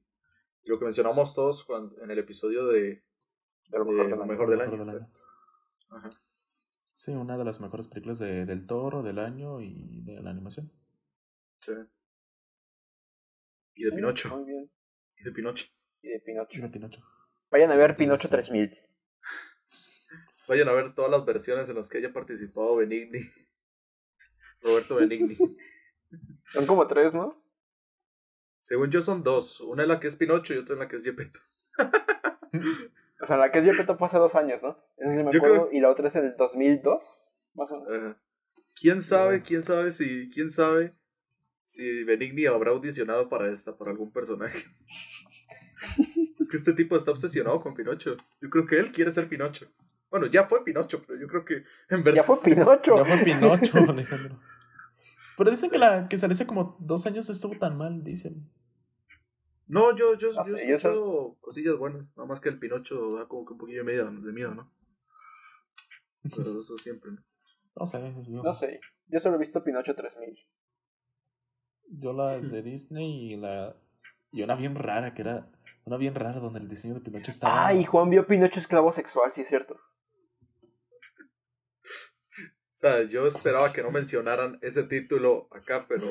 [0.65, 3.05] lo que mencionamos todos cuando, en el episodio de,
[3.69, 4.27] De lo de mejor del año.
[4.27, 4.77] mejor del Lo año.
[4.77, 5.09] mejor del o año.
[5.09, 5.09] sea.
[5.91, 6.11] Ajá.
[6.95, 10.73] Sí, una de las mejores películas de, del toro, del año y de la animación.
[11.61, 11.73] Sí.
[13.75, 14.29] Y de Sí, Pinocho.
[14.29, 14.71] Muy bien.
[15.19, 15.67] Y de Pinocho.
[16.03, 16.59] Y de Pinocho.
[16.59, 17.03] Y de Pinocho.
[17.51, 18.29] Vayan a ver Pinocho sí.
[18.29, 18.79] 3000.
[20.49, 23.21] Vayan a ver todas las versiones en las que haya participado Benigni.
[24.63, 25.37] Roberto Benigni.
[26.45, 27.43] Son como tres, ¿no?
[28.61, 29.61] Según yo son dos.
[29.61, 31.41] Una en la que es Pinocho y otra en la que es Gepetto.
[33.19, 34.79] O sea, la que es Gepetto fue hace dos años, ¿no?
[34.99, 35.69] Eso sí me Yo acuerdo.
[35.69, 37.03] creo- Y la otra es en el 2002,
[37.55, 38.17] más o menos.
[38.79, 40.95] ¿Quién sabe, quién sabe si, quién sabe
[41.65, 44.65] si Benigni habrá audicionado para esta, para algún personaje?
[46.39, 48.17] es que este tipo está obsesionado con Pinocho.
[48.41, 49.67] Yo creo que él quiere ser Pinocho.
[50.11, 52.17] Bueno, ya fue Pinocho, pero yo creo que en verdad.
[52.17, 52.97] Ya fue Pinocho.
[52.97, 54.41] Ya fue Pinocho, Alejandro.
[55.37, 58.51] Pero dicen que la que salió hace como dos años estuvo tan mal, dicen.
[59.69, 62.17] No, yo, yo, No yo escuchado cosillas buenas.
[62.17, 64.73] Nada más que el Pinocho da como que un poquillo de miedo, de miedo ¿no?
[66.35, 67.23] Pero eso siempre, ¿no?
[67.75, 68.81] No sé, yo, No sé.
[69.09, 70.39] Yo solo he visto Pinocho 3000.
[71.89, 73.77] yo las de Disney y la
[74.37, 75.47] y una bien rara que era
[75.85, 78.93] una bien rara donde el diseño de Pinocho estaba Ah, y Juan vio Pinocho esclavo
[78.93, 79.75] sexual, sí es cierto.
[81.75, 86.09] O sea, yo esperaba que no mencionaran ese título acá, pero,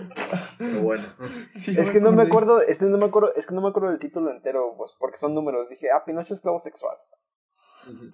[0.57, 1.03] pero bueno.
[1.53, 3.89] Sí, Es que no me acuerdo, este no me acuerdo, es que no me acuerdo
[3.89, 5.69] del título entero, pues, porque son números.
[5.69, 6.97] Dije, ah, Pinocho esclavo sexual.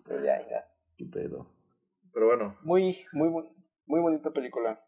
[0.05, 0.67] Pero ya, ya.
[0.97, 1.47] Qué pedo.
[2.13, 3.29] Pero bueno, Muy, muy,
[3.85, 4.83] muy bonita película.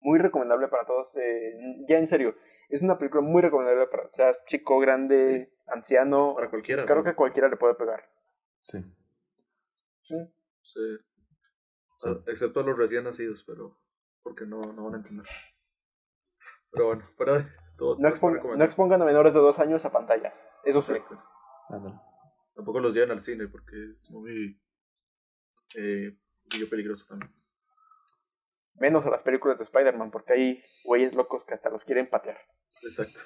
[0.00, 1.14] Muy recomendable para todos.
[1.16, 2.34] eh, ya en serio,
[2.72, 6.34] es una película muy recomendable para, seas chico, grande, anciano.
[6.34, 6.84] para cualquiera.
[6.86, 7.04] Creo ¿no?
[7.04, 8.08] que cualquiera le puede pegar.
[8.62, 8.82] Sí.
[10.02, 10.16] Sí.
[10.62, 10.80] Sí.
[12.26, 13.78] Excepto los recién nacidos, pero
[14.22, 15.26] porque no, no van a entender.
[16.70, 17.44] Pero bueno, fuera de
[17.76, 17.98] todo.
[17.98, 18.08] No,
[18.64, 20.42] expongan a menores de dos años a pantallas.
[20.64, 20.94] Eso sí.
[22.54, 24.58] Tampoco los lleven al cine porque es muy
[25.76, 26.16] eh,
[26.56, 27.32] muy peligroso también.
[28.74, 32.38] Menos a las películas de Spider-Man, porque hay güeyes locos que hasta los quieren patear.
[32.82, 33.20] Exacto.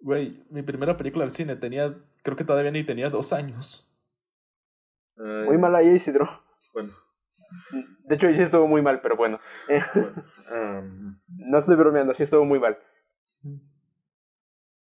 [0.00, 3.88] Güey, mi primera película al cine tenía, creo que todavía ni tenía dos años.
[5.16, 6.42] Ay, Muy mal ahí, Isidro.
[6.72, 6.90] Bueno,
[8.08, 9.38] De hecho, ahí sí estuvo muy mal, pero bueno.
[11.28, 12.78] No estoy bromeando, sí estuvo muy mal.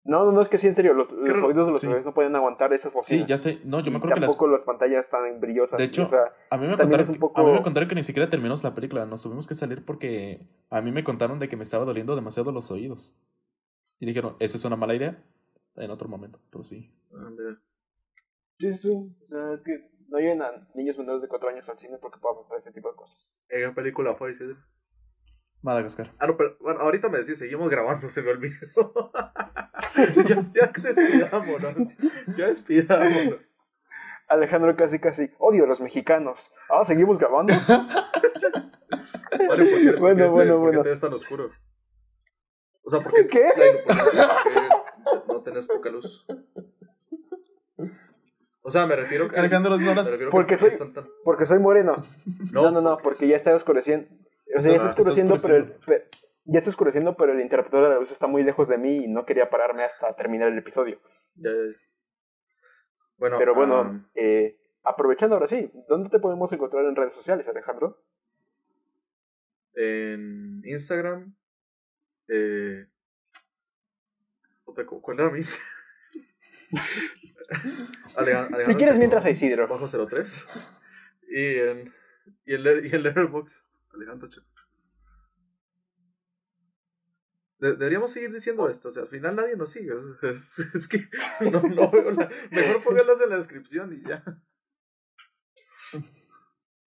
[0.05, 1.87] No, no, no, es que sí, en serio, los, los Creo- oídos de los sí.
[1.87, 3.23] bebés no pueden aguantar esas bocinas.
[3.25, 3.61] Sí, ya sé.
[3.63, 5.77] No, yo me Y acuerdo que las, tampoco las pantallas están brillosas.
[5.79, 7.61] De hecho, o sea, A mí, me contaron, es un que- poco- a mí me
[7.61, 9.05] contaron que ni siquiera terminamos la película.
[9.05, 12.51] Nos tuvimos que salir porque a mí me contaron de que me estaba doliendo demasiado
[12.51, 13.17] los oídos.
[13.99, 15.23] Y dijeron, esa es una mala idea.
[15.77, 16.93] En otro momento, pero sí.
[18.59, 21.79] sí, sí, o sea, es que no lleven a niños menores de 4 años al
[21.79, 23.33] cine porque pueden pasar ese tipo de cosas.
[23.49, 24.57] ¿En qué película fue, Isidro?
[25.63, 26.11] Madagascar.
[26.19, 29.11] Ah, no, pero bueno, ahorita me decís, seguimos grabando, se me olvidó.
[30.25, 31.77] ya, ya despidámonos.
[32.37, 33.55] Ya despidámonos.
[34.27, 36.51] Alejandro casi casi, odio a los mexicanos.
[36.69, 37.53] Ah, ¿seguimos grabando?
[37.67, 40.83] Vale, ¿por qué, por Bueno, qué- bueno, por qué bueno.
[40.83, 41.49] te ves tan oscuro?
[42.83, 43.27] O sea, ¿por qué?
[43.27, 43.49] ¿Qué?
[43.55, 46.25] Claro, ¿por qué- por qué no tenés poca luz?
[48.61, 49.37] O sea, me refiero que...
[49.37, 51.95] Alejandro, son me las- refiero que Porque ¿por qué soy- están tan- Porque soy moreno.
[52.51, 54.07] No, no, no, porque ya está oscureciendo.
[54.55, 56.03] O sea, ya está está oscureciendo, pero, el-
[56.45, 59.07] ya está oscureciendo, pero el interruptor de la luz está muy lejos de mí y
[59.07, 60.99] no quería pararme hasta terminar el episodio.
[61.35, 61.77] Ya, ya, ya.
[63.17, 68.01] Bueno, Pero bueno, eh, aprovechando ahora sí, ¿dónde te podemos encontrar en redes sociales, Alejandro?
[69.75, 71.35] en Instagram...
[72.27, 72.85] Eh,
[74.65, 75.67] puta, ¿cu- ¿Cuál era mi Instagram?
[78.15, 79.67] Aleja- Si Alejandro quieres, mientras a Isidro.
[79.67, 80.49] bajo 03
[81.29, 81.93] y en
[82.45, 84.41] y en, y en Letterboxd Alejandro Che.
[87.59, 90.87] De- deberíamos seguir diciendo esto, o sea, al final nadie nos sigue, es, es- es
[90.87, 90.99] que
[91.49, 94.23] no, no veo la- mejor pónganlos en la descripción y ya.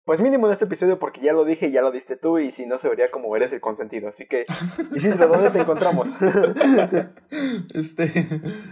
[0.05, 2.53] Pues mínimo en este episodio porque ya lo dije y ya lo diste tú y
[2.53, 4.09] si no se vería como eres el consentido.
[4.09, 4.47] Así que,
[4.95, 6.09] Isidro, ¿dónde te encontramos?
[7.75, 8.13] Este,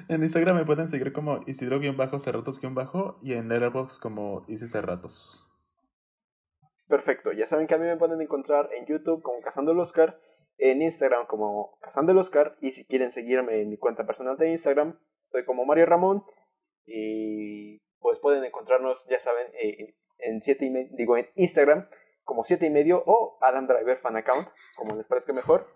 [0.08, 5.48] en Instagram me pueden seguir como Isidro-Cerratos- y en Letterboxd como Isi Cerratos.
[6.88, 10.18] Perfecto, ya saben que a mí me pueden encontrar en YouTube como Cazando el Oscar,
[10.58, 14.50] en Instagram como Cazando el Oscar y si quieren seguirme en mi cuenta personal de
[14.50, 16.24] Instagram, estoy como Mario Ramón
[16.86, 21.88] y pues pueden encontrarnos, ya saben, eh, en siete y me- digo en Instagram
[22.22, 25.66] como 7 y medio o Adam Driver Fan Account, como les parezca mejor.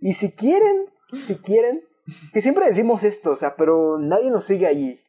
[0.00, 0.86] Y si quieren,
[1.26, 1.84] si quieren,
[2.32, 5.00] que siempre decimos esto, o sea, pero nadie nos sigue allí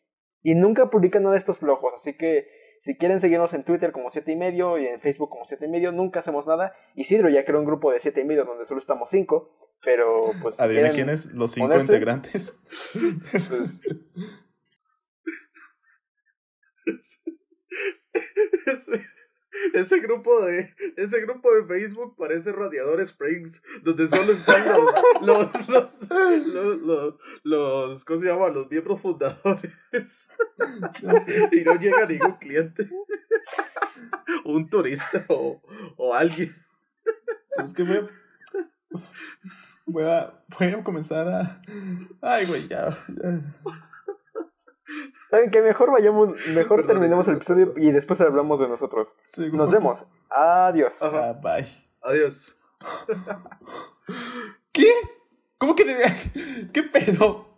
[0.43, 2.47] y nunca publican nada de estos flojos, así que
[2.81, 5.69] si quieren seguirnos en Twitter como 7 y medio y en Facebook como 7 y
[5.69, 6.73] medio, nunca hacemos nada.
[6.95, 10.56] Isidro ya creó un grupo de 7 y medio donde solo estamos 5, pero pues
[10.56, 11.93] si quieren, quiénes, los cinco ponerse.
[11.93, 12.57] integrantes.
[16.85, 17.23] pues,
[19.73, 25.69] Ese, grupo de ese grupo de Facebook parece Radiador Springs, donde solo están los los
[25.69, 28.49] los, los, los, los- ¿cómo se llama?
[28.49, 30.30] los miembros fundadores.
[31.51, 32.88] y no llega ningún cliente.
[34.45, 35.61] Un turista o,
[35.97, 36.55] o alguien.
[37.49, 37.84] ¿Sabes qué?
[37.84, 38.05] Voy a,
[39.85, 41.61] voy a, voy a comenzar a...
[42.21, 42.89] Ay, güey, ya.
[42.89, 43.41] ya.
[45.30, 49.15] Saben que mejor vayamos, mejor terminemos el episodio y después hablamos de nosotros.
[49.23, 50.06] Sí, Nos vemos.
[50.30, 51.01] Adiós.
[51.01, 51.30] Ajá.
[51.30, 51.68] Ah, bye.
[52.01, 52.57] Adiós.
[54.72, 54.91] ¿Qué?
[55.57, 55.85] ¿Cómo que...
[56.73, 57.48] ¿Qué pedo?